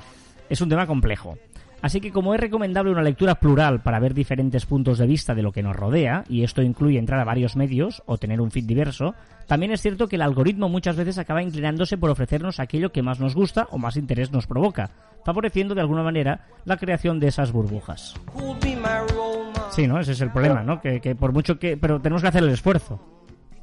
es 0.48 0.60
un 0.60 0.68
tema 0.68 0.86
complejo. 0.86 1.38
Así 1.86 2.00
que 2.00 2.10
como 2.10 2.34
es 2.34 2.40
recomendable 2.40 2.90
una 2.90 3.00
lectura 3.00 3.36
plural 3.36 3.80
para 3.80 4.00
ver 4.00 4.12
diferentes 4.12 4.66
puntos 4.66 4.98
de 4.98 5.06
vista 5.06 5.36
de 5.36 5.44
lo 5.44 5.52
que 5.52 5.62
nos 5.62 5.76
rodea, 5.76 6.24
y 6.28 6.42
esto 6.42 6.60
incluye 6.60 6.98
entrar 6.98 7.20
a 7.20 7.24
varios 7.24 7.54
medios 7.54 8.02
o 8.06 8.18
tener 8.18 8.40
un 8.40 8.50
feed 8.50 8.64
diverso, 8.64 9.14
también 9.46 9.70
es 9.70 9.82
cierto 9.82 10.08
que 10.08 10.16
el 10.16 10.22
algoritmo 10.22 10.68
muchas 10.68 10.96
veces 10.96 11.16
acaba 11.16 11.44
inclinándose 11.44 11.96
por 11.96 12.10
ofrecernos 12.10 12.58
aquello 12.58 12.90
que 12.90 13.02
más 13.02 13.20
nos 13.20 13.36
gusta 13.36 13.68
o 13.70 13.78
más 13.78 13.96
interés 13.96 14.32
nos 14.32 14.48
provoca, 14.48 14.90
favoreciendo 15.24 15.76
de 15.76 15.80
alguna 15.82 16.02
manera 16.02 16.48
la 16.64 16.76
creación 16.76 17.20
de 17.20 17.28
esas 17.28 17.52
burbujas. 17.52 18.16
Sí, 19.70 19.86
¿no? 19.86 20.00
Ese 20.00 20.10
es 20.10 20.20
el 20.20 20.32
problema, 20.32 20.64
¿no? 20.64 20.80
Que, 20.80 21.00
que 21.00 21.14
por 21.14 21.32
mucho 21.32 21.56
que... 21.56 21.76
Pero 21.76 22.00
tenemos 22.00 22.20
que 22.20 22.28
hacer 22.28 22.42
el 22.42 22.50
esfuerzo. 22.50 22.98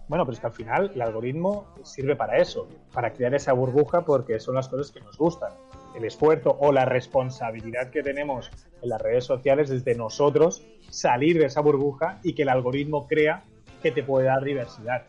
Bueno, 0.08 0.26
pero 0.26 0.34
es 0.34 0.40
que 0.40 0.48
al 0.48 0.54
final 0.54 0.92
el 0.96 1.02
algoritmo 1.02 1.74
sirve 1.84 2.16
para 2.16 2.38
eso, 2.38 2.70
para 2.94 3.12
crear 3.12 3.34
esa 3.36 3.52
burbuja 3.52 4.06
porque 4.06 4.40
son 4.40 4.56
las 4.56 4.70
cosas 4.70 4.92
que 4.92 5.02
nos 5.02 5.18
gustan. 5.18 5.52
El 5.96 6.06
esfuerzo 6.06 6.58
o 6.60 6.72
la 6.72 6.86
responsabilidad 6.86 7.92
que 7.92 8.02
tenemos 8.02 8.50
en 8.82 8.90
las 8.90 9.02
redes 9.02 9.26
sociales 9.26 9.70
es 9.70 9.86
de 9.86 9.96
nosotros 9.96 10.66
salir 10.90 11.38
de 11.38 11.46
esa 11.46 11.62
burbuja 11.62 12.20
y 12.24 12.34
que 12.34 12.44
el 12.44 12.50
algoritmo 12.50 13.08
crea 13.08 13.44
que 13.82 13.92
te 13.92 14.04
puede 14.04 14.28
dar 14.28 14.44
diversidad. 14.44 15.04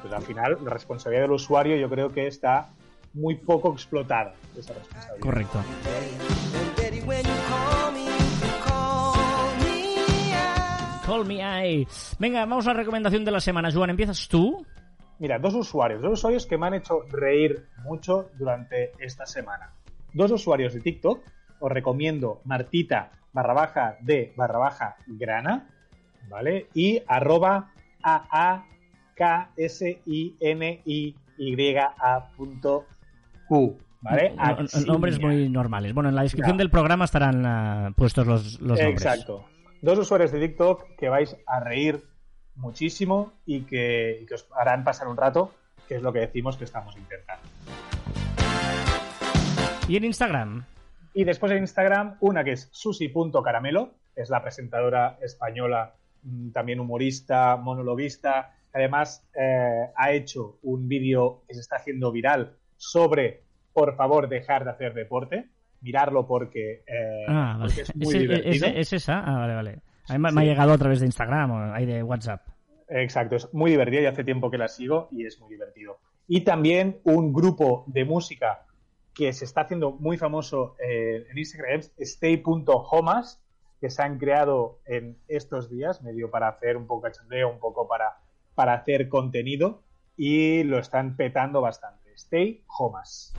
Pues 0.00 0.12
al 0.12 0.22
final 0.22 0.58
la 0.64 0.70
responsabilidad 0.70 1.24
del 1.24 1.32
usuario 1.32 1.76
yo 1.76 1.88
creo 1.88 2.10
que 2.10 2.26
está 2.26 2.70
muy 3.12 3.36
poco 3.36 3.72
explotada, 3.72 4.34
esa 4.56 4.72
responsabilidad. 4.74 5.20
Correcto. 5.20 5.62
Call 11.06 11.26
me, 11.26 11.40
I. 11.40 11.88
Venga, 12.18 12.40
vamos 12.40 12.66
a 12.66 12.70
la 12.72 12.78
recomendación 12.78 13.24
de 13.24 13.30
la 13.30 13.40
semana. 13.40 13.70
Joan, 13.72 13.90
¿empiezas 13.90 14.28
tú? 14.28 14.64
Mira, 15.18 15.38
dos 15.38 15.54
usuarios, 15.54 16.00
dos 16.00 16.12
usuarios 16.12 16.46
que 16.46 16.56
me 16.56 16.68
han 16.68 16.74
hecho 16.74 17.02
reír 17.10 17.66
mucho 17.82 18.30
durante 18.38 18.92
esta 19.00 19.26
semana. 19.26 19.74
Dos 20.12 20.30
usuarios 20.32 20.74
de 20.74 20.80
TikTok, 20.80 21.22
os 21.60 21.70
recomiendo 21.70 22.40
Martita 22.44 23.10
barra 23.32 23.54
baja 23.54 23.96
de 24.00 24.32
barra 24.36 24.58
baja 24.58 24.96
grana, 25.06 25.68
¿vale? 26.28 26.66
Y 26.74 27.02
arroba 27.06 27.72
a 28.02 28.24
a 28.30 28.66
k 29.14 29.50
s 29.56 30.00
i 30.06 30.36
n 30.40 30.82
i 30.84 31.14
y 31.38 31.76
a 31.76 32.28
punto 32.36 32.86
q, 33.48 33.78
¿vale? 34.00 34.34
Nombres 34.86 35.20
muy 35.20 35.48
normales. 35.48 35.94
Bueno, 35.94 36.08
en 36.08 36.16
la 36.16 36.22
descripción 36.22 36.56
del 36.56 36.70
programa 36.70 37.04
estarán 37.04 37.46
ah, 37.46 37.92
puestos 37.96 38.26
los, 38.26 38.60
los 38.60 38.78
nombres. 38.78 39.02
Exacto. 39.02 39.44
Dos 39.82 39.98
usuarios 39.98 40.32
de 40.32 40.40
TikTok 40.40 40.96
que 40.96 41.08
vais 41.08 41.36
a 41.46 41.60
reír 41.60 42.02
muchísimo 42.56 43.32
y 43.46 43.62
que, 43.62 44.20
y 44.22 44.26
que 44.26 44.34
os 44.34 44.46
harán 44.54 44.84
pasar 44.84 45.08
un 45.08 45.16
rato, 45.16 45.54
que 45.88 45.96
es 45.96 46.02
lo 46.02 46.12
que 46.12 46.20
decimos 46.20 46.56
que 46.56 46.64
estamos 46.64 46.94
intentando. 46.96 47.48
Y 49.90 49.96
en 49.96 50.04
Instagram. 50.04 50.64
Y 51.14 51.24
después 51.24 51.50
en 51.50 51.58
Instagram, 51.58 52.16
una 52.20 52.44
que 52.44 52.52
es 52.52 52.68
susi.caramelo, 52.70 53.94
es 54.14 54.30
la 54.30 54.40
presentadora 54.40 55.18
española, 55.20 55.94
mm, 56.22 56.52
también 56.52 56.78
humorista, 56.78 57.56
monologuista. 57.56 58.54
Además, 58.72 59.28
eh, 59.34 59.88
ha 59.96 60.12
hecho 60.12 60.58
un 60.62 60.86
vídeo 60.86 61.42
que 61.48 61.54
se 61.54 61.60
está 61.60 61.76
haciendo 61.76 62.12
viral 62.12 62.52
sobre, 62.76 63.42
por 63.72 63.96
favor, 63.96 64.28
dejar 64.28 64.64
de 64.64 64.70
hacer 64.70 64.94
deporte. 64.94 65.48
Mirarlo 65.80 66.24
porque, 66.24 66.84
eh, 66.86 67.24
Ah, 67.26 67.56
vale. 67.58 67.64
porque 67.64 67.80
es 67.82 67.96
muy 67.96 68.14
¿Es, 68.14 68.20
divertido. 68.20 68.66
es- 68.66 68.76
es 68.76 68.92
esa? 68.92 69.18
Ah, 69.18 69.38
vale, 69.40 69.54
vale. 69.54 69.70
A 70.08 70.12
mí 70.12 70.18
me, 70.20 70.28
Sí. 70.28 70.34
me 70.36 70.42
ha 70.42 70.44
llegado 70.44 70.72
a 70.72 70.78
través 70.78 71.00
de 71.00 71.06
Instagram 71.06 71.50
o 71.50 71.74
ahí 71.74 71.86
de 71.86 72.02
WhatsApp. 72.04 72.46
Exacto, 72.88 73.34
es 73.34 73.52
muy 73.52 73.72
divertido 73.72 74.02
y 74.02 74.06
hace 74.06 74.22
tiempo 74.22 74.50
que 74.52 74.58
la 74.58 74.68
sigo 74.68 75.08
y 75.10 75.26
es 75.26 75.40
muy 75.40 75.50
divertido. 75.50 75.98
Y 76.28 76.42
también 76.42 77.00
un 77.02 77.32
grupo 77.32 77.84
de 77.88 78.04
música 78.04 78.66
que 79.20 79.34
se 79.34 79.44
está 79.44 79.60
haciendo 79.60 79.90
muy 79.92 80.16
famoso 80.16 80.76
eh, 80.82 81.26
en 81.30 81.36
Instagram, 81.36 81.82
stay.homas, 81.98 83.38
que 83.78 83.90
se 83.90 84.02
han 84.02 84.16
creado 84.18 84.78
en 84.86 85.18
estos 85.28 85.68
días, 85.68 86.00
medio 86.02 86.30
para 86.30 86.48
hacer 86.48 86.78
un 86.78 86.86
poco 86.86 87.02
cachondeo, 87.02 87.50
un 87.52 87.58
poco 87.58 87.86
para, 87.86 88.16
para 88.54 88.72
hacer 88.72 89.10
contenido 89.10 89.82
y 90.16 90.62
lo 90.62 90.78
están 90.78 91.16
petando 91.16 91.60
bastante. 91.60 92.14
Stay 92.14 92.64
Homas. 92.78 93.34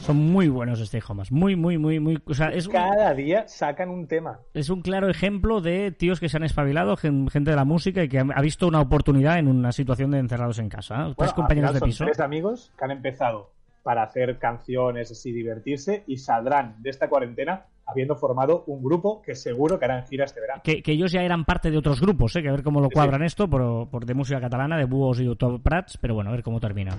Son 0.00 0.16
muy 0.16 0.48
buenos 0.48 0.80
Stay 0.80 1.02
Homas. 1.06 1.30
Muy, 1.30 1.54
muy, 1.54 1.76
muy, 1.76 2.00
muy. 2.00 2.18
O 2.26 2.32
sea, 2.32 2.48
es 2.48 2.66
un, 2.66 2.72
Cada 2.72 3.12
día 3.12 3.46
sacan 3.48 3.90
un 3.90 4.06
tema. 4.08 4.40
es 4.54 4.70
un 4.70 4.80
claro 4.80 5.10
ejemplo 5.10 5.60
de 5.60 5.92
tíos 5.92 6.18
que 6.18 6.30
se 6.30 6.38
han 6.38 6.44
espabilado, 6.44 6.96
gen- 6.96 7.28
gente 7.28 7.50
de 7.50 7.56
la 7.56 7.66
música 7.66 8.02
y 8.02 8.08
que 8.08 8.20
ha 8.20 8.40
visto 8.40 8.66
una 8.66 8.80
oportunidad 8.80 9.38
en 9.38 9.48
una 9.48 9.70
situación 9.70 10.12
de 10.12 10.18
encerrados 10.20 10.58
en 10.58 10.70
casa. 10.70 11.12
Tres 11.18 11.34
compañeros 11.34 11.74
de 11.74 11.78
son 11.80 11.88
piso. 11.88 12.04
Tres 12.06 12.20
amigos 12.20 12.72
que 12.78 12.84
han 12.86 12.90
empezado 12.90 13.50
para 13.82 14.02
hacer 14.04 14.38
canciones 14.38 15.10
así, 15.10 15.32
divertirse 15.32 16.04
y 16.06 16.16
saldrán 16.18 16.76
de 16.82 16.90
esta 16.90 17.08
cuarentena 17.08 17.66
habiendo 17.84 18.14
formado 18.16 18.62
un 18.68 18.82
grupo 18.82 19.20
que 19.22 19.34
seguro 19.34 19.78
que 19.78 19.84
harán 19.84 20.06
gira 20.06 20.24
este 20.24 20.40
verano. 20.40 20.62
Que, 20.64 20.82
que 20.82 20.92
ellos 20.92 21.10
ya 21.12 21.22
eran 21.22 21.44
parte 21.44 21.70
de 21.70 21.76
otros 21.78 22.00
grupos, 22.00 22.34
¿eh? 22.36 22.42
que 22.42 22.48
a 22.48 22.52
ver 22.52 22.62
cómo 22.62 22.80
lo 22.80 22.86
Sí, 22.88 22.94
cuadran 22.94 23.22
esto, 23.24 23.48
por, 23.48 23.88
por 23.90 24.06
de 24.06 24.14
música 24.14 24.40
catalana, 24.40 24.78
de 24.78 24.84
búhos 24.84 25.20
y 25.20 25.34
top 25.36 25.60
prats, 25.62 25.98
pero 25.98 26.14
bueno, 26.14 26.30
a 26.30 26.32
ver 26.32 26.42
cómo 26.44 26.60
termina. 26.60 26.96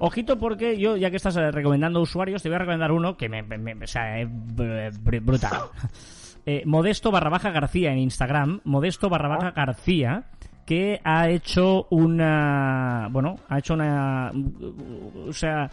Ojito 0.00 0.38
porque 0.38 0.78
yo, 0.78 0.96
ya 0.96 1.10
que 1.10 1.16
estás 1.16 1.36
eh, 1.36 1.50
recomendando 1.50 2.00
usuarios, 2.00 2.42
te 2.42 2.48
voy 2.48 2.56
a 2.56 2.60
recomendar 2.60 2.92
uno 2.92 3.16
que 3.16 3.28
me, 3.28 3.42
me- 3.42 3.58
me- 3.58 3.84
o 3.84 3.86
sea, 3.86 4.20
es 4.20 4.28
br- 4.28 4.92
br- 5.02 5.24
brutal. 5.24 5.52
Eh, 6.46 6.62
Modesto 6.64 7.10
barra 7.10 7.28
baja 7.28 7.50
García 7.50 7.92
en 7.92 7.98
Instagram, 7.98 8.62
Modesto 8.64 9.10
barra 9.10 9.28
baja 9.28 9.50
García, 9.50 10.24
que 10.68 11.00
ha 11.02 11.30
hecho 11.30 11.86
una, 11.88 13.08
bueno, 13.10 13.36
ha 13.48 13.58
hecho 13.58 13.72
una, 13.72 14.30
o 15.26 15.32
sea, 15.32 15.70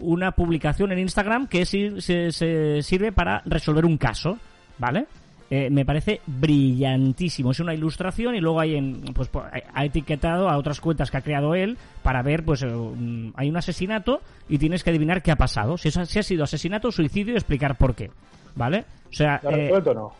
una 0.00 0.32
publicación 0.32 0.90
en 0.90 1.00
Instagram 1.00 1.48
que 1.48 1.66
si- 1.66 2.00
se, 2.00 2.32
se 2.32 2.80
sirve 2.80 3.12
para 3.12 3.42
resolver 3.44 3.84
un 3.84 3.98
caso, 3.98 4.38
¿vale? 4.78 5.04
Eh, 5.50 5.68
me 5.68 5.84
parece 5.84 6.22
brillantísimo. 6.26 7.50
Es 7.50 7.60
una 7.60 7.74
ilustración 7.74 8.34
y 8.36 8.40
luego 8.40 8.58
hay 8.60 8.76
en, 8.76 9.02
pues, 9.12 9.28
ha 9.74 9.84
etiquetado 9.84 10.48
a 10.48 10.56
otras 10.56 10.80
cuentas 10.80 11.10
que 11.10 11.18
ha 11.18 11.22
creado 11.22 11.54
él 11.54 11.76
para 12.02 12.22
ver, 12.22 12.42
pues, 12.42 12.62
eh, 12.62 12.68
un- 12.68 13.34
hay 13.36 13.50
un 13.50 13.56
asesinato 13.58 14.22
y 14.48 14.56
tienes 14.56 14.82
que 14.82 14.88
adivinar 14.88 15.22
qué 15.22 15.30
ha 15.30 15.36
pasado. 15.36 15.76
Si, 15.76 15.88
es- 15.88 16.08
si 16.08 16.18
ha 16.18 16.22
sido 16.22 16.44
asesinato, 16.44 16.90
suicidio 16.90 17.34
y 17.34 17.36
explicar 17.36 17.76
por 17.76 17.94
qué. 17.94 18.10
¿Vale? 18.56 18.86
O 19.10 19.12
sea, 19.12 19.40
¿Lo 19.42 19.50
ha 19.50 19.52
eh, 19.52 19.62
resuelto 19.64 19.90
o 19.90 19.94
no? 19.94 20.12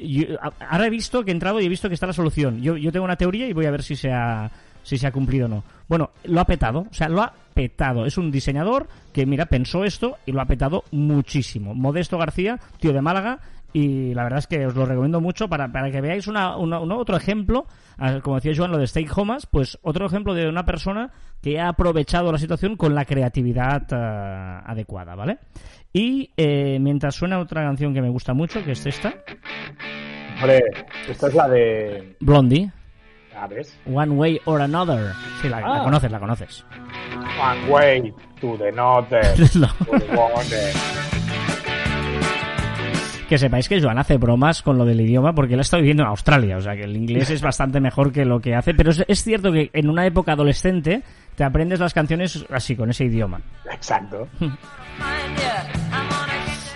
Yo- 0.00 0.38
ahora 0.68 0.86
he 0.86 0.90
visto 0.90 1.24
que 1.24 1.30
he 1.30 1.34
entrado 1.34 1.60
y 1.60 1.66
he 1.66 1.68
visto 1.68 1.88
que 1.88 1.94
está 1.94 2.06
la 2.06 2.12
solución. 2.12 2.60
Yo, 2.62 2.76
yo 2.76 2.92
tengo 2.92 3.04
una 3.04 3.16
teoría 3.16 3.46
y 3.48 3.52
voy 3.52 3.66
a 3.66 3.70
ver 3.70 3.82
si 3.82 3.96
se 3.96 4.12
ha 4.12 4.50
si 4.84 4.98
se 4.98 5.06
ha 5.06 5.12
cumplido 5.12 5.46
o 5.46 5.48
no. 5.48 5.62
Bueno, 5.88 6.10
lo 6.24 6.40
ha 6.40 6.44
petado, 6.44 6.80
o 6.90 6.92
sea, 6.92 7.08
lo 7.08 7.22
ha 7.22 7.32
petado. 7.54 8.04
Es 8.04 8.18
un 8.18 8.32
diseñador 8.32 8.88
que, 9.12 9.26
mira, 9.26 9.46
pensó 9.46 9.84
esto 9.84 10.16
y 10.26 10.32
lo 10.32 10.40
ha 10.40 10.46
petado 10.46 10.82
muchísimo. 10.90 11.72
Modesto 11.72 12.18
García, 12.18 12.58
tío 12.80 12.92
de 12.92 13.00
Málaga, 13.00 13.38
y 13.72 14.12
la 14.12 14.24
verdad 14.24 14.40
es 14.40 14.48
que 14.48 14.66
os 14.66 14.74
lo 14.74 14.84
recomiendo 14.84 15.20
mucho 15.20 15.48
para, 15.48 15.70
para 15.70 15.88
que 15.92 16.00
veáis 16.00 16.26
una, 16.26 16.56
una- 16.56 16.80
un 16.80 16.90
otro 16.90 17.16
ejemplo, 17.16 17.64
como 18.24 18.36
decía 18.40 18.54
Joan, 18.56 18.72
lo 18.72 18.78
de 18.78 18.88
Stake 18.88 19.12
Homas, 19.14 19.46
pues 19.46 19.78
otro 19.82 20.04
ejemplo 20.04 20.34
de 20.34 20.48
una 20.48 20.64
persona 20.64 21.10
que 21.40 21.60
ha 21.60 21.68
aprovechado 21.68 22.32
la 22.32 22.38
situación 22.38 22.76
con 22.76 22.92
la 22.96 23.04
creatividad 23.04 23.86
ah, 23.92 24.64
adecuada, 24.66 25.14
¿vale? 25.14 25.38
Y 25.92 26.30
eh, 26.36 26.78
mientras 26.80 27.14
suena 27.14 27.38
otra 27.38 27.62
canción 27.62 27.92
que 27.92 28.00
me 28.00 28.08
gusta 28.08 28.32
mucho, 28.32 28.64
que 28.64 28.72
es 28.72 28.86
esta, 28.86 29.14
Hombre, 30.40 30.62
esta 31.08 31.28
es 31.28 31.34
la 31.34 31.48
de. 31.48 32.16
Blondie, 32.20 32.70
A 33.38 33.46
ver. 33.46 33.66
One 33.86 34.12
Way 34.12 34.40
or 34.46 34.60
Another. 34.62 35.12
Sí, 35.40 35.48
la, 35.48 35.60
la 35.60 35.80
Ah. 35.80 35.84
conoces, 35.84 36.10
la 36.10 36.18
conoces. 36.18 36.64
One 37.40 37.68
way 37.70 38.12
to 38.40 38.56
the 38.58 38.72
northern. 38.72 39.34
No. 39.54 39.66
to 39.68 39.98
the 39.98 40.16
wonder. 40.16 40.72
Que 43.28 43.38
sepáis 43.38 43.66
que 43.68 43.80
Joan 43.80 43.98
hace 43.98 44.18
bromas 44.18 44.60
con 44.62 44.76
lo 44.76 44.84
del 44.84 45.00
idioma 45.00 45.32
porque 45.34 45.54
él 45.54 45.60
está 45.60 45.78
viviendo 45.78 46.02
en 46.02 46.08
Australia, 46.10 46.58
o 46.58 46.60
sea 46.60 46.74
que 46.74 46.82
el 46.82 46.94
inglés 46.96 47.30
es 47.30 47.40
bastante 47.40 47.80
mejor 47.80 48.12
que 48.12 48.26
lo 48.26 48.40
que 48.40 48.54
hace, 48.54 48.74
pero 48.74 48.90
es, 48.90 49.02
es 49.08 49.22
cierto 49.24 49.50
que 49.52 49.70
en 49.72 49.88
una 49.88 50.04
época 50.04 50.32
adolescente 50.32 51.02
te 51.34 51.44
aprendes 51.44 51.80
las 51.80 51.94
canciones 51.94 52.44
así, 52.50 52.76
con 52.76 52.90
ese 52.90 53.04
idioma. 53.06 53.40
Exacto. 53.72 54.28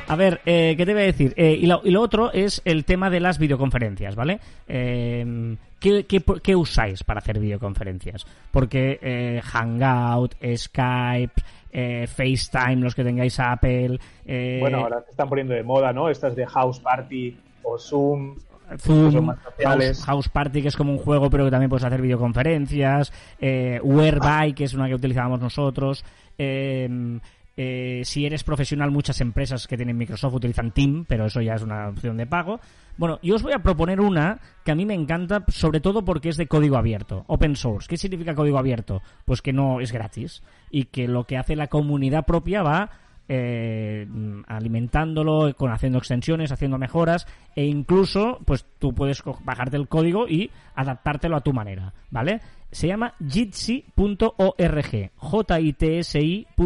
A 0.08 0.14
ver, 0.16 0.40
eh, 0.46 0.74
¿qué 0.76 0.86
te 0.86 0.92
voy 0.92 1.02
a 1.02 1.06
decir? 1.06 1.34
Eh, 1.36 1.58
y, 1.60 1.66
lo, 1.66 1.80
y 1.84 1.90
lo 1.90 2.00
otro 2.00 2.32
es 2.32 2.62
el 2.64 2.84
tema 2.84 3.10
de 3.10 3.18
las 3.20 3.38
videoconferencias, 3.38 4.14
¿vale? 4.14 4.38
Eh, 4.68 5.56
¿qué, 5.80 6.04
qué, 6.06 6.22
qué 6.42 6.54
usáis 6.54 7.02
para 7.02 7.18
hacer 7.18 7.40
videoconferencias? 7.40 8.24
Porque 8.52 9.00
eh, 9.02 9.40
Hangout, 9.42 10.36
Skype, 10.56 11.32
eh, 11.72 12.06
FaceTime, 12.06 12.76
los 12.76 12.94
que 12.94 13.02
tengáis 13.02 13.38
Apple, 13.40 13.98
eh, 14.24 14.58
Bueno, 14.60 14.78
ahora 14.78 15.00
se 15.04 15.10
están 15.10 15.28
poniendo 15.28 15.54
de 15.54 15.64
moda, 15.64 15.92
¿no? 15.92 16.08
Estas 16.08 16.36
de 16.36 16.46
House 16.46 16.78
Party 16.78 17.36
o 17.64 17.76
Zoom. 17.76 18.36
Zoom. 18.78 19.32
House, 19.62 20.04
House 20.04 20.28
Party, 20.28 20.62
que 20.62 20.68
es 20.68 20.76
como 20.76 20.92
un 20.92 20.98
juego, 20.98 21.30
pero 21.30 21.44
que 21.44 21.50
también 21.50 21.68
puedes 21.70 21.84
hacer 21.84 22.00
videoconferencias, 22.02 23.12
eh, 23.40 23.80
Whereby, 23.82 24.52
que 24.54 24.64
es 24.64 24.74
una 24.74 24.86
que 24.88 24.94
utilizábamos 24.94 25.40
nosotros. 25.40 26.04
eh, 26.38 27.18
eh, 27.56 28.02
si 28.04 28.26
eres 28.26 28.44
profesional, 28.44 28.90
muchas 28.90 29.20
empresas 29.22 29.66
que 29.66 29.76
tienen 29.76 29.96
Microsoft 29.96 30.34
utilizan 30.34 30.72
Team, 30.72 31.06
pero 31.08 31.26
eso 31.26 31.40
ya 31.40 31.54
es 31.54 31.62
una 31.62 31.88
opción 31.88 32.18
de 32.18 32.26
pago. 32.26 32.60
Bueno, 32.98 33.18
yo 33.22 33.34
os 33.34 33.42
voy 33.42 33.52
a 33.54 33.60
proponer 33.60 34.00
una 34.00 34.38
que 34.64 34.72
a 34.72 34.74
mí 34.74 34.84
me 34.84 34.94
encanta, 34.94 35.42
sobre 35.48 35.80
todo 35.80 36.04
porque 36.04 36.28
es 36.28 36.36
de 36.36 36.48
código 36.48 36.76
abierto, 36.76 37.24
open 37.28 37.56
source. 37.56 37.88
¿Qué 37.88 37.96
significa 37.96 38.34
código 38.34 38.58
abierto? 38.58 39.02
Pues 39.24 39.40
que 39.40 39.54
no 39.54 39.80
es 39.80 39.90
gratis 39.90 40.42
y 40.70 40.84
que 40.84 41.08
lo 41.08 41.24
que 41.24 41.38
hace 41.38 41.56
la 41.56 41.68
comunidad 41.68 42.26
propia 42.26 42.62
va 42.62 42.90
eh, 43.28 44.06
alimentándolo, 44.46 45.54
con 45.56 45.72
haciendo 45.72 45.98
extensiones, 45.98 46.52
haciendo 46.52 46.78
mejoras 46.78 47.26
e 47.56 47.64
incluso 47.64 48.38
pues 48.44 48.66
tú 48.78 48.94
puedes 48.94 49.22
bajarte 49.44 49.76
el 49.76 49.88
código 49.88 50.28
y 50.28 50.50
adaptártelo 50.74 51.36
a 51.36 51.40
tu 51.40 51.52
manera, 51.52 51.92
¿vale? 52.10 52.40
Se 52.70 52.88
llama 52.88 53.14
jitsi.org, 53.26 55.10
J-I-T-S-I.org 55.16 56.56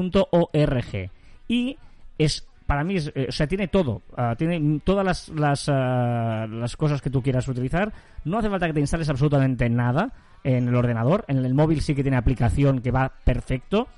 y 1.49 1.79
es 2.19 2.47
para 2.71 2.85
mí, 2.85 2.95
es, 2.95 3.11
eh, 3.17 3.27
o 3.29 3.33
sea, 3.33 3.49
tiene 3.49 3.67
todo. 3.67 4.03
ah, 4.17 4.37
tiene 4.39 4.81
todas 4.85 5.29
las, 5.35 5.69
ah, 5.69 6.47
las 6.49 6.77
cosas 6.77 7.03
que 7.03 7.11
tú 7.11 7.21
quieras 7.21 7.49
utilizar. 7.49 7.93
No 8.25 8.39
hace 8.39 8.49
falta 8.49 8.69
que 8.69 8.75
te 8.75 8.79
instales 8.79 9.09
absolutamente 9.09 9.69
nada 9.69 10.13
en 10.45 10.69
el 10.69 10.77
ordenador. 10.77 11.25
En 11.27 11.45
el 11.45 11.53
móvil 11.53 11.81
sí 11.81 11.97
que 11.97 12.03
tiene 12.03 12.17
aplicación 12.17 12.81
que 12.81 12.93
va 12.93 13.13
perfecto. 13.25 13.89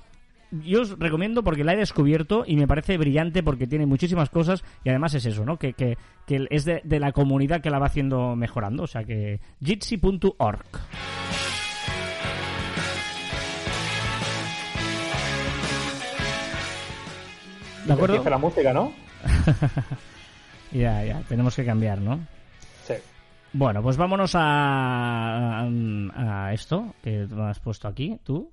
Yo 0.49 0.81
os 0.81 0.97
recomiendo 0.97 1.43
porque 1.43 1.63
la 1.63 1.73
he 1.73 1.77
descubierto 1.77 2.45
y 2.47 2.55
me 2.55 2.67
parece 2.67 2.97
brillante 2.97 3.43
porque 3.43 3.67
tiene 3.67 3.85
muchísimas 3.85 4.31
cosas 4.31 4.63
y 4.83 4.89
además 4.89 5.13
es 5.13 5.27
eso, 5.27 5.45
¿no? 5.45 5.57
Que, 5.57 5.73
que, 5.73 5.99
que 6.25 6.47
es 6.49 6.65
de, 6.65 6.81
de 6.83 6.99
la 6.99 7.11
comunidad 7.11 7.61
que 7.61 7.69
la 7.69 7.77
va 7.77 7.85
haciendo 7.85 8.35
mejorando. 8.35 8.81
O 8.83 8.87
sea 8.87 9.03
que 9.03 9.39
jitsi.org. 9.63 10.65
¿De 17.85 17.93
acuerdo? 17.93 18.15
Empieza 18.15 18.29
la 18.29 18.37
música, 18.37 18.73
¿no? 18.73 18.91
Ya, 20.71 21.03
ya, 21.05 21.21
tenemos 21.29 21.55
que 21.55 21.63
cambiar, 21.63 22.01
¿no? 22.01 22.19
Sí. 22.83 22.95
Bueno, 23.53 23.83
pues 23.83 23.95
vámonos 23.95 24.33
a, 24.33 25.59
a, 25.61 25.67
a 26.47 26.53
esto 26.53 26.95
que 27.03 27.27
has 27.41 27.59
puesto 27.59 27.87
aquí, 27.87 28.17
tú. 28.23 28.49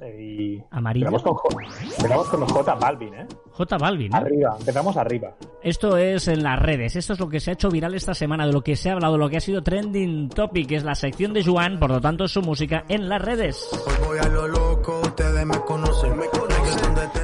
Y 0.00 0.60
Amarillo. 0.70 1.06
Empezamos 1.08 1.22
con, 1.22 1.34
J- 1.64 1.74
empezamos 1.96 2.28
con 2.28 2.46
J 2.46 2.74
Balvin, 2.76 3.14
¿eh? 3.14 3.26
J 3.52 3.78
Balvin. 3.78 4.10
¿no? 4.10 4.16
Arriba, 4.16 4.56
empezamos 4.58 4.96
arriba. 4.96 5.32
Esto 5.62 5.96
es 5.96 6.26
en 6.28 6.42
las 6.42 6.58
redes, 6.60 6.96
esto 6.96 7.12
es 7.12 7.20
lo 7.20 7.28
que 7.28 7.38
se 7.40 7.50
ha 7.50 7.54
hecho 7.54 7.68
viral 7.70 7.94
esta 7.94 8.14
semana, 8.14 8.46
de 8.46 8.52
lo 8.52 8.62
que 8.62 8.74
se 8.74 8.90
ha 8.90 8.94
hablado, 8.94 9.16
lo 9.18 9.28
que 9.28 9.36
ha 9.36 9.40
sido 9.40 9.62
trending 9.62 10.28
topic, 10.28 10.68
que 10.68 10.76
es 10.76 10.82
la 10.84 10.94
sección 10.96 11.32
de 11.34 11.44
Juan, 11.44 11.78
por 11.78 11.90
lo 11.90 12.00
tanto 12.00 12.24
es 12.24 12.32
su 12.32 12.40
música 12.42 12.84
en 12.88 13.08
las 13.08 13.20
redes. 13.22 13.68
Hoy 13.86 14.06
voy 14.06 14.18
a 14.18 14.28
lo 14.28 14.48
loco, 14.48 15.00
ustedes 15.02 15.44
me 15.46 15.60
conocen, 15.60 15.91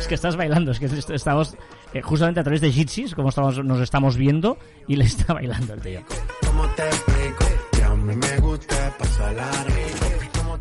Es 0.08 0.10
que 0.10 0.14
estás 0.14 0.36
bailando, 0.38 0.70
es 0.70 0.78
que 0.80 0.86
est- 0.86 1.10
estamos 1.10 1.54
eh, 1.92 2.00
justamente 2.00 2.40
a 2.40 2.42
través 2.42 2.62
de 2.62 2.72
Jitsis, 2.72 3.14
como 3.14 3.28
estamos, 3.28 3.62
nos 3.62 3.78
estamos 3.80 4.16
viendo, 4.16 4.56
y 4.86 4.96
le 4.96 5.04
está 5.04 5.34
bailando 5.34 5.74
el 5.74 5.82
tío. 5.82 6.00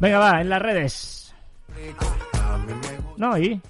Venga, 0.01 0.19
va, 0.19 0.41
en 0.41 0.49
las 0.49 0.61
redes. 0.61 1.33
No, 3.15 3.37
y... 3.37 3.61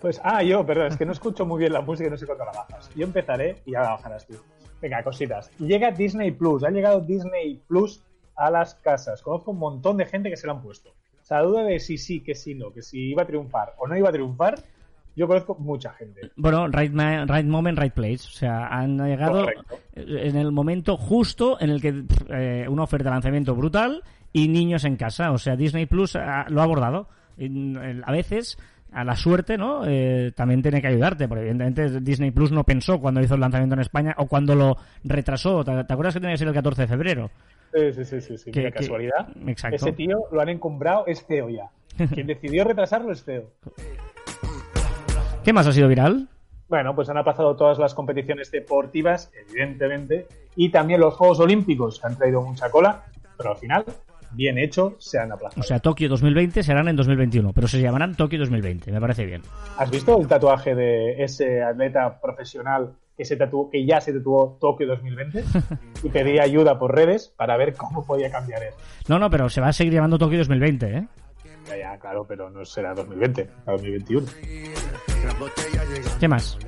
Pues, 0.00 0.20
ah, 0.22 0.44
yo, 0.44 0.64
perdón, 0.64 0.86
es 0.92 0.96
que 0.96 1.04
no 1.04 1.10
escucho 1.10 1.44
muy 1.44 1.58
bien 1.58 1.72
la 1.72 1.80
música 1.80 2.06
y 2.06 2.10
no 2.12 2.16
sé 2.16 2.24
cuándo 2.24 2.44
la 2.44 2.52
bajas. 2.52 2.88
Yo 2.94 3.04
empezaré 3.04 3.62
y 3.66 3.72
ya 3.72 3.80
la 3.80 3.90
bajarás 3.90 4.28
tú. 4.28 4.34
Venga, 4.80 5.02
cositas. 5.02 5.50
Llega 5.58 5.90
Disney 5.90 6.30
Plus, 6.30 6.62
ha 6.62 6.70
llegado 6.70 7.00
Disney 7.00 7.60
Plus 7.66 8.00
a 8.36 8.48
las 8.48 8.76
casas. 8.76 9.22
Conozco 9.22 9.50
un 9.50 9.58
montón 9.58 9.96
de 9.96 10.06
gente 10.06 10.30
que 10.30 10.36
se 10.36 10.46
lo 10.46 10.52
han 10.52 10.62
puesto. 10.62 10.90
O 10.90 11.24
sea, 11.24 11.38
la 11.38 11.46
duda 11.48 11.62
de 11.64 11.80
si 11.80 11.98
sí, 11.98 12.20
que 12.20 12.36
si 12.36 12.54
no, 12.54 12.72
que 12.72 12.82
si 12.82 13.00
iba 13.10 13.24
a 13.24 13.26
triunfar 13.26 13.74
o 13.78 13.88
no 13.88 13.96
iba 13.96 14.08
a 14.08 14.12
triunfar, 14.12 14.54
yo 15.16 15.26
conozco 15.26 15.56
mucha 15.58 15.92
gente. 15.94 16.30
Bueno, 16.36 16.68
right, 16.68 16.92
right 17.28 17.46
moment, 17.46 17.78
right 17.78 17.92
place. 17.92 18.26
O 18.28 18.30
sea, 18.32 18.68
han 18.68 18.98
llegado 18.98 19.40
Correcto. 19.44 19.78
en 19.94 20.36
el 20.36 20.52
momento 20.52 20.96
justo 20.96 21.56
en 21.60 21.70
el 21.70 21.80
que 21.80 22.04
eh, 22.28 22.66
una 22.68 22.82
oferta 22.84 23.08
de 23.08 23.14
lanzamiento 23.14 23.54
brutal 23.54 24.02
y 24.32 24.48
niños 24.48 24.84
en 24.84 24.96
casa. 24.96 25.32
O 25.32 25.38
sea, 25.38 25.56
Disney 25.56 25.86
Plus 25.86 26.14
ah, 26.16 26.44
lo 26.48 26.60
ha 26.60 26.64
abordado. 26.64 27.08
En- 27.38 28.02
A 28.04 28.12
veces, 28.12 28.58
a 28.92 29.04
la 29.04 29.16
suerte, 29.16 29.56
¿no? 29.58 29.82
Eh, 29.86 30.32
también 30.36 30.62
tiene 30.62 30.80
que 30.80 30.88
ayudarte, 30.88 31.26
porque 31.28 31.42
evidentemente 31.48 32.00
Disney 32.00 32.30
Plus 32.30 32.52
no 32.52 32.64
pensó 32.64 32.98
cuando 33.00 33.20
hizo 33.20 33.34
el 33.34 33.40
lanzamiento 33.40 33.74
en 33.74 33.80
España 33.80 34.14
o 34.18 34.26
cuando 34.26 34.54
lo 34.54 34.76
retrasó. 35.04 35.64
¿Te, 35.64 35.84
te 35.84 35.92
acuerdas 35.92 36.14
que 36.14 36.20
tenía 36.20 36.34
que 36.34 36.38
ser 36.38 36.48
el 36.48 36.54
14 36.54 36.82
de 36.82 36.88
febrero? 36.88 37.30
Sí, 37.74 37.92
sí, 37.92 38.04
sí, 38.04 38.20
sí, 38.20 38.38
sí. 38.38 38.50
Que- 38.52 38.60
Mira, 38.60 38.70
que- 38.70 38.78
casualidad. 38.78 39.28
exacto. 39.46 39.76
Ese 39.76 39.92
tío 39.92 40.18
lo 40.32 40.40
han 40.40 40.48
encumbrado, 40.50 41.06
es 41.06 41.22
feo 41.22 41.48
ya. 41.50 41.70
Quien 42.12 42.26
decidió 42.26 42.64
retrasarlo 42.64 43.12
es 43.12 43.22
feo. 43.22 43.50
¿Qué 45.46 45.52
más 45.52 45.64
ha 45.68 45.72
sido 45.72 45.86
viral? 45.86 46.26
Bueno, 46.68 46.96
pues 46.96 47.08
han 47.08 47.22
pasado 47.22 47.54
todas 47.54 47.78
las 47.78 47.94
competiciones 47.94 48.50
deportivas, 48.50 49.30
evidentemente, 49.48 50.26
y 50.56 50.70
también 50.70 50.98
los 50.98 51.14
Juegos 51.14 51.38
Olímpicos, 51.38 52.00
que 52.00 52.08
han 52.08 52.16
traído 52.16 52.42
mucha 52.42 52.68
cola, 52.68 53.04
pero 53.36 53.50
al 53.50 53.56
final, 53.56 53.84
bien 54.32 54.58
hecho, 54.58 54.96
se 54.98 55.20
han 55.20 55.30
aplazado. 55.30 55.60
O 55.60 55.62
sea, 55.62 55.78
Tokio 55.78 56.08
2020 56.08 56.64
serán 56.64 56.88
en 56.88 56.96
2021, 56.96 57.52
pero 57.52 57.68
se 57.68 57.80
llamarán 57.80 58.16
Tokio 58.16 58.40
2020. 58.40 58.90
Me 58.90 59.00
parece 59.00 59.24
bien. 59.24 59.42
¿Has 59.78 59.88
visto 59.88 60.20
el 60.20 60.26
tatuaje 60.26 60.74
de 60.74 61.22
ese 61.22 61.62
atleta 61.62 62.20
profesional 62.20 62.94
que, 63.16 63.24
se 63.24 63.36
tatuó, 63.36 63.70
que 63.70 63.86
ya 63.86 64.00
se 64.00 64.12
tatuó 64.12 64.58
Tokio 64.60 64.88
2020 64.88 65.44
y 66.02 66.08
pedía 66.08 66.42
ayuda 66.42 66.76
por 66.76 66.92
redes 66.92 67.32
para 67.36 67.56
ver 67.56 67.74
cómo 67.74 68.04
podía 68.04 68.32
cambiar 68.32 68.64
eso? 68.64 68.76
No, 69.06 69.20
no, 69.20 69.30
pero 69.30 69.48
se 69.48 69.60
va 69.60 69.68
a 69.68 69.72
seguir 69.72 69.92
llamando 69.92 70.18
Tokio 70.18 70.38
2020, 70.38 70.86
¿eh? 70.88 71.06
Ya, 71.68 71.76
ya, 71.76 71.98
claro, 71.98 72.24
pero 72.26 72.48
no 72.50 72.64
será 72.64 72.94
2020, 72.94 73.44
será 73.44 73.72
2021. 73.72 74.26
¿Qué 76.20 76.28
más? 76.28 76.58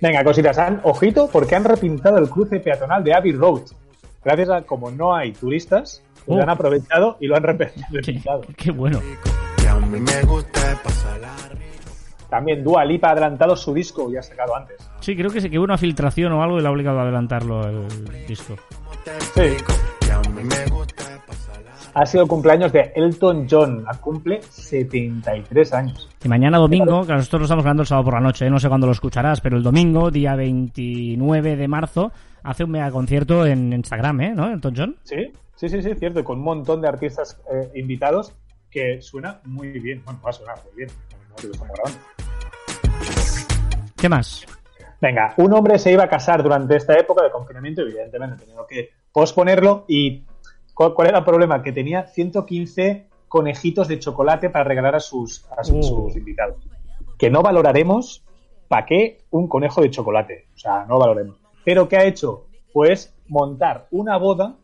Venga, 0.00 0.24
cositas, 0.24 0.58
han, 0.58 0.80
ojito, 0.84 1.28
porque 1.32 1.54
han 1.54 1.64
repintado 1.64 2.18
el 2.18 2.28
cruce 2.28 2.58
peatonal 2.60 3.04
de 3.04 3.14
Abbey 3.14 3.32
Road. 3.32 3.62
Gracias 4.24 4.50
a 4.50 4.62
como 4.62 4.90
no 4.90 5.14
hay 5.14 5.32
turistas, 5.32 6.02
pues 6.26 6.38
Oh. 6.38 6.42
han 6.42 6.50
aprovechado 6.50 7.16
y 7.20 7.26
lo 7.28 7.36
han 7.36 7.42
repe- 7.44 7.72
Qué, 7.90 7.96
repintado. 7.96 8.40
qué 8.56 8.70
bueno. 8.70 9.00
Que 9.60 9.68
a 9.68 9.76
mí 9.76 10.00
me 10.00 10.22
gusta 10.22 10.60
pasar 10.82 11.20
largo. 11.20 11.58
También 12.28 12.64
Dua 12.64 12.84
Lipa 12.84 13.08
ha 13.08 13.12
adelantado 13.12 13.54
su 13.56 13.74
disco 13.74 14.10
y 14.10 14.16
ha 14.16 14.22
sacado 14.22 14.56
antes. 14.56 14.76
Sí, 15.00 15.14
creo 15.16 15.30
que 15.30 15.40
sí 15.40 15.50
que 15.50 15.58
hubo 15.58 15.64
una 15.64 15.76
filtración 15.78 16.32
o 16.32 16.42
algo 16.42 16.58
y 16.58 16.62
le 16.62 16.68
ha 16.68 16.70
obligado 16.70 16.98
a 16.98 17.02
adelantarlo 17.02 17.62
el 17.68 18.26
disco. 18.26 18.56
Sí. 19.34 19.56
Ha 21.94 22.06
sido 22.06 22.22
el 22.22 22.28
cumpleaños 22.28 22.72
de 22.72 22.90
Elton 22.94 23.46
John. 23.50 23.84
Cumple 24.00 24.40
73 24.42 25.72
años. 25.74 26.08
Y 26.24 26.28
mañana 26.28 26.56
domingo, 26.56 27.04
que 27.06 27.12
nosotros 27.12 27.40
lo 27.40 27.44
estamos 27.44 27.64
grabando 27.64 27.82
el 27.82 27.86
sábado 27.86 28.06
por 28.06 28.14
la 28.14 28.20
noche, 28.20 28.46
¿eh? 28.46 28.50
no 28.50 28.58
sé 28.58 28.68
cuándo 28.68 28.86
lo 28.86 28.92
escucharás, 28.92 29.42
pero 29.42 29.58
el 29.58 29.62
domingo, 29.62 30.10
día 30.10 30.34
29 30.34 31.56
de 31.56 31.68
marzo, 31.68 32.12
hace 32.42 32.64
un 32.64 32.70
mega 32.70 32.90
concierto 32.90 33.44
en 33.44 33.74
Instagram, 33.74 34.20
¿eh? 34.22 34.32
¿No? 34.34 34.50
Elton 34.50 34.74
John. 34.74 34.96
Sí, 35.02 35.32
sí, 35.54 35.68
sí, 35.68 35.82
sí, 35.82 35.94
cierto, 35.94 36.24
con 36.24 36.38
un 36.38 36.44
montón 36.44 36.80
de 36.80 36.88
artistas 36.88 37.38
eh, 37.52 37.70
invitados 37.74 38.32
que 38.70 39.02
suena 39.02 39.40
muy 39.44 39.68
bien. 39.78 40.02
Bueno, 40.04 40.18
va 40.24 40.30
a 40.30 40.32
sonar 40.32 40.56
muy 40.64 40.74
bien, 40.74 40.88
como 41.10 41.36
que 41.36 41.46
lo 41.46 41.52
estamos 41.52 41.74
grabando. 41.76 41.98
¿Qué 43.96 44.08
más? 44.08 44.46
Venga, 44.98 45.34
un 45.36 45.52
hombre 45.52 45.78
se 45.78 45.92
iba 45.92 46.04
a 46.04 46.08
casar 46.08 46.42
durante 46.42 46.76
esta 46.76 46.94
época 46.98 47.22
de 47.22 47.30
confinamiento, 47.30 47.82
evidentemente, 47.82 48.36
ha 48.36 48.38
tenido 48.38 48.66
que 48.66 48.90
posponerlo. 49.12 49.84
¿Y 49.88 50.24
cuál, 50.74 50.94
cuál 50.94 51.08
era 51.08 51.18
el 51.18 51.24
problema? 51.24 51.62
Que 51.62 51.72
tenía 51.72 52.06
115 52.06 53.06
conejitos 53.28 53.88
de 53.88 53.98
chocolate 53.98 54.50
para 54.50 54.64
regalar 54.64 54.94
a 54.94 55.00
sus, 55.00 55.46
a 55.56 55.64
sus, 55.64 55.76
Uh. 55.90 56.08
sus 56.08 56.16
invitados. 56.16 56.56
Que 57.18 57.30
no 57.30 57.42
valoraremos 57.42 58.24
para 58.68 58.86
qué 58.86 59.18
un 59.30 59.48
conejo 59.48 59.80
de 59.82 59.90
chocolate. 59.90 60.46
O 60.54 60.58
sea, 60.58 60.84
no 60.84 60.94
lo 60.94 61.00
valoremos. 61.00 61.36
Pero 61.64 61.88
¿qué 61.88 61.96
ha 61.96 62.04
hecho? 62.04 62.46
Pues 62.72 63.14
montar 63.28 63.86
una 63.90 64.16
boda 64.16 64.56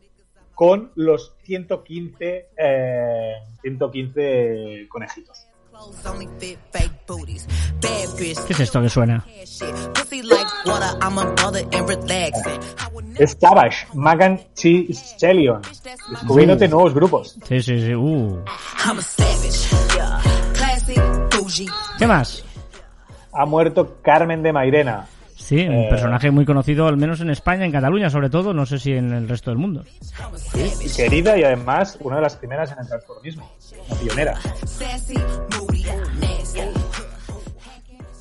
con 0.55 0.91
los 0.95 1.35
115, 1.43 2.49
eh, 2.57 3.33
115 3.61 4.87
conejitos. 4.89 5.47
¿Qué 8.47 8.53
es 8.53 8.59
esto 8.59 8.81
que 8.81 8.89
suena? 8.89 9.25
Es 13.17 13.37
Savage, 13.39 13.87
Magan 13.93 14.39
Chi 14.55 14.87
Stallion, 14.93 15.61
descubriéndote 16.11 16.67
nuevos 16.67 16.93
grupos. 16.93 17.37
Sí, 17.47 17.61
sí, 17.61 17.81
sí. 17.85 17.93
Uh. 17.95 18.43
¿Qué 21.97 22.07
más? 22.07 22.43
Ha 23.33 23.45
muerto 23.45 23.97
Carmen 24.01 24.41
de 24.43 24.53
Mairena. 24.53 25.07
Sí, 25.35 25.65
un 25.67 25.73
Eh. 25.73 25.87
personaje 25.89 26.29
muy 26.29 26.45
conocido, 26.45 26.85
al 26.87 26.97
menos 26.97 27.21
en 27.21 27.29
España, 27.31 27.65
en 27.65 27.71
Cataluña 27.71 28.09
sobre 28.09 28.29
todo, 28.29 28.53
no 28.53 28.65
sé 28.65 28.77
si 28.77 28.91
en 28.93 29.11
el 29.13 29.27
resto 29.27 29.49
del 29.49 29.57
mundo. 29.57 29.83
querida 30.95 31.37
y 31.37 31.43
además 31.43 31.97
una 32.01 32.17
de 32.17 32.21
las 32.21 32.35
primeras 32.35 32.71
en 32.71 32.79
el 32.79 32.87
transformismo, 32.87 33.49
la 33.89 33.95
pionera. 33.95 34.39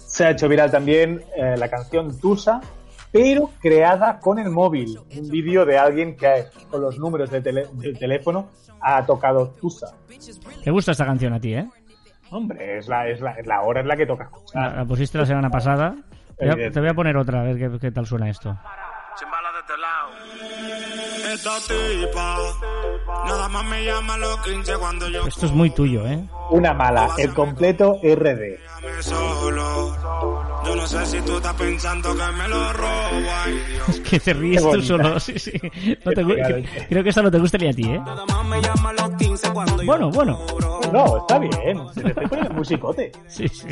Se 0.06 0.24
ha 0.26 0.30
hecho 0.30 0.48
viral 0.48 0.70
también 0.70 1.22
eh, 1.36 1.54
la 1.56 1.68
canción 1.68 2.18
Tusa, 2.18 2.60
pero 3.12 3.50
creada 3.60 4.18
con 4.18 4.38
el 4.38 4.50
móvil. 4.50 4.98
Un 5.16 5.28
vídeo 5.28 5.64
de 5.64 5.78
alguien 5.78 6.16
que 6.16 6.46
con 6.70 6.80
los 6.82 6.98
números 6.98 7.30
de 7.30 7.40
tele- 7.42 7.68
del 7.74 7.96
teléfono 7.98 8.48
ha 8.80 9.04
tocado 9.06 9.50
Tusa. 9.60 9.88
¿Te 10.64 10.70
gusta 10.70 10.92
esta 10.92 11.04
canción 11.06 11.32
a 11.34 11.40
ti, 11.40 11.54
eh? 11.54 11.68
Hombre, 12.30 12.78
es 12.78 12.88
la, 12.88 13.08
es 13.08 13.20
la, 13.20 13.32
es 13.32 13.46
la 13.46 13.62
hora 13.62 13.80
en 13.80 13.88
la 13.88 13.96
que 13.96 14.06
toca 14.06 14.24
La, 14.24 14.28
escuchar. 14.36 14.76
la 14.76 14.84
pusiste 14.84 15.18
la 15.18 15.26
semana 15.26 15.50
pasada. 15.50 15.94
Te 16.36 16.44
voy 16.44 16.48
a, 16.48 16.52
Evidente. 16.52 16.74
te 16.74 16.80
voy 16.80 16.88
a 16.90 16.94
poner 16.94 17.16
otra, 17.16 17.40
a 17.40 17.44
ver 17.44 17.56
qué, 17.56 17.78
qué 17.80 17.90
tal 17.90 18.06
suena 18.06 18.28
esto. 18.28 18.56
Chimbala 19.18 19.48
de 19.66 19.78
lado. 19.78 20.57
Esta 21.32 21.58
tipa, 21.60 22.38
nada 23.26 23.48
más 23.48 23.64
me 23.66 23.84
llama 23.84 24.16
los 24.16 24.38
15 24.40 24.72
cuando 24.78 25.08
yo 25.08 25.26
Esto 25.26 25.46
es 25.46 25.52
muy 25.52 25.68
tuyo, 25.70 26.06
¿eh? 26.06 26.24
Una 26.50 26.72
mala, 26.72 27.10
el 27.18 27.34
completo 27.34 27.98
RD. 28.02 28.58
me 28.82 29.02
solo. 29.02 29.94
Yo 30.64 30.74
no 30.74 30.86
sé 30.86 31.04
si 31.06 31.20
tú 31.20 31.36
estás 31.36 31.54
pensando 31.54 32.14
que 32.16 32.32
me 32.32 32.48
lo 32.48 32.72
robo. 32.72 33.30
Ay, 33.44 33.62
Dios. 33.72 33.88
Es 33.88 34.00
que 34.10 34.20
te 34.20 34.32
ríes 34.32 34.62
tú 34.62 34.82
solo, 34.82 35.20
sí, 35.20 35.38
sí. 35.38 35.52
No 36.04 36.12
te 36.12 36.24
creo 36.88 37.02
que 37.02 37.08
esta 37.10 37.22
no 37.22 37.30
te 37.30 37.38
gusta 37.38 37.58
ni 37.58 37.68
a 37.68 37.72
ti, 37.72 37.84
¿eh? 37.84 38.00
Nada 38.00 38.24
más 38.24 38.46
me 38.46 38.62
llama 38.62 38.92
los 38.94 39.10
15 39.16 39.50
cuando 39.52 39.82
yo 39.82 39.86
Bueno, 39.86 40.10
bueno. 40.10 40.38
No, 40.92 41.18
está 41.18 41.38
bien. 41.38 41.52
Se 41.94 42.02
te 42.02 42.08
estoy 42.08 42.26
poniendo 42.26 42.54
musicote. 42.54 43.12
Sí, 43.26 43.46
sí. 43.48 43.66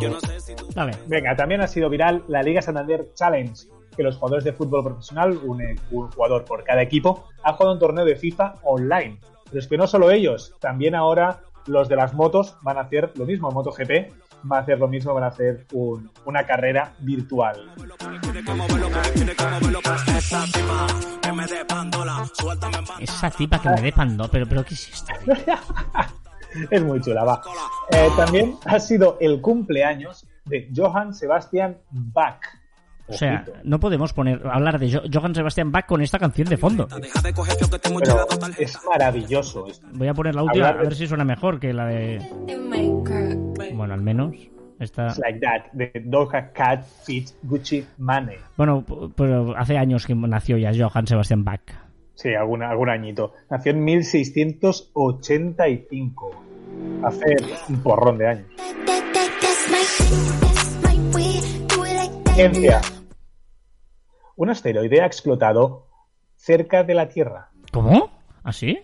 Yo 0.00 0.10
no 0.10 0.20
sé 0.20 0.40
Dale. 0.74 0.92
Venga, 1.06 1.36
también 1.36 1.60
ha 1.60 1.66
sido 1.66 1.88
viral 1.88 2.24
la 2.28 2.42
Liga 2.42 2.60
Santander 2.62 3.08
Challenge, 3.14 3.54
que 3.96 4.02
los 4.02 4.16
jugadores 4.16 4.44
de 4.44 4.52
fútbol 4.52 4.82
profesional, 4.84 5.38
un, 5.44 5.60
eh, 5.62 5.76
un 5.92 6.10
jugador 6.10 6.44
por 6.44 6.64
cada 6.64 6.82
equipo, 6.82 7.28
han 7.42 7.54
jugado 7.54 7.74
un 7.74 7.78
torneo 7.78 8.04
de 8.04 8.16
FIFA 8.16 8.54
online. 8.64 9.20
Pero 9.44 9.58
es 9.60 9.68
que 9.68 9.76
no 9.78 9.86
solo 9.86 10.10
ellos, 10.10 10.54
también 10.60 10.94
ahora 10.94 11.40
los 11.66 11.88
de 11.88 11.96
las 11.96 12.12
motos 12.14 12.56
van 12.62 12.76
a 12.78 12.82
hacer 12.82 13.12
lo 13.16 13.24
mismo, 13.24 13.50
MotoGP 13.50 14.12
va 14.50 14.58
a 14.58 14.60
hacer 14.60 14.78
lo 14.78 14.88
mismo, 14.88 15.14
van 15.14 15.24
a 15.24 15.28
hacer 15.28 15.64
un- 15.72 16.10
una 16.26 16.44
carrera 16.44 16.92
virtual. 16.98 17.70
pandola, 21.68 22.24
Esa 23.00 23.30
tipa 23.30 23.60
que 23.60 23.68
me 23.70 23.80
dé 23.80 23.92
pando, 23.92 24.28
pero, 24.28 24.46
pero 24.46 24.64
¿qué 24.64 24.74
es 24.74 24.88
esto? 24.88 25.12
Es 26.70 26.84
muy 26.84 27.00
chula, 27.00 27.24
va. 27.24 27.42
Eh, 27.90 28.08
también 28.16 28.56
ha 28.66 28.78
sido 28.78 29.16
el 29.20 29.40
cumpleaños 29.40 30.24
de 30.46 30.68
Johann 30.74 31.12
Sebastian 31.14 31.76
Bach. 31.90 32.40
O 33.06 33.12
sea, 33.12 33.44
no 33.64 33.78
podemos 33.80 34.14
poner 34.14 34.40
hablar 34.46 34.78
de 34.78 34.90
Jo- 34.90 35.02
Johann 35.12 35.34
Sebastian 35.34 35.70
Bach 35.70 35.84
con 35.84 36.00
esta 36.00 36.18
canción 36.18 36.48
de 36.48 36.56
fondo. 36.56 36.88
Pero 36.88 37.04
es 38.58 38.78
maravilloso 38.88 39.66
esto. 39.66 39.86
Voy 39.92 40.08
a 40.08 40.14
poner 40.14 40.34
la 40.34 40.42
última, 40.42 40.70
a 40.70 40.72
de- 40.72 40.78
ver 40.84 40.94
si 40.94 41.06
suena 41.06 41.22
mejor 41.24 41.60
que 41.60 41.74
la 41.74 41.84
de... 41.86 42.18
Bueno, 43.74 43.92
al 43.94 44.00
menos. 44.00 44.34
Esta... 44.80 45.08
It's 45.08 45.18
like 45.18 45.38
that, 45.40 45.70
de 45.72 45.92
Doja 46.04 46.50
Cat 46.52 46.82
Fit 47.04 47.28
Gucci 47.42 47.84
Mane. 47.98 48.38
Bueno, 48.56 48.82
pero 49.14 49.54
hace 49.56 49.76
años 49.76 50.06
que 50.06 50.14
nació 50.14 50.56
ya 50.56 50.72
Johann 50.74 51.06
Sebastian 51.06 51.44
Bach. 51.44 51.60
Sí, 52.14 52.34
algún, 52.34 52.62
algún 52.62 52.88
añito. 52.88 53.34
Nació 53.50 53.72
en 53.72 53.84
1685. 53.84 56.30
Hace 57.04 57.36
un 57.68 57.82
porrón 57.82 58.16
de 58.18 58.28
años. 58.28 58.46
Ciencia. 62.34 62.80
Un 64.36 64.50
asteroide 64.50 65.02
ha 65.02 65.06
explotado 65.06 65.86
cerca 66.34 66.82
de 66.82 66.94
la 66.94 67.08
Tierra. 67.08 67.50
¿Cómo? 67.72 68.10
¿Así? 68.42 68.78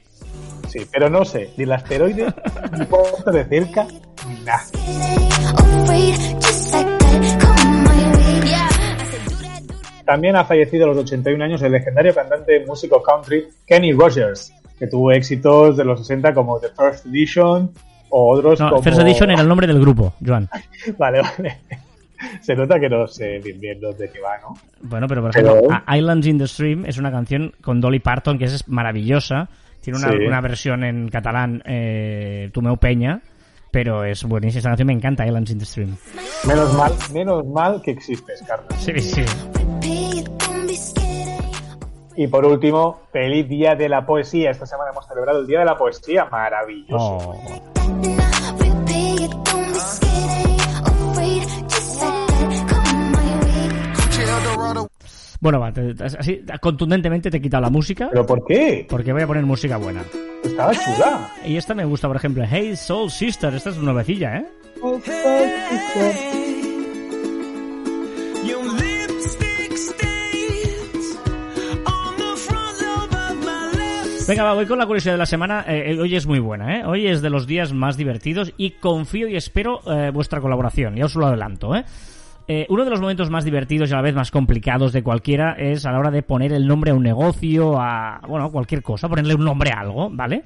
Sí, 0.68 0.86
pero 0.92 1.10
no 1.10 1.24
sé, 1.24 1.50
ni 1.56 1.64
el 1.64 1.72
asteroide, 1.72 2.26
ni 2.78 2.86
cuánto 2.86 3.32
de 3.32 3.44
cerca, 3.44 3.86
ni 4.28 4.40
nada. 4.44 4.62
También 10.06 10.36
ha 10.36 10.44
fallecido 10.44 10.84
a 10.84 10.88
los 10.88 10.98
81 10.98 11.44
años 11.44 11.62
el 11.62 11.72
legendario 11.72 12.14
cantante 12.14 12.52
de 12.52 12.66
músico 12.66 13.02
country 13.02 13.48
Kenny 13.66 13.92
Rogers, 13.92 14.52
que 14.78 14.86
tuvo 14.86 15.10
éxitos 15.10 15.76
de 15.76 15.84
los 15.84 16.00
60 16.00 16.32
como 16.34 16.60
The 16.60 16.68
First 16.68 17.06
Edition 17.06 17.72
o 18.10 18.32
otros 18.36 18.60
No, 18.60 18.68
como... 18.70 18.82
First 18.82 19.00
Edition 19.00 19.30
era 19.30 19.40
el 19.42 19.48
nombre 19.48 19.66
del 19.66 19.80
grupo, 19.80 20.12
Joan. 20.24 20.48
Vale, 20.98 21.20
vale. 21.22 21.58
Se 22.42 22.54
nota 22.54 22.78
que 22.78 22.88
no 22.90 23.06
sé 23.06 23.38
bien 23.42 23.58
bien 23.58 23.80
de 23.80 24.10
qué 24.12 24.20
va, 24.20 24.36
¿no? 24.42 24.54
Bueno, 24.82 25.06
pero 25.08 25.22
por 25.22 25.30
ejemplo, 25.30 25.58
Pero- 25.62 25.96
Islands 25.96 26.26
in 26.26 26.38
the 26.38 26.46
Stream 26.46 26.84
es 26.84 26.98
una 26.98 27.10
canción 27.10 27.54
con 27.62 27.80
Dolly 27.80 28.00
Parton 28.00 28.38
que 28.38 28.44
es 28.44 28.68
maravillosa. 28.68 29.48
Tiene 29.80 29.98
una, 29.98 30.10
Sí. 30.10 30.16
una 30.26 30.40
versión 30.42 30.84
en 30.84 31.08
catalán, 31.08 31.62
eh, 31.64 32.50
Tu 32.52 32.60
meu 32.60 32.76
peña, 32.76 33.22
pero 33.70 34.04
es 34.04 34.22
buenísima. 34.24 34.58
Esta 34.58 34.68
canción 34.68 34.88
me 34.88 34.92
encanta, 34.92 35.24
Islands 35.26 35.50
in 35.52 35.58
the 35.60 35.64
Stream. 35.64 35.96
Menos 36.46 36.74
mal, 36.74 36.92
menos 37.14 37.46
mal 37.46 37.80
que 37.82 37.92
existes, 37.92 38.42
Carlos. 38.46 38.68
Sí, 38.78 38.98
sí. 38.98 39.22
Y 42.22 42.26
por 42.28 42.44
último, 42.44 43.00
feliz 43.12 43.48
Día 43.48 43.74
de 43.74 43.88
la 43.88 44.04
Poesía. 44.04 44.50
Esta 44.50 44.66
semana 44.66 44.90
hemos 44.90 45.06
celebrado 45.06 45.40
el 45.40 45.46
Día 45.46 45.60
de 45.60 45.64
la 45.64 45.78
Poesía. 45.78 46.26
Maravilloso. 46.26 46.94
Oh. 46.98 48.50
Bueno, 55.40 55.60
va, 55.60 55.72
te- 55.72 55.94
te- 55.94 56.04
así 56.04 56.44
contundentemente 56.60 57.30
te 57.30 57.38
he 57.38 57.40
quitado 57.40 57.62
la 57.62 57.70
música 57.70 58.08
¿Pero 58.10 58.26
por 58.26 58.44
qué? 58.44 58.86
porque 58.88 59.12
voy 59.12 59.22
a 59.22 59.26
poner 59.26 59.44
música 59.46 59.78
buena. 59.78 60.02
Estaba 60.44 60.72
chula. 60.74 61.30
Y 61.46 61.56
esta 61.56 61.74
me 61.74 61.84
gusta, 61.86 62.08
por 62.08 62.16
ejemplo, 62.16 62.44
Hey 62.48 62.76
Soul 62.76 63.10
Sister. 63.10 63.54
Esta 63.54 63.70
es 63.70 63.78
nuevecilla, 63.78 64.36
¿eh? 64.36 64.46
Your 64.82 66.39
Venga, 74.28 74.44
va, 74.44 74.54
voy 74.54 74.66
con 74.66 74.78
la 74.78 74.86
curiosidad 74.86 75.14
de 75.14 75.18
la 75.18 75.26
semana. 75.26 75.64
Eh, 75.66 75.98
hoy 76.00 76.14
es 76.14 76.26
muy 76.26 76.38
buena, 76.38 76.78
¿eh? 76.78 76.84
Hoy 76.84 77.06
es 77.06 77.20
de 77.20 77.30
los 77.30 77.46
días 77.46 77.72
más 77.72 77.96
divertidos 77.96 78.52
y 78.56 78.72
confío 78.72 79.26
y 79.28 79.36
espero 79.36 79.80
eh, 79.86 80.10
vuestra 80.12 80.40
colaboración. 80.40 80.94
Ya 80.96 81.06
os 81.06 81.16
lo 81.16 81.26
adelanto, 81.26 81.74
¿eh? 81.74 81.84
Eh, 82.52 82.66
uno 82.68 82.84
de 82.84 82.90
los 82.90 83.00
momentos 83.00 83.30
más 83.30 83.44
divertidos 83.44 83.90
y 83.90 83.92
a 83.92 83.96
la 83.98 84.02
vez 84.02 84.12
más 84.12 84.32
complicados 84.32 84.92
de 84.92 85.04
cualquiera 85.04 85.52
es 85.52 85.86
a 85.86 85.92
la 85.92 86.00
hora 86.00 86.10
de 86.10 86.24
poner 86.24 86.52
el 86.52 86.66
nombre 86.66 86.90
a 86.90 86.94
un 86.94 87.02
negocio, 87.04 87.80
a, 87.80 88.20
bueno, 88.26 88.50
cualquier 88.50 88.82
cosa, 88.82 89.08
ponerle 89.08 89.36
un 89.36 89.44
nombre 89.44 89.70
a 89.70 89.78
algo, 89.78 90.10
¿vale? 90.10 90.42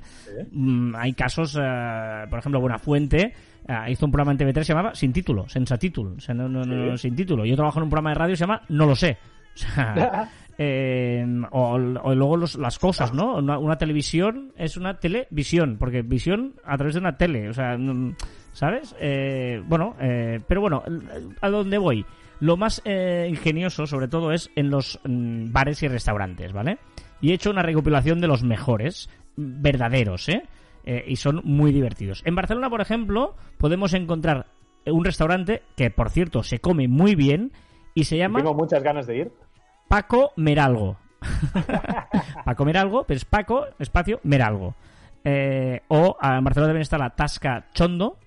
Mm, 0.53 0.95
hay 0.97 1.15
casos, 1.15 1.59
eh, 1.59 2.27
por 2.29 2.39
ejemplo, 2.39 2.61
Buenafuente 2.61 3.33
eh, 3.67 3.91
hizo 3.91 4.05
un 4.05 4.13
programa 4.13 4.33
en 4.33 4.39
TV3 4.39 4.53
que 4.53 4.65
se 4.65 4.73
llamaba 4.75 4.95
Sin 4.95 5.15
Título, 5.15 5.49
Senza 5.49 5.79
Título, 5.79 6.17
no, 6.35 6.47
no, 6.47 6.99
sin 6.99 7.17
título. 7.17 7.47
Yo 7.47 7.57
trabajo 7.57 7.79
en 7.79 7.85
un 7.85 7.89
programa 7.89 8.11
de 8.11 8.15
radio 8.17 8.33
que 8.33 8.37
se 8.37 8.45
llama 8.45 8.61
No 8.69 8.85
lo 8.85 8.95
sé. 8.95 9.17
O 9.55 9.57
sea, 9.57 10.29
eh, 10.59 11.25
o, 11.51 11.73
o 11.75 12.15
luego 12.15 12.37
los- 12.37 12.57
las 12.57 12.79
cosas, 12.79 13.13
¿no? 13.13 13.37
Una, 13.37 13.59
una 13.59 13.77
televisión 13.77 14.53
es 14.57 14.77
una 14.77 14.99
televisión, 14.99 15.77
porque 15.79 16.03
visión 16.03 16.55
a 16.65 16.77
través 16.77 16.95
de 16.95 17.01
una 17.01 17.17
tele, 17.17 17.49
o 17.49 17.53
sea, 17.53 17.77
mm, 17.77 18.17
¿sabes? 18.53 18.95
Eh, 19.01 19.63
bueno, 19.67 19.97
eh, 20.01 20.41
pero 20.47 20.61
bueno, 20.61 20.83
a 21.41 21.49
dónde 21.49 21.79
voy. 21.79 22.05
Lo 22.41 22.57
más 22.57 22.83
eh, 22.85 23.27
ingenioso, 23.29 23.87
sobre 23.87 24.09
todo, 24.09 24.33
es 24.33 24.51
en 24.57 24.71
los 24.71 25.01
mm, 25.05 25.53
bares 25.53 25.83
y 25.83 25.89
restaurantes, 25.89 26.53
¿vale? 26.53 26.79
Y 27.21 27.31
he 27.31 27.35
hecho 27.35 27.51
una 27.51 27.63
recopilación 27.63 28.21
de 28.21 28.27
los 28.29 28.43
mejores, 28.43 29.09
verdaderos, 29.37 30.29
¿eh? 30.29 30.43
Eh, 30.85 31.05
y 31.09 31.17
son 31.17 31.41
muy 31.45 31.73
divertidos. 31.73 32.23
En 32.27 32.35
Barcelona, 32.35 32.69
por 32.69 32.81
ejemplo, 32.83 33.35
podemos 33.57 33.95
encontrar 33.95 34.47
un 34.87 35.05
restaurante 35.05 35.63
que, 35.77 35.91
por 35.91 36.11
cierto, 36.11 36.43
se 36.43 36.59
come 36.59 36.89
muy 36.89 37.15
bien 37.15 37.53
y 37.95 38.05
se 38.05 38.19
llama 38.19 38.41
Tengo 38.41 38.53
muchas 38.55 38.83
ganas 38.83 39.07
de 39.07 39.17
ir. 39.17 39.33
Paco 39.89 40.33
Meralgo. 40.37 40.97
Paco 42.45 42.65
Meralgo, 42.65 43.05
pero 43.05 43.17
es 43.17 43.25
Paco, 43.25 43.67
espacio, 43.79 44.21
Meralgo. 44.25 44.75
Eh, 45.25 45.81
o 45.89 46.17
en 46.23 46.45
Barcelona 46.45 46.69
también 46.69 46.83
está 46.83 46.99
la 46.99 47.11
Tasca 47.11 47.67
Chondo. 47.73 48.19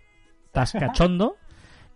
Tasca 0.51 0.91
Chondo. 0.93 1.37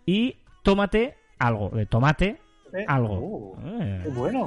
Y 0.06 0.36
Tómate 0.62 1.16
algo. 1.38 1.70
De 1.70 1.86
tomate 1.86 2.40
Eh, 2.72 2.84
algo. 2.86 3.18
uh, 3.18 3.58
Eh, 3.80 4.00
qué 4.04 4.08
bueno. 4.10 4.46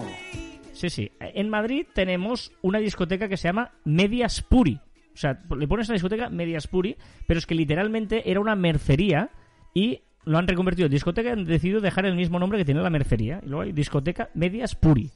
Sí, 0.74 0.90
sí. 0.90 1.12
En 1.20 1.50
Madrid 1.50 1.86
tenemos 1.94 2.52
una 2.62 2.80
discoteca 2.80 3.28
que 3.28 3.38
se 3.38 3.48
llama 3.50 3.72
Medias 3.84 4.42
Puri. 4.42 4.80
O 5.14 5.18
sea, 5.18 5.40
le 5.58 5.68
pones 5.68 5.88
a 5.90 5.94
la 5.94 5.96
discoteca 5.96 6.30
Medias 6.30 6.68
Puri, 6.68 6.98
pero 7.28 7.38
es 7.38 7.46
que 7.46 7.56
literalmente 7.56 8.30
era 8.30 8.40
una 8.42 8.56
mercería 8.56 9.30
y 9.74 10.02
lo 10.26 10.38
han 10.38 10.48
reconvertido 10.48 10.88
en 10.88 10.92
discoteca 10.92 11.30
y 11.30 11.32
han 11.32 11.46
decidido 11.46 11.82
dejar 11.82 12.06
el 12.06 12.16
mismo 12.16 12.40
nombre 12.40 12.58
que 12.58 12.66
tiene 12.66 12.82
la 12.82 12.90
mercería. 12.90 13.40
Y 13.44 13.48
luego 13.48 13.62
hay 13.64 13.72
discoteca 13.72 14.30
Medias 14.34 14.76
Puri. 14.76 15.10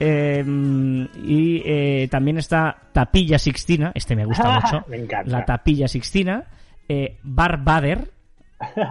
Eh, 0.00 0.44
y 1.24 1.62
eh, 1.64 2.08
también 2.10 2.38
está 2.38 2.76
Tapilla 2.92 3.38
Sixtina, 3.38 3.92
este 3.94 4.16
me 4.16 4.24
gusta 4.24 4.60
mucho. 4.60 4.84
Me 4.88 4.96
encanta. 4.96 5.30
La 5.30 5.44
Tapilla 5.44 5.88
Sixtina. 5.88 6.44
Eh, 6.88 7.16
Bar 7.22 7.64
Bader, 7.64 8.10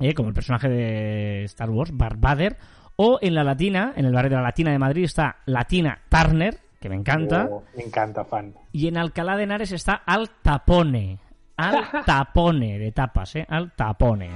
eh, 0.00 0.14
como 0.14 0.30
el 0.30 0.34
personaje 0.34 0.68
de 0.68 1.44
Star 1.44 1.70
Wars, 1.70 1.90
Bar 1.94 2.16
Bader. 2.16 2.56
O 2.96 3.18
en 3.20 3.34
la 3.34 3.44
Latina, 3.44 3.92
en 3.96 4.04
el 4.04 4.12
barrio 4.12 4.30
de 4.30 4.36
la 4.36 4.42
Latina 4.42 4.70
de 4.70 4.78
Madrid 4.78 5.04
está 5.04 5.36
Latina 5.46 5.98
Turner, 6.08 6.58
que 6.80 6.88
me 6.88 6.94
encanta. 6.94 7.48
Oh, 7.50 7.64
me 7.76 7.84
encanta, 7.84 8.24
fan. 8.24 8.54
Y 8.70 8.86
en 8.86 8.98
Alcalá 8.98 9.36
de 9.36 9.44
Henares 9.44 9.72
está 9.72 9.94
Al 9.94 10.30
Tapone. 10.42 11.18
Al 11.62 12.04
Tapone, 12.04 12.78
de 12.78 12.92
tapas, 12.92 13.36
¿eh? 13.36 13.46
Al 13.48 13.72
Tapone. 13.72 14.30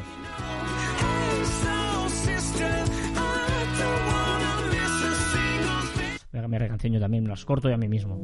Voy 6.33 6.39
a 6.41 6.43
cambiar 6.43 6.62
de 6.62 6.68
canción 6.68 6.93
yo 6.93 7.01
también, 7.01 7.22
me 7.24 7.31
las 7.31 7.45
corto 7.45 7.68
yo 7.68 7.74
a 7.74 7.79
mí 7.79 7.89
mismo. 7.89 8.18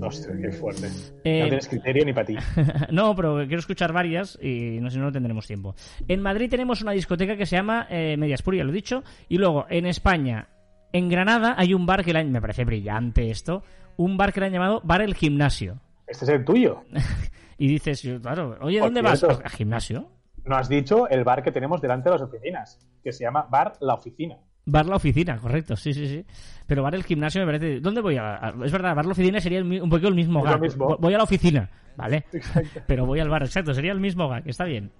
Hostia, 0.00 0.32
qué 0.40 0.52
fuerte. 0.52 0.86
Eh, 1.24 1.40
no 1.40 1.46
tienes 1.48 1.68
criterio 1.68 2.04
ni 2.04 2.12
para 2.12 2.26
ti. 2.26 2.36
no, 2.92 3.16
pero 3.16 3.38
quiero 3.46 3.58
escuchar 3.58 3.92
varias 3.92 4.38
y 4.40 4.78
no 4.80 4.90
sé, 4.90 4.98
no 5.00 5.10
tendremos 5.10 5.46
tiempo. 5.46 5.74
En 6.06 6.20
Madrid 6.22 6.48
tenemos 6.48 6.82
una 6.82 6.92
discoteca 6.92 7.36
que 7.36 7.46
se 7.46 7.56
llama 7.56 7.86
eh, 7.90 8.16
Mediaspur, 8.16 8.54
ya 8.54 8.62
lo 8.64 8.70
he 8.70 8.74
dicho. 8.74 9.02
Y 9.28 9.38
luego, 9.38 9.66
en 9.70 9.86
España, 9.86 10.48
en 10.92 11.08
Granada, 11.08 11.54
hay 11.58 11.74
un 11.74 11.84
bar 11.84 12.04
que 12.04 12.16
han- 12.16 12.30
me 12.30 12.40
parece 12.40 12.64
brillante 12.64 13.28
esto. 13.30 13.64
Un 13.96 14.16
bar 14.16 14.32
que 14.32 14.38
le 14.40 14.46
han 14.46 14.52
llamado 14.52 14.80
Bar 14.84 15.02
El 15.02 15.14
Gimnasio. 15.16 15.80
Este 16.06 16.24
es 16.26 16.30
el 16.30 16.44
tuyo. 16.44 16.82
Y 17.58 17.68
dices, 17.68 18.06
claro, 18.22 18.56
oye, 18.60 18.78
¿dónde 18.78 19.02
vas? 19.02 19.18
cierto. 19.18 19.40
¿Al 19.44 19.50
gimnasio? 19.50 20.08
No 20.44 20.56
has 20.56 20.68
dicho 20.68 21.08
el 21.08 21.24
bar 21.24 21.42
que 21.42 21.52
tenemos 21.52 21.80
delante 21.80 22.08
de 22.08 22.14
las 22.14 22.22
oficinas, 22.22 22.78
que 23.02 23.12
se 23.12 23.24
llama 23.24 23.46
Bar 23.50 23.74
La 23.80 23.94
Oficina. 23.94 24.38
Bar 24.70 24.84
la 24.84 24.96
oficina, 24.96 25.38
correcto, 25.38 25.76
sí, 25.76 25.94
sí, 25.94 26.06
sí. 26.06 26.24
Pero 26.66 26.82
bar 26.82 26.94
el 26.94 27.02
gimnasio 27.02 27.40
me 27.40 27.46
parece. 27.46 27.80
¿Dónde 27.80 28.02
voy 28.02 28.18
a.? 28.18 28.54
Es 28.62 28.70
verdad, 28.70 28.94
bar 28.94 29.06
la 29.06 29.12
oficina 29.12 29.40
sería 29.40 29.60
el 29.60 29.82
un 29.82 29.88
poquito 29.88 30.08
el 30.08 30.14
mismo 30.14 30.42
gag. 30.42 30.60
mismo. 30.60 30.96
Voy 30.98 31.14
a 31.14 31.16
la 31.16 31.24
oficina, 31.24 31.70
¿vale? 31.96 32.26
Exacto. 32.32 32.80
Pero 32.86 33.06
voy 33.06 33.18
al 33.18 33.30
bar, 33.30 33.42
exacto, 33.44 33.72
sería 33.72 33.92
el 33.92 34.00
mismo 34.00 34.28
gag, 34.28 34.46
está 34.46 34.64
bien. 34.64 34.92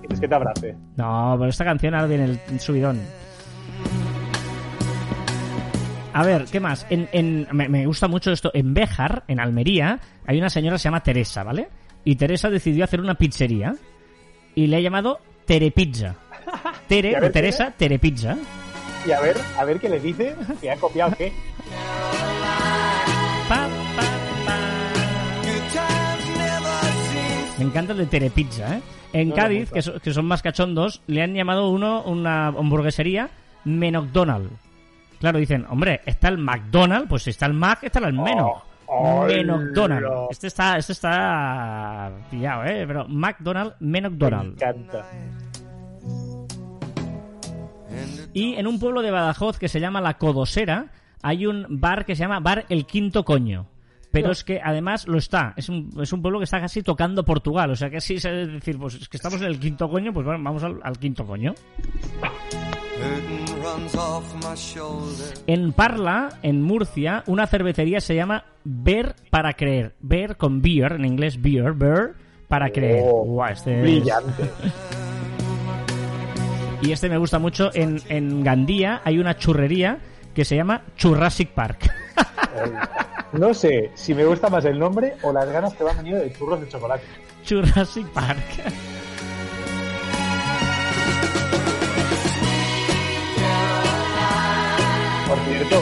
¿Quieres 0.00 0.20
que 0.20 0.28
te 0.28 0.34
abrace? 0.34 0.76
No, 0.96 1.36
pero 1.38 1.48
esta 1.48 1.64
canción 1.64 1.94
ahora 1.94 2.08
viene 2.08 2.24
el 2.24 2.60
subidón. 2.60 3.00
A 6.14 6.22
ver, 6.24 6.44
¿qué 6.50 6.60
más? 6.60 6.86
En, 6.90 7.08
en- 7.12 7.46
me, 7.52 7.68
me 7.68 7.86
gusta 7.86 8.06
mucho 8.08 8.30
esto. 8.32 8.50
En 8.54 8.74
Béjar, 8.74 9.24
en 9.28 9.40
Almería, 9.40 9.98
hay 10.26 10.38
una 10.38 10.50
señora 10.50 10.74
que 10.76 10.80
se 10.80 10.84
llama 10.84 11.02
Teresa, 11.02 11.42
¿vale? 11.42 11.68
Y 12.04 12.16
Teresa 12.16 12.50
decidió 12.50 12.84
hacer 12.84 13.00
una 13.00 13.14
pizzería 13.14 13.74
y 14.54 14.66
le 14.66 14.76
ha 14.76 14.80
llamado 14.80 15.20
Terepizza. 15.46 16.16
Tere, 16.88 17.18
ver, 17.18 17.32
Teresa, 17.32 17.72
Terepizza. 17.76 18.36
Y 19.06 19.10
a 19.12 19.20
ver, 19.20 19.36
a 19.58 19.64
ver 19.64 19.80
qué 19.80 19.88
le 19.88 20.00
dice, 20.00 20.34
que 20.60 20.70
ha 20.70 20.76
copiado 20.76 21.14
qué. 21.16 21.32
Pa, 23.48 23.68
pa, 23.96 24.02
pa. 24.46 24.58
Me 27.58 27.64
encanta 27.64 27.92
el 27.92 27.98
de 27.98 28.06
Terepizza, 28.06 28.76
¿eh? 28.76 28.82
En 29.12 29.28
No, 29.30 29.34
Cádiz, 29.34 29.70
que, 29.70 29.82
so- 29.82 29.98
que 30.00 30.12
son 30.12 30.24
más 30.26 30.42
cachondos, 30.42 31.02
le 31.06 31.22
han 31.22 31.34
llamado 31.34 31.70
uno 31.70 32.02
una 32.02 32.48
hamburguesería 32.48 33.30
McDonald's. 33.64 34.50
Claro, 35.22 35.38
dicen, 35.38 35.64
hombre, 35.70 36.00
está 36.04 36.26
el 36.26 36.38
McDonald's, 36.38 37.08
pues 37.08 37.22
si 37.22 37.30
está 37.30 37.46
el 37.46 37.52
Mac, 37.52 37.78
está 37.84 38.00
el 38.00 38.12
Meno. 38.12 38.60
Oh, 38.86 39.22
McDonald's. 39.24 39.78
hola. 39.78 40.26
Este 40.32 40.48
está, 40.48 40.76
este 40.78 40.94
está 40.94 42.10
pillado, 42.28 42.64
¿eh? 42.64 42.84
Pero 42.88 43.06
McDonald's, 43.06 43.76
Me 43.78 44.00
McDonald's. 44.00 44.60
encanta. 44.60 45.06
Y 48.32 48.54
en 48.54 48.66
un 48.66 48.80
pueblo 48.80 49.00
de 49.00 49.12
Badajoz 49.12 49.60
que 49.60 49.68
se 49.68 49.78
llama 49.78 50.00
La 50.00 50.18
Codosera, 50.18 50.86
hay 51.22 51.46
un 51.46 51.66
bar 51.68 52.04
que 52.04 52.16
se 52.16 52.22
llama 52.24 52.40
Bar 52.40 52.64
El 52.68 52.84
Quinto 52.84 53.24
Coño. 53.24 53.68
Pero 54.10 54.32
es 54.32 54.42
que 54.42 54.60
además 54.62 55.06
lo 55.06 55.18
está. 55.18 55.54
Es 55.56 55.68
un, 55.68 55.88
es 56.02 56.12
un 56.12 56.20
pueblo 56.20 56.40
que 56.40 56.44
está 56.44 56.60
casi 56.60 56.82
tocando 56.82 57.24
Portugal. 57.24 57.70
O 57.70 57.76
sea 57.76 57.88
que 57.90 58.00
sí, 58.00 58.16
es 58.16 58.24
decir, 58.24 58.76
pues 58.76 58.96
es 58.96 59.08
que 59.08 59.18
estamos 59.18 59.40
en 59.40 59.46
el 59.46 59.60
quinto 59.60 59.88
coño, 59.88 60.12
pues 60.12 60.26
bueno, 60.26 60.42
vamos 60.42 60.64
al, 60.64 60.80
al 60.82 60.98
quinto 60.98 61.24
coño. 61.24 61.54
En 65.46 65.72
Parla, 65.72 66.38
en 66.42 66.62
Murcia, 66.62 67.22
una 67.26 67.46
cervecería 67.46 68.00
se 68.00 68.14
llama 68.14 68.44
Ver 68.64 69.14
para 69.30 69.52
Creer. 69.54 69.94
Ver 70.00 70.36
con 70.36 70.60
beer, 70.62 70.92
en 70.92 71.04
inglés 71.04 71.40
beer, 71.40 71.72
beer 71.72 72.14
para 72.48 72.70
creer. 72.70 73.02
Oh, 73.06 73.44
este 73.46 73.74
es- 73.76 73.82
Brillante. 73.82 74.50
Y 76.82 76.92
este 76.92 77.08
me 77.08 77.16
gusta 77.16 77.38
mucho. 77.38 77.70
En, 77.74 78.00
en 78.08 78.42
Gandía 78.42 79.00
hay 79.04 79.18
una 79.18 79.36
churrería 79.36 79.98
que 80.34 80.44
se 80.44 80.56
llama 80.56 80.82
Churrasic 80.96 81.50
Park. 81.50 81.90
No 83.32 83.54
sé 83.54 83.90
si 83.94 84.12
me 84.14 84.26
gusta 84.26 84.50
más 84.50 84.62
el 84.66 84.78
nombre 84.78 85.14
o 85.22 85.32
las 85.32 85.48
ganas 85.50 85.72
que 85.72 85.84
me 85.84 85.90
han 85.90 85.96
venido 85.96 86.18
de 86.20 86.30
churros 86.34 86.60
de 86.60 86.68
chocolate. 86.68 87.02
Jurassic 87.48 88.06
Park. 88.08 88.42
Por 95.32 95.38
cierto, 95.46 95.76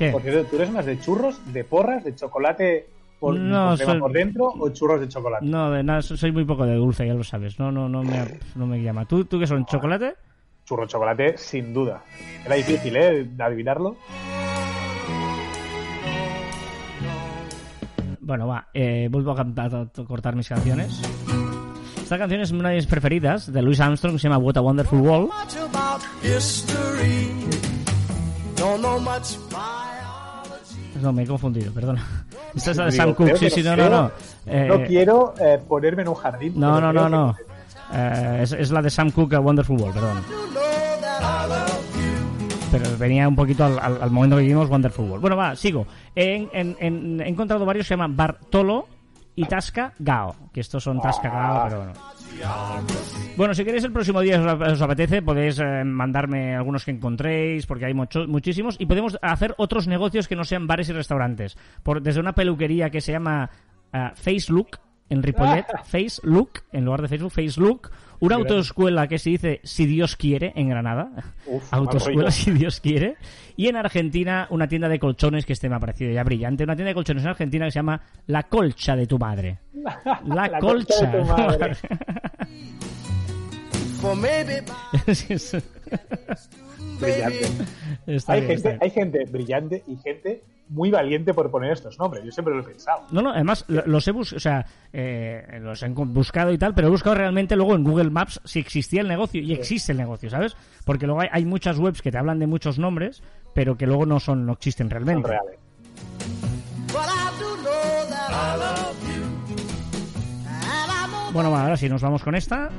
¿Qué? 0.00 0.10
por 0.10 0.20
cierto, 0.22 0.44
¿tú 0.50 0.56
eres 0.56 0.70
más 0.72 0.84
de 0.84 0.98
churros, 0.98 1.40
de 1.52 1.62
porras, 1.62 2.02
de 2.02 2.12
chocolate 2.16 2.88
por, 3.20 3.36
No, 3.38 3.68
por, 3.68 3.78
soy- 3.78 4.00
por 4.00 4.12
dentro 4.12 4.46
o 4.48 4.68
churros 4.70 5.00
de 5.00 5.06
chocolate? 5.08 5.46
No, 5.46 5.70
de 5.70 5.84
nada, 5.84 6.02
soy 6.02 6.32
muy 6.32 6.44
poco 6.44 6.66
de 6.66 6.74
dulce, 6.74 7.06
ya 7.06 7.14
lo 7.14 7.22
sabes. 7.22 7.56
No, 7.60 7.70
no, 7.70 7.88
no 7.88 8.02
me, 8.02 8.40
no 8.56 8.66
me 8.66 8.82
llama. 8.82 9.04
¿Tú, 9.04 9.24
¿Tú 9.26 9.38
qué 9.38 9.46
son? 9.46 9.64
¿Chocolate? 9.66 10.14
Churro 10.64 10.82
de 10.82 10.88
chocolate, 10.88 11.38
sin 11.38 11.72
duda. 11.72 12.02
Era 12.44 12.56
difícil, 12.56 12.96
¿eh? 12.96 13.24
De 13.30 13.44
adivinarlo. 13.44 13.96
Bueno, 18.20 18.48
va, 18.48 18.66
eh, 18.74 19.06
vuelvo 19.08 19.30
a, 19.30 19.36
cantar, 19.36 19.72
a 19.72 19.86
cortar 20.04 20.34
mis 20.34 20.48
canciones. 20.48 21.00
Esta 22.02 22.18
canción 22.18 22.40
es 22.40 22.50
una 22.50 22.70
de 22.70 22.74
mis 22.76 22.86
preferidas, 22.86 23.52
de 23.52 23.62
Louis 23.62 23.78
Armstrong, 23.78 24.14
que 24.14 24.18
se 24.18 24.28
llama 24.28 24.38
What 24.38 24.56
a 24.56 24.60
Wonderful 24.62 25.00
World. 25.00 25.30
No, 31.02 31.12
me 31.12 31.22
he 31.24 31.26
confundido, 31.26 31.72
perdona. 31.72 32.04
Esta 32.54 32.70
es 32.70 32.76
la 32.78 32.84
de 32.86 32.92
Sam 32.92 33.14
Cooke, 33.14 33.36
sí, 33.36 33.50
sí, 33.50 33.62
no, 33.62 33.76
no 33.76 33.88
no. 33.90 34.10
Eh, 34.46 34.66
no 34.66 34.82
quiero 34.84 35.34
eh, 35.38 35.60
ponerme 35.68 36.02
en 36.02 36.08
un 36.08 36.14
jardín. 36.14 36.52
no, 36.56 36.80
no, 36.80 36.92
no, 36.92 37.08
no. 37.08 37.36
Eh, 37.92 38.40
es, 38.42 38.52
es 38.52 38.70
la 38.70 38.80
de 38.82 38.90
Sam 38.90 39.10
Cooke, 39.10 39.34
A 39.34 39.40
Wonderful 39.40 39.78
World, 39.80 39.94
perdón. 39.94 40.22
Pero 42.72 42.84
venía 42.98 43.28
un 43.28 43.36
poquito 43.36 43.64
al, 43.64 43.78
al- 43.78 44.02
al 44.02 44.10
momento 44.10 44.36
que 44.36 44.42
vivimos 44.42 44.68
Wonderful 44.68 45.04
World. 45.06 45.20
Bueno, 45.20 45.36
va, 45.36 45.54
sigo. 45.54 45.86
En- 46.14 46.48
en- 46.52 46.76
en- 46.80 47.20
he 47.20 47.28
encontrado 47.28 47.64
varios 47.64 47.84
que 47.84 47.88
se 47.88 47.94
llaman 47.94 48.16
Bartolo 48.16 48.88
y 49.36 49.44
Tasca 49.44 49.92
Gao. 49.98 50.34
Que 50.52 50.60
estos 50.60 50.82
son 50.82 51.00
Tasca 51.00 51.28
Gao, 51.30 51.64
pero 51.64 51.76
bueno. 51.78 51.92
Bueno, 53.36 53.54
si 53.54 53.64
queréis 53.64 53.84
el 53.84 53.92
próximo 53.92 54.20
día 54.20 54.40
os, 54.40 54.80
apetece, 54.82 55.22
podéis 55.22 55.58
eh, 55.58 55.84
mandarme 55.84 56.54
algunos 56.56 56.84
que 56.84 56.90
encontréis, 56.90 57.66
porque 57.66 57.84
hay 57.86 57.94
mucho- 57.94 58.26
muchísimos, 58.26 58.76
y 58.78 58.86
podemos 58.86 59.18
hacer 59.22 59.54
otros 59.58 59.86
negocios 59.86 60.26
que 60.28 60.36
no 60.36 60.44
sean 60.44 60.66
bares 60.66 60.88
y 60.88 60.92
restaurantes. 60.92 61.56
Por, 61.82 62.00
desde 62.02 62.20
una 62.20 62.34
peluquería 62.34 62.88
que 62.90 63.00
se 63.00 63.12
llama 63.12 63.50
eh, 63.92 64.10
Face 64.14 64.50
Look, 64.52 64.78
en 65.08 65.22
Ripollet, 65.22 65.66
Face 65.84 66.20
Look, 66.22 66.62
en 66.72 66.84
lugar 66.84 67.02
de 67.02 67.08
Facebook, 67.08 67.30
Face 67.32 67.60
Look. 67.60 67.90
Una 68.20 68.36
autoescuela 68.36 69.08
que 69.08 69.18
se 69.18 69.30
dice 69.30 69.60
Si 69.64 69.86
Dios 69.86 70.16
quiere, 70.16 70.52
en 70.56 70.68
Granada. 70.68 71.10
Uf, 71.46 71.72
autoescuela. 71.72 72.30
Si 72.30 72.50
Dios 72.50 72.80
quiere. 72.80 73.16
Y 73.56 73.68
en 73.68 73.76
Argentina, 73.76 74.46
una 74.50 74.68
tienda 74.68 74.88
de 74.88 74.98
colchones 74.98 75.46
que 75.46 75.52
este 75.52 75.68
me 75.68 75.76
ha 75.76 75.80
parecido 75.80 76.12
ya 76.12 76.24
brillante. 76.24 76.64
Una 76.64 76.76
tienda 76.76 76.88
de 76.88 76.94
colchones 76.94 77.22
en 77.24 77.30
Argentina 77.30 77.64
que 77.66 77.70
se 77.72 77.78
llama 77.78 78.00
La 78.26 78.44
Colcha 78.44 78.96
de 78.96 79.06
tu 79.06 79.18
Madre. 79.18 79.58
La, 79.74 80.00
La 80.48 80.58
colcha. 80.58 81.06
de 81.06 81.18
tu 81.18 81.24
madre. 81.24 81.76
Brillante. 87.00 87.48
Hay 88.26 88.42
gente, 88.42 88.78
hay 88.80 88.90
gente 88.90 89.24
brillante 89.24 89.82
y 89.86 89.96
gente 89.96 90.42
muy 90.68 90.90
valiente 90.90 91.32
por 91.34 91.50
poner 91.50 91.72
estos 91.72 91.98
nombres. 91.98 92.24
Yo 92.24 92.32
siempre 92.32 92.54
lo 92.54 92.60
he 92.60 92.64
pensado. 92.64 93.02
No, 93.10 93.22
no, 93.22 93.30
además 93.30 93.64
lo- 93.68 93.86
los 93.86 94.06
he 94.08 94.12
buscado, 94.12 94.36
o 94.36 94.40
sea, 94.40 94.66
eh, 94.92 95.58
los 95.60 95.82
he 95.82 95.88
buscado 95.88 96.52
y 96.52 96.58
tal, 96.58 96.74
pero 96.74 96.88
he 96.88 96.90
buscado 96.90 97.16
realmente 97.16 97.56
luego 97.56 97.74
en 97.74 97.84
Google 97.84 98.10
Maps 98.10 98.40
si 98.44 98.58
existía 98.58 99.00
el 99.00 99.08
negocio 99.08 99.40
y 99.40 99.52
existe 99.52 99.92
el 99.92 99.98
negocio, 99.98 100.30
¿sabes? 100.30 100.56
Porque 100.84 101.06
luego 101.06 101.20
hay, 101.20 101.28
hay 101.32 101.44
muchas 101.44 101.78
webs 101.78 102.02
que 102.02 102.10
te 102.10 102.18
hablan 102.18 102.38
de 102.38 102.46
muchos 102.46 102.78
nombres, 102.78 103.22
pero 103.54 103.76
que 103.76 103.86
luego 103.86 104.06
no 104.06 104.20
son, 104.20 104.46
no 104.46 104.52
existen 104.54 104.86
Son 104.88 104.90
realmente. 104.90 105.28
reales. 105.28 105.58
know 106.92 107.02
Bueno, 111.32 111.54
ahora 111.54 111.76
sí, 111.76 111.88
nos 111.88 112.00
vamos 112.00 112.22
con 112.22 112.34
esta. 112.34 112.70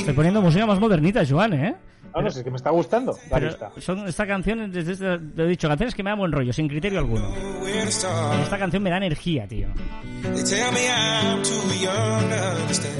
Estoy 0.00 0.14
poniendo 0.14 0.42
música 0.42 0.66
más 0.66 0.80
modernita, 0.80 1.22
Joan, 1.28 1.52
¿eh? 1.54 1.76
No, 2.14 2.22
no 2.22 2.30
sé, 2.30 2.38
es 2.40 2.44
que 2.44 2.50
me 2.50 2.56
está 2.56 2.70
gustando. 2.70 3.12
La 3.30 3.36
Pero 3.36 3.46
lista. 3.48 3.70
son 3.78 4.08
esta 4.08 4.26
canción, 4.26 4.72
desde 4.72 4.92
este- 4.92 5.18
te 5.18 5.42
he 5.42 5.46
dicho, 5.46 5.68
canciones 5.68 5.94
que 5.94 6.02
me 6.02 6.10
dan 6.10 6.18
buen 6.18 6.32
rollo, 6.32 6.52
sin 6.52 6.66
criterio 6.68 6.98
alguno. 6.98 7.32
Esta 8.42 8.58
canción 8.58 8.82
me 8.82 8.90
da 8.90 8.96
energía, 8.96 9.46
tío. 9.46 9.68
De 10.24 10.40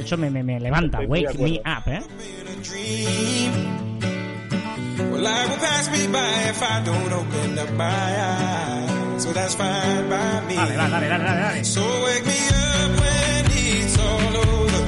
hecho, 0.01 0.17
me, 0.17 0.31
me, 0.31 0.43
me 0.45 0.61
levanta, 0.61 1.03
Estoy 1.03 1.25
wake 1.25 1.39
me 1.39 1.61
up, 1.61 1.89
¿eh? 1.89 2.01
Well, 5.11 5.27
So 9.21 9.33
that's 9.35 9.55
fine 9.55 10.09
by 10.09 10.41
me. 10.49 10.55
Dale, 10.57 10.77
dale, 10.77 10.91
dale, 10.91 11.09
dale, 11.09 11.41
dale. 11.41 11.65
So 11.65 11.83
wake 12.05 12.25
me 12.25 12.33
up 12.33 12.91
when 13.01 13.53
it's 13.53 13.99
all 13.99 14.37
over. 14.37 14.83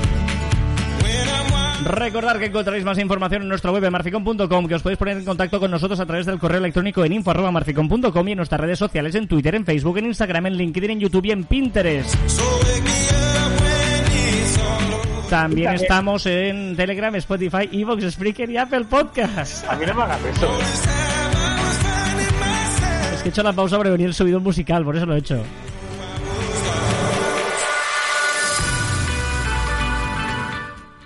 When 1.03 1.29
I'm 1.29 1.53
wild. 1.53 1.87
Recordar 1.99 2.39
que 2.39 2.47
encontraréis 2.47 2.85
más 2.85 2.97
información 2.99 3.43
en 3.43 3.49
nuestra 3.49 3.71
web 3.71 3.85
en 3.85 3.93
marficon.com, 3.93 4.67
que 4.67 4.75
os 4.75 4.83
podéis 4.83 4.99
poner 4.99 5.19
en 5.19 5.25
contacto 5.27 5.61
con 5.61 5.71
nosotros 5.71 6.01
a 6.01 6.07
través 6.07 6.25
del 6.25 6.39
correo 6.39 6.59
electrónico 6.59 7.05
en 7.05 7.13
info.marficon.com 7.13 8.29
y 8.29 8.33
en 8.33 8.37
nuestras 8.39 8.61
redes 8.61 8.79
sociales 8.79 9.15
en 9.17 9.29
Twitter, 9.29 9.55
en 9.55 9.67
Facebook, 9.67 9.99
en 9.99 10.07
Instagram, 10.07 10.47
en 10.47 10.57
LinkedIn, 10.57 10.91
en 10.93 11.01
YouTube 11.01 11.27
y 11.27 11.31
en 11.33 11.45
Pinterest. 11.45 12.15
So 12.27 12.43
wake 12.43 12.83
me 12.83 12.91
up 12.91 13.61
when 13.61 14.39
it's 14.41 14.59
all 14.59 14.95
over. 14.95 15.29
También 15.29 15.67
También. 15.67 15.75
estamos 15.75 16.25
en 16.27 16.75
Telegram, 16.77 17.15
Spotify, 17.17 17.69
Evox, 17.71 18.11
Spreaker 18.13 18.49
y 18.51 18.57
Apple 18.57 18.85
Podcast. 18.87 19.69
A 19.69 19.77
mí 19.77 19.85
no 19.87 19.93
me 19.95 20.03
hagas 20.05 20.21
eso. 20.25 20.49
Es 23.23 23.25
que 23.25 23.29
he 23.29 23.31
hecho 23.31 23.43
la 23.43 23.53
pausa 23.53 23.79
para 23.79 23.91
venir 23.91 24.09
el 24.09 24.15
subidón 24.15 24.43
musical, 24.43 24.85
por 24.85 24.97
eso 24.97 25.07
lo 25.07 25.15
he 25.15 25.19
hecho. 25.19 25.43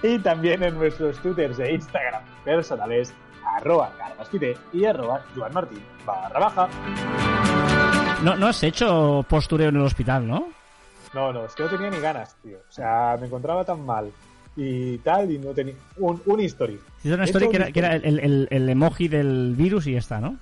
Y 0.03 0.19
también 0.21 0.63
en 0.63 0.75
nuestros 0.75 1.19
twitters 1.19 1.59
e 1.59 1.73
Instagram 1.73 2.23
personales, 2.45 3.13
arroba 3.59 3.93
y 4.73 4.85
arroba 4.85 5.25
juanmartin 5.35 5.81
barra 6.05 6.39
baja. 6.39 6.69
No, 8.23 8.37
no 8.37 8.47
has 8.47 8.63
hecho 8.63 9.25
postureo 9.29 9.69
en 9.71 9.77
el 9.77 9.83
hospital, 9.83 10.27
¿no? 10.27 10.49
No, 11.15 11.33
no, 11.33 11.47
es 11.47 11.55
que 11.55 11.63
no 11.65 11.69
tenía 11.71 11.91
ni 11.91 11.99
ganas, 11.99 12.37
tío. 12.43 12.59
O 12.59 12.73
sea, 12.73 13.17
me 13.19 13.27
encontraba 13.27 13.65
tan 13.65 13.85
mal 13.85 14.11
y 14.57 14.99
tal, 14.99 15.31
y 15.31 15.39
no 15.39 15.51
tenía... 15.53 15.75
Un, 15.97 16.21
un 16.27 16.41
history. 16.41 16.79
Hiciste 16.99 17.15
una 17.15 17.25
He 17.25 17.27
story 17.27 17.49
que 17.49 17.57
era, 17.57 17.73
que 17.73 17.79
era 17.79 17.95
el, 17.97 18.19
el- 18.21 18.49
el 18.51 18.69
emoji 18.69 19.09
del 19.09 19.55
virus 19.57 19.87
y 19.87 19.93
ya 19.93 19.99
está, 19.99 20.21
¿no? 20.21 20.37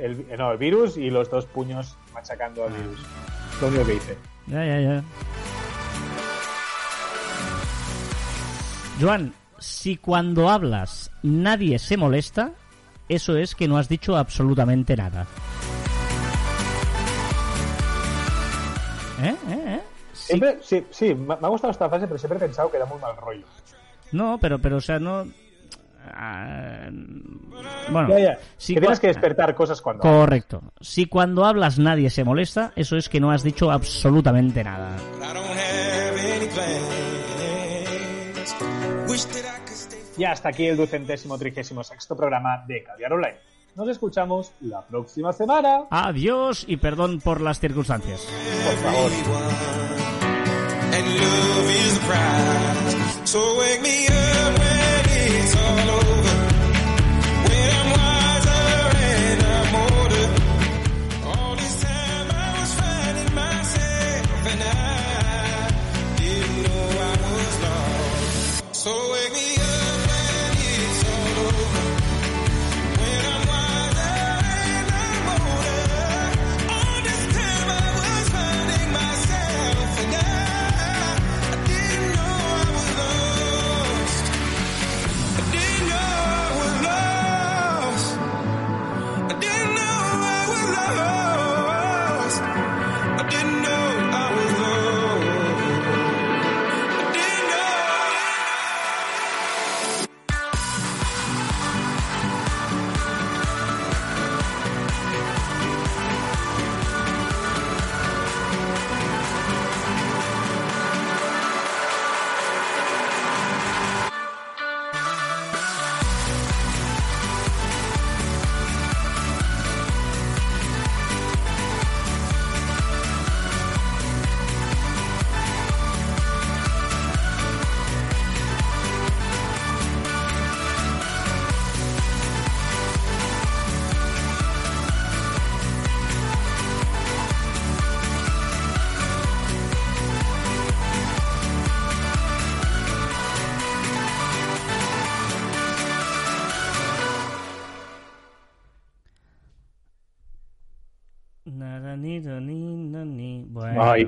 El, 0.00 0.26
no, 0.38 0.52
el 0.52 0.58
virus 0.58 0.96
y 0.96 1.10
los 1.10 1.30
dos 1.30 1.44
puños 1.46 1.96
machacando 2.14 2.64
al 2.64 2.72
virus. 2.72 2.98
Lo 3.60 3.68
único 3.68 3.84
que 3.84 3.94
hice. 3.94 4.18
Ya, 4.46 4.64
ya, 4.64 4.80
ya. 4.80 5.04
Joan, 8.98 9.34
si 9.58 9.96
cuando 9.96 10.48
hablas 10.48 11.10
nadie 11.22 11.78
se 11.78 11.96
molesta, 11.96 12.52
eso 13.08 13.36
es 13.36 13.54
que 13.54 13.68
no 13.68 13.76
has 13.76 13.88
dicho 13.88 14.16
absolutamente 14.16 14.96
nada. 14.96 15.26
¿Eh? 19.22 19.36
¿Eh? 19.48 19.64
¿Eh? 19.66 19.80
Sí. 20.12 20.26
Siempre, 20.26 20.58
sí, 20.62 20.86
sí, 20.90 21.14
me 21.14 21.34
ha 21.34 21.48
gustado 21.48 21.72
esta 21.72 21.88
frase, 21.88 22.06
pero 22.06 22.18
siempre 22.18 22.38
he 22.38 22.40
pensado 22.40 22.70
que 22.70 22.78
da 22.78 22.86
muy 22.86 22.98
mal 22.98 23.16
rollo. 23.16 23.44
No, 24.12 24.38
pero, 24.38 24.58
pero, 24.58 24.78
o 24.78 24.80
sea, 24.80 24.98
no... 24.98 25.26
Ah, 26.12 26.88
bueno, 27.90 28.08
Ya, 28.10 28.18
ya. 28.18 28.38
si 28.56 28.74
que 28.74 28.80
tienes 28.80 29.00
que 29.00 29.08
despertar 29.08 29.54
cosas 29.54 29.80
cuando... 29.80 30.02
Correcto. 30.02 30.62
Si 30.80 31.06
cuando 31.06 31.44
hablas 31.44 31.78
nadie 31.78 32.10
se 32.10 32.24
molesta, 32.24 32.72
eso 32.76 32.96
es 32.96 33.08
que 33.08 33.20
no 33.20 33.30
has 33.30 33.42
dicho 33.42 33.70
absolutamente 33.70 34.62
nada. 34.64 34.96
Y 40.16 40.24
hasta 40.24 40.50
aquí 40.50 40.66
el 40.66 40.76
ducentésimo 40.76 41.38
trigésimo 41.38 41.82
sexto 41.82 42.16
programa 42.16 42.62
de 42.66 42.82
Caviar 42.84 43.12
Online. 43.14 43.36
Nos 43.74 43.88
escuchamos 43.88 44.52
la 44.60 44.82
próxima 44.82 45.32
semana. 45.32 45.84
Adiós 45.90 46.64
y 46.66 46.76
perdón 46.76 47.20
por 47.20 47.40
las 47.40 47.58
circunstancias. 47.60 48.26
Por 48.66 48.76
favor. 48.92 49.10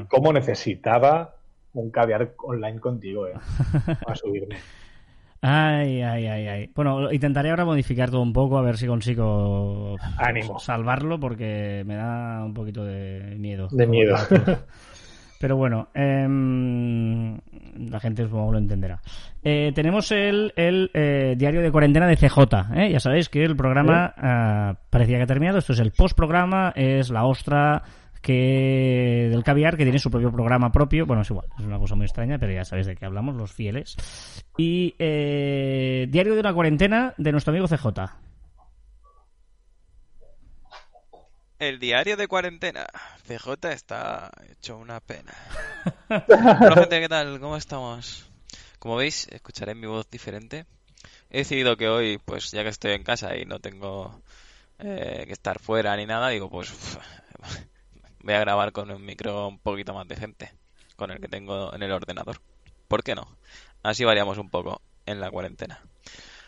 Cómo 0.09 0.33
necesitaba 0.33 1.35
un 1.75 1.91
caviar 1.91 2.35
online 2.45 2.81
contigo, 2.81 3.27
eh. 3.27 3.35
A 4.07 4.15
subirme. 4.15 4.57
Ay, 5.45 6.03
ay, 6.03 6.27
ay, 6.27 6.47
ay. 6.47 6.71
Bueno, 6.73 7.11
intentaré 7.13 7.51
ahora 7.51 7.65
modificar 7.65 8.11
todo 8.11 8.23
un 8.23 8.33
poco 8.33 8.59
a 8.59 8.63
ver 8.63 8.77
si 8.77 8.87
consigo 8.87 9.97
Ánimo. 10.17 10.61
salvarlo 10.61 11.19
porque 11.19 11.83
me 11.85 11.97
da 11.97 12.45
un 12.45 12.55
poquito 12.55 12.85
de 12.85 13.35
miedo. 13.39 13.67
De 13.73 13.87
miedo. 13.87 14.15
Pero 15.41 15.57
bueno, 15.57 15.89
em, 15.95 17.37
la 17.91 17.99
gente 17.99 18.23
supongo 18.23 18.53
lo 18.53 18.59
entenderá. 18.59 19.01
Eh, 19.43 19.73
tenemos 19.75 20.13
el, 20.13 20.53
el, 20.55 20.89
eh, 20.95 21.35
diario 21.37 21.61
de 21.63 21.73
cuarentena 21.73 22.07
de 22.07 22.17
CJ. 22.17 22.39
¿eh? 22.77 22.93
Ya 22.93 23.01
sabéis 23.01 23.29
que 23.29 23.43
el 23.43 23.57
programa 23.57 24.15
parecía 24.89 25.17
que 25.17 25.25
ha 25.25 25.27
terminado. 25.27 25.59
Esto 25.59 25.73
es 25.73 25.81
el 25.81 25.91
postprograma, 25.91 26.73
es 26.77 27.11
la 27.11 27.25
ostra 27.25 27.83
que 28.23 29.29
del 29.31 29.43
caviar 29.43 29.77
que 29.77 29.83
tiene 29.83 29.99
su 29.99 30.11
propio 30.11 30.33
programa 30.33 30.73
propio. 30.73 31.05
Bueno, 31.05 31.23
es 31.23 31.31
igual, 31.31 31.49
es 31.59 31.65
una 31.65 31.79
cosa 31.79 31.97
muy 31.97 32.07
extraña, 32.07 32.39
pero 32.39 32.53
ya 32.53 32.65
sabéis 32.65 32.87
de 32.87 32.97
qué 32.97 33.05
hablamos, 33.05 33.35
los 33.35 33.53
fieles. 33.53 33.97
Y 34.57 34.95
eh, 34.99 36.07
diario 36.09 36.35
de 36.35 36.41
una 36.41 36.55
cuarentena 36.55 37.15
de 37.19 37.33
nuestro 37.33 37.51
amigo 37.51 37.67
CJ. 37.67 37.89
El 41.59 41.79
diario 41.79 42.17
de 42.17 42.27
cuarentena. 42.27 42.87
CJ 43.27 43.73
está 43.73 44.31
hecho 44.51 44.79
una 44.79 45.01
pena. 45.01 45.33
Hola 46.09 46.75
gente, 46.75 47.01
¿qué 47.01 47.09
tal? 47.09 47.39
¿Cómo 47.41 47.57
estamos? 47.57 48.29
Como 48.79 48.97
veis, 48.97 49.29
escucharé 49.31 49.75
mi 49.75 49.87
voz 49.87 50.11
diferente. 50.11 50.67
He 51.31 51.39
decidido 51.39 51.77
que 51.77 51.89
hoy, 51.89 52.19
pues 52.25 52.51
ya 52.51 52.63
que 52.63 52.69
estoy 52.69 52.93
en 52.93 53.05
casa 53.05 53.37
y 53.37 53.45
no 53.45 53.59
tengo 53.61 54.23
eh, 54.79 55.25
que 55.27 55.33
estar 55.33 55.61
fuera 55.61 55.97
ni 55.97 56.05
nada, 56.05 56.29
digo, 56.31 56.51
pues 56.51 56.73
uf, 56.73 56.97
voy 58.23 58.35
a 58.35 58.41
grabar 58.41 58.73
con 58.73 58.91
un 58.91 59.05
micro 59.05 59.49
un 59.49 59.59
poquito 59.59 59.95
más 59.95 60.07
decente, 60.09 60.53
con 60.97 61.11
el 61.11 61.21
que 61.21 61.29
tengo 61.29 61.75
en 61.75 61.83
el 61.83 61.93
ordenador. 61.93 62.41
¿Por 62.89 63.03
qué 63.03 63.15
no? 63.15 63.37
Así 63.83 64.05
variamos 64.05 64.39
un 64.39 64.51
poco 64.51 64.81
en 65.07 65.21
la 65.21 65.31
cuarentena. 65.31 65.81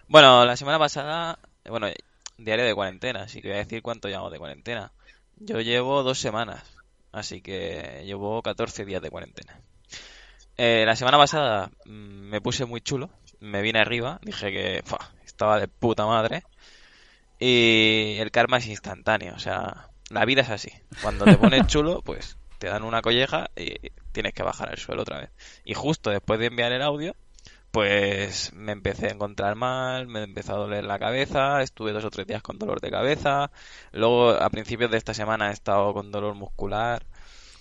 Bueno, 0.08 0.44
la 0.44 0.56
semana 0.56 0.78
pasada, 0.78 1.38
bueno, 1.68 1.88
diario 2.36 2.64
de 2.64 2.74
cuarentena, 2.74 3.22
así 3.22 3.40
que 3.40 3.48
voy 3.48 3.56
a 3.56 3.60
decir 3.60 3.82
cuánto 3.82 4.08
llevamos 4.08 4.32
de 4.32 4.38
cuarentena. 4.38 4.92
Yo 5.36 5.60
llevo 5.60 6.02
dos 6.02 6.18
semanas, 6.18 6.62
así 7.12 7.40
que 7.40 8.02
llevo 8.04 8.42
14 8.42 8.84
días 8.84 9.02
de 9.02 9.10
cuarentena. 9.10 9.60
Eh, 10.56 10.84
la 10.86 10.94
semana 10.94 11.18
pasada 11.18 11.70
mm, 11.84 11.90
me 11.90 12.40
puse 12.40 12.64
muy 12.64 12.80
chulo, 12.80 13.10
me 13.40 13.62
vine 13.62 13.80
arriba, 13.80 14.20
dije 14.22 14.52
que 14.52 14.84
estaba 15.24 15.58
de 15.58 15.66
puta 15.66 16.06
madre 16.06 16.44
y 17.38 18.16
el 18.18 18.30
karma 18.30 18.58
es 18.58 18.66
instantáneo, 18.66 19.34
o 19.34 19.38
sea, 19.38 19.88
la 20.14 20.24
vida 20.24 20.42
es 20.42 20.50
así. 20.50 20.70
Cuando 21.02 21.24
te 21.24 21.36
pones 21.36 21.66
chulo, 21.66 22.02
pues 22.02 22.38
te 22.58 22.68
dan 22.68 22.84
una 22.84 23.02
colleja 23.02 23.50
y 23.56 23.90
tienes 24.12 24.32
que 24.32 24.42
bajar 24.42 24.70
al 24.70 24.78
suelo 24.78 25.02
otra 25.02 25.18
vez. 25.18 25.30
Y 25.64 25.74
justo 25.74 26.10
después 26.10 26.38
de 26.40 26.46
enviar 26.46 26.72
el 26.72 26.82
audio, 26.82 27.14
pues 27.70 28.52
me 28.54 28.72
empecé 28.72 29.08
a 29.08 29.10
encontrar 29.10 29.56
mal, 29.56 30.06
me 30.06 30.22
empezó 30.22 30.54
a 30.54 30.58
doler 30.58 30.84
la 30.84 30.98
cabeza, 30.98 31.60
estuve 31.60 31.92
dos 31.92 32.04
o 32.04 32.10
tres 32.10 32.26
días 32.26 32.40
con 32.40 32.56
dolor 32.56 32.80
de 32.80 32.90
cabeza, 32.90 33.50
luego 33.92 34.30
a 34.30 34.48
principios 34.48 34.92
de 34.92 34.96
esta 34.96 35.12
semana 35.12 35.50
he 35.50 35.52
estado 35.52 35.92
con 35.92 36.12
dolor 36.12 36.36
muscular, 36.36 37.04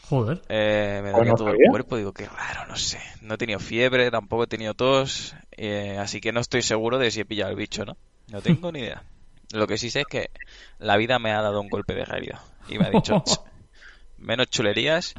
Joder. 0.08 0.44
eh, 0.50 1.00
me 1.04 1.10
dolía 1.10 1.32
no 1.32 1.38
todo 1.38 1.50
el 1.50 1.58
cuerpo, 1.68 1.98
digo, 1.98 2.14
qué 2.14 2.28
raro, 2.28 2.68
no 2.68 2.76
sé, 2.76 3.00
no 3.22 3.34
he 3.34 3.38
tenido 3.40 3.60
fiebre, 3.60 4.12
tampoco 4.12 4.44
he 4.44 4.48
tenido 4.48 4.76
tos, 4.76 5.36
eh, 5.52 5.98
así 6.00 6.22
que 6.22 6.32
no 6.32 6.42
estoy 6.42 6.62
seguro 6.62 7.00
de 7.00 7.10
si 7.10 7.22
he 7.22 7.26
pillado 7.26 7.50
el 7.50 7.58
bicho, 7.58 7.84
¿no? 7.84 7.98
No 8.28 8.40
tengo 8.42 8.72
ni 8.72 8.82
idea. 8.82 9.02
Lo 9.54 9.68
que 9.68 9.78
sí 9.78 9.92
sé 9.92 10.02
es 10.02 10.08
que 10.08 10.32
la 10.80 10.98
vida 10.98 11.20
me 11.20 11.32
ha 11.32 11.42
dado 11.42 11.62
un 11.62 11.70
golpe 11.70 11.94
de 11.94 12.06
realidad 12.06 12.40
y 12.68 12.80
me 12.80 12.88
ha 12.88 12.90
dicho, 12.90 13.22
"Ch, 13.24 13.40
menos 14.18 14.48
chulerías 14.48 15.14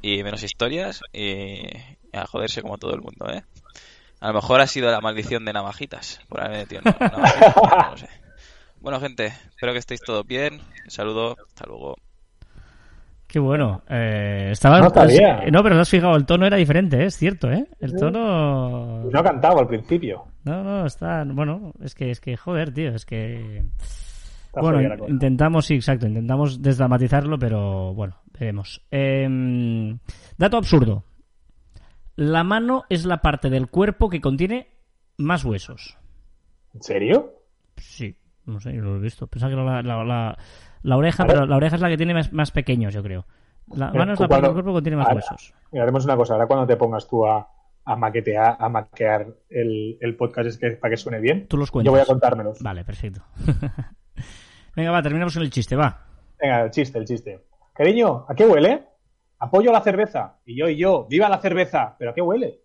y 0.00 0.22
menos 0.22 0.44
historias 0.44 1.00
y 1.12 1.66
a 2.12 2.24
joderse 2.26 2.62
como 2.62 2.78
todo 2.78 2.94
el 2.94 3.00
mundo, 3.00 3.28
¿eh? 3.32 3.42
A 4.20 4.28
lo 4.28 4.34
mejor 4.34 4.60
ha 4.60 4.68
sido 4.68 4.90
la 4.92 5.00
maldición 5.00 5.44
de 5.44 5.52
navajitas 5.52 6.20
por 6.28 6.40
haberme 6.40 6.58
metido 6.58 6.82
en 6.84 6.94
navajitas, 7.00 7.56
no 7.56 7.90
lo 7.90 7.96
sé. 7.96 8.08
Bueno, 8.80 9.00
gente, 9.00 9.26
espero 9.26 9.72
que 9.72 9.78
estéis 9.80 10.00
todos 10.02 10.24
bien. 10.24 10.60
Un 10.84 10.90
saludo, 10.90 11.36
hasta 11.48 11.66
luego. 11.66 11.96
Qué 13.30 13.38
bueno. 13.38 13.82
Eh, 13.88 14.48
estaba, 14.50 14.80
No 14.80 14.90
sabía. 14.90 15.44
no, 15.52 15.62
pero 15.62 15.76
no 15.76 15.82
has 15.82 15.88
fijado, 15.88 16.16
el 16.16 16.26
tono 16.26 16.46
era 16.46 16.56
diferente, 16.56 17.00
¿eh? 17.00 17.06
es 17.06 17.16
cierto, 17.16 17.48
¿eh? 17.50 17.64
El 17.78 17.94
tono... 17.94 19.04
No 19.04 19.22
cantaba 19.22 19.60
al 19.60 19.68
principio. 19.68 20.24
No, 20.44 20.64
no, 20.64 20.84
está... 20.84 21.22
Bueno, 21.24 21.72
es 21.80 21.94
que, 21.94 22.10
es 22.10 22.20
que 22.20 22.36
joder, 22.36 22.74
tío, 22.74 22.92
es 22.92 23.06
que... 23.06 23.62
Está 24.46 24.62
bueno, 24.62 25.06
intentamos, 25.06 25.66
sí, 25.66 25.74
exacto, 25.76 26.08
intentamos 26.08 26.60
desdramatizarlo, 26.60 27.38
pero 27.38 27.94
bueno, 27.94 28.16
veremos. 28.36 28.84
Em, 28.90 29.96
dato 30.36 30.56
absurdo. 30.56 31.04
La 32.16 32.42
mano 32.42 32.82
es 32.88 33.04
la 33.06 33.18
parte 33.22 33.48
del 33.48 33.68
cuerpo 33.68 34.10
que 34.10 34.20
contiene 34.20 34.66
más 35.18 35.44
huesos. 35.44 35.96
¿En 36.74 36.82
serio? 36.82 37.32
Sí, 37.76 38.16
no 38.46 38.58
sé, 38.58 38.74
yo 38.74 38.82
lo 38.82 38.96
he 38.96 39.00
visto. 39.00 39.28
Pensaba 39.28 39.54
que 39.54 39.60
era 39.60 39.64
la, 39.64 39.82
la, 39.82 40.04
la- 40.04 40.38
la 40.82 40.96
oreja, 40.96 41.22
Ahora- 41.22 41.34
pero 41.34 41.46
la 41.46 41.56
oreja 41.56 41.76
es 41.76 41.82
la 41.82 41.88
que 41.88 41.96
tiene 41.96 42.14
más, 42.14 42.32
más 42.32 42.50
pequeños, 42.50 42.94
yo 42.94 43.02
creo. 43.02 43.26
La 43.74 43.92
mano 43.92 44.14
es 44.14 44.20
la 44.20 44.26
parte 44.28 44.46
del 44.46 44.52
cuerpo 44.54 44.70
que 44.70 44.74
contiene 44.74 44.96
más 44.96 45.06
ahora- 45.08 45.16
huesos. 45.30 45.54
Mira, 45.72 45.82
haremos 45.84 46.04
una 46.04 46.16
cosa. 46.16 46.34
Ahora 46.34 46.46
cuando 46.46 46.66
te 46.66 46.76
pongas 46.76 47.06
tú 47.08 47.24
a, 47.26 47.48
a 47.84 47.96
maquetear, 47.96 48.56
a 48.58 48.68
maquear 48.68 49.26
el, 49.48 49.96
el 50.00 50.16
podcast 50.16 50.48
es 50.48 50.58
que, 50.58 50.70
para 50.72 50.90
que 50.90 50.96
suene 50.96 51.20
bien, 51.20 51.46
Tú 51.46 51.56
los 51.56 51.70
cuentas. 51.70 51.86
yo 51.86 51.92
voy 51.92 52.00
a 52.00 52.04
contármelos. 52.06 52.60
Vale, 52.60 52.84
perfecto. 52.84 53.22
Venga, 54.76 54.90
va, 54.90 55.02
terminamos 55.02 55.34
con 55.34 55.42
el 55.42 55.50
chiste, 55.50 55.76
va. 55.76 56.04
Venga, 56.40 56.62
el 56.64 56.70
chiste, 56.70 56.98
el 56.98 57.04
chiste. 57.04 57.44
Cariño, 57.74 58.24
¿a 58.28 58.34
qué 58.34 58.46
huele? 58.46 58.84
Apoyo 59.38 59.70
a 59.70 59.72
la 59.72 59.80
cerveza. 59.82 60.36
Y 60.44 60.56
yo, 60.58 60.68
y 60.68 60.76
yo, 60.76 61.06
¡viva 61.08 61.28
la 61.28 61.38
cerveza! 61.40 61.96
¿Pero 61.98 62.10
a 62.10 62.14
qué 62.14 62.20
huele? 62.22 62.60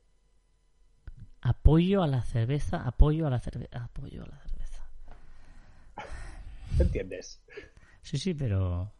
Apoyo 1.41 2.01
a 2.01 2.07
la 2.07 2.21
cerveza, 2.23 2.81
apoyo 2.85 3.27
a 3.27 3.29
la 3.29 3.39
cerveza, 3.39 3.83
apoyo 3.83 4.23
a 4.23 4.27
la 4.27 4.37
cerveza. 4.39 4.83
¿Te 6.77 6.83
entiendes? 6.83 7.41
Sí, 8.05 8.17
sí, 8.17 8.33
pero... 8.33 8.93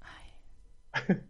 Ay. 0.00 0.26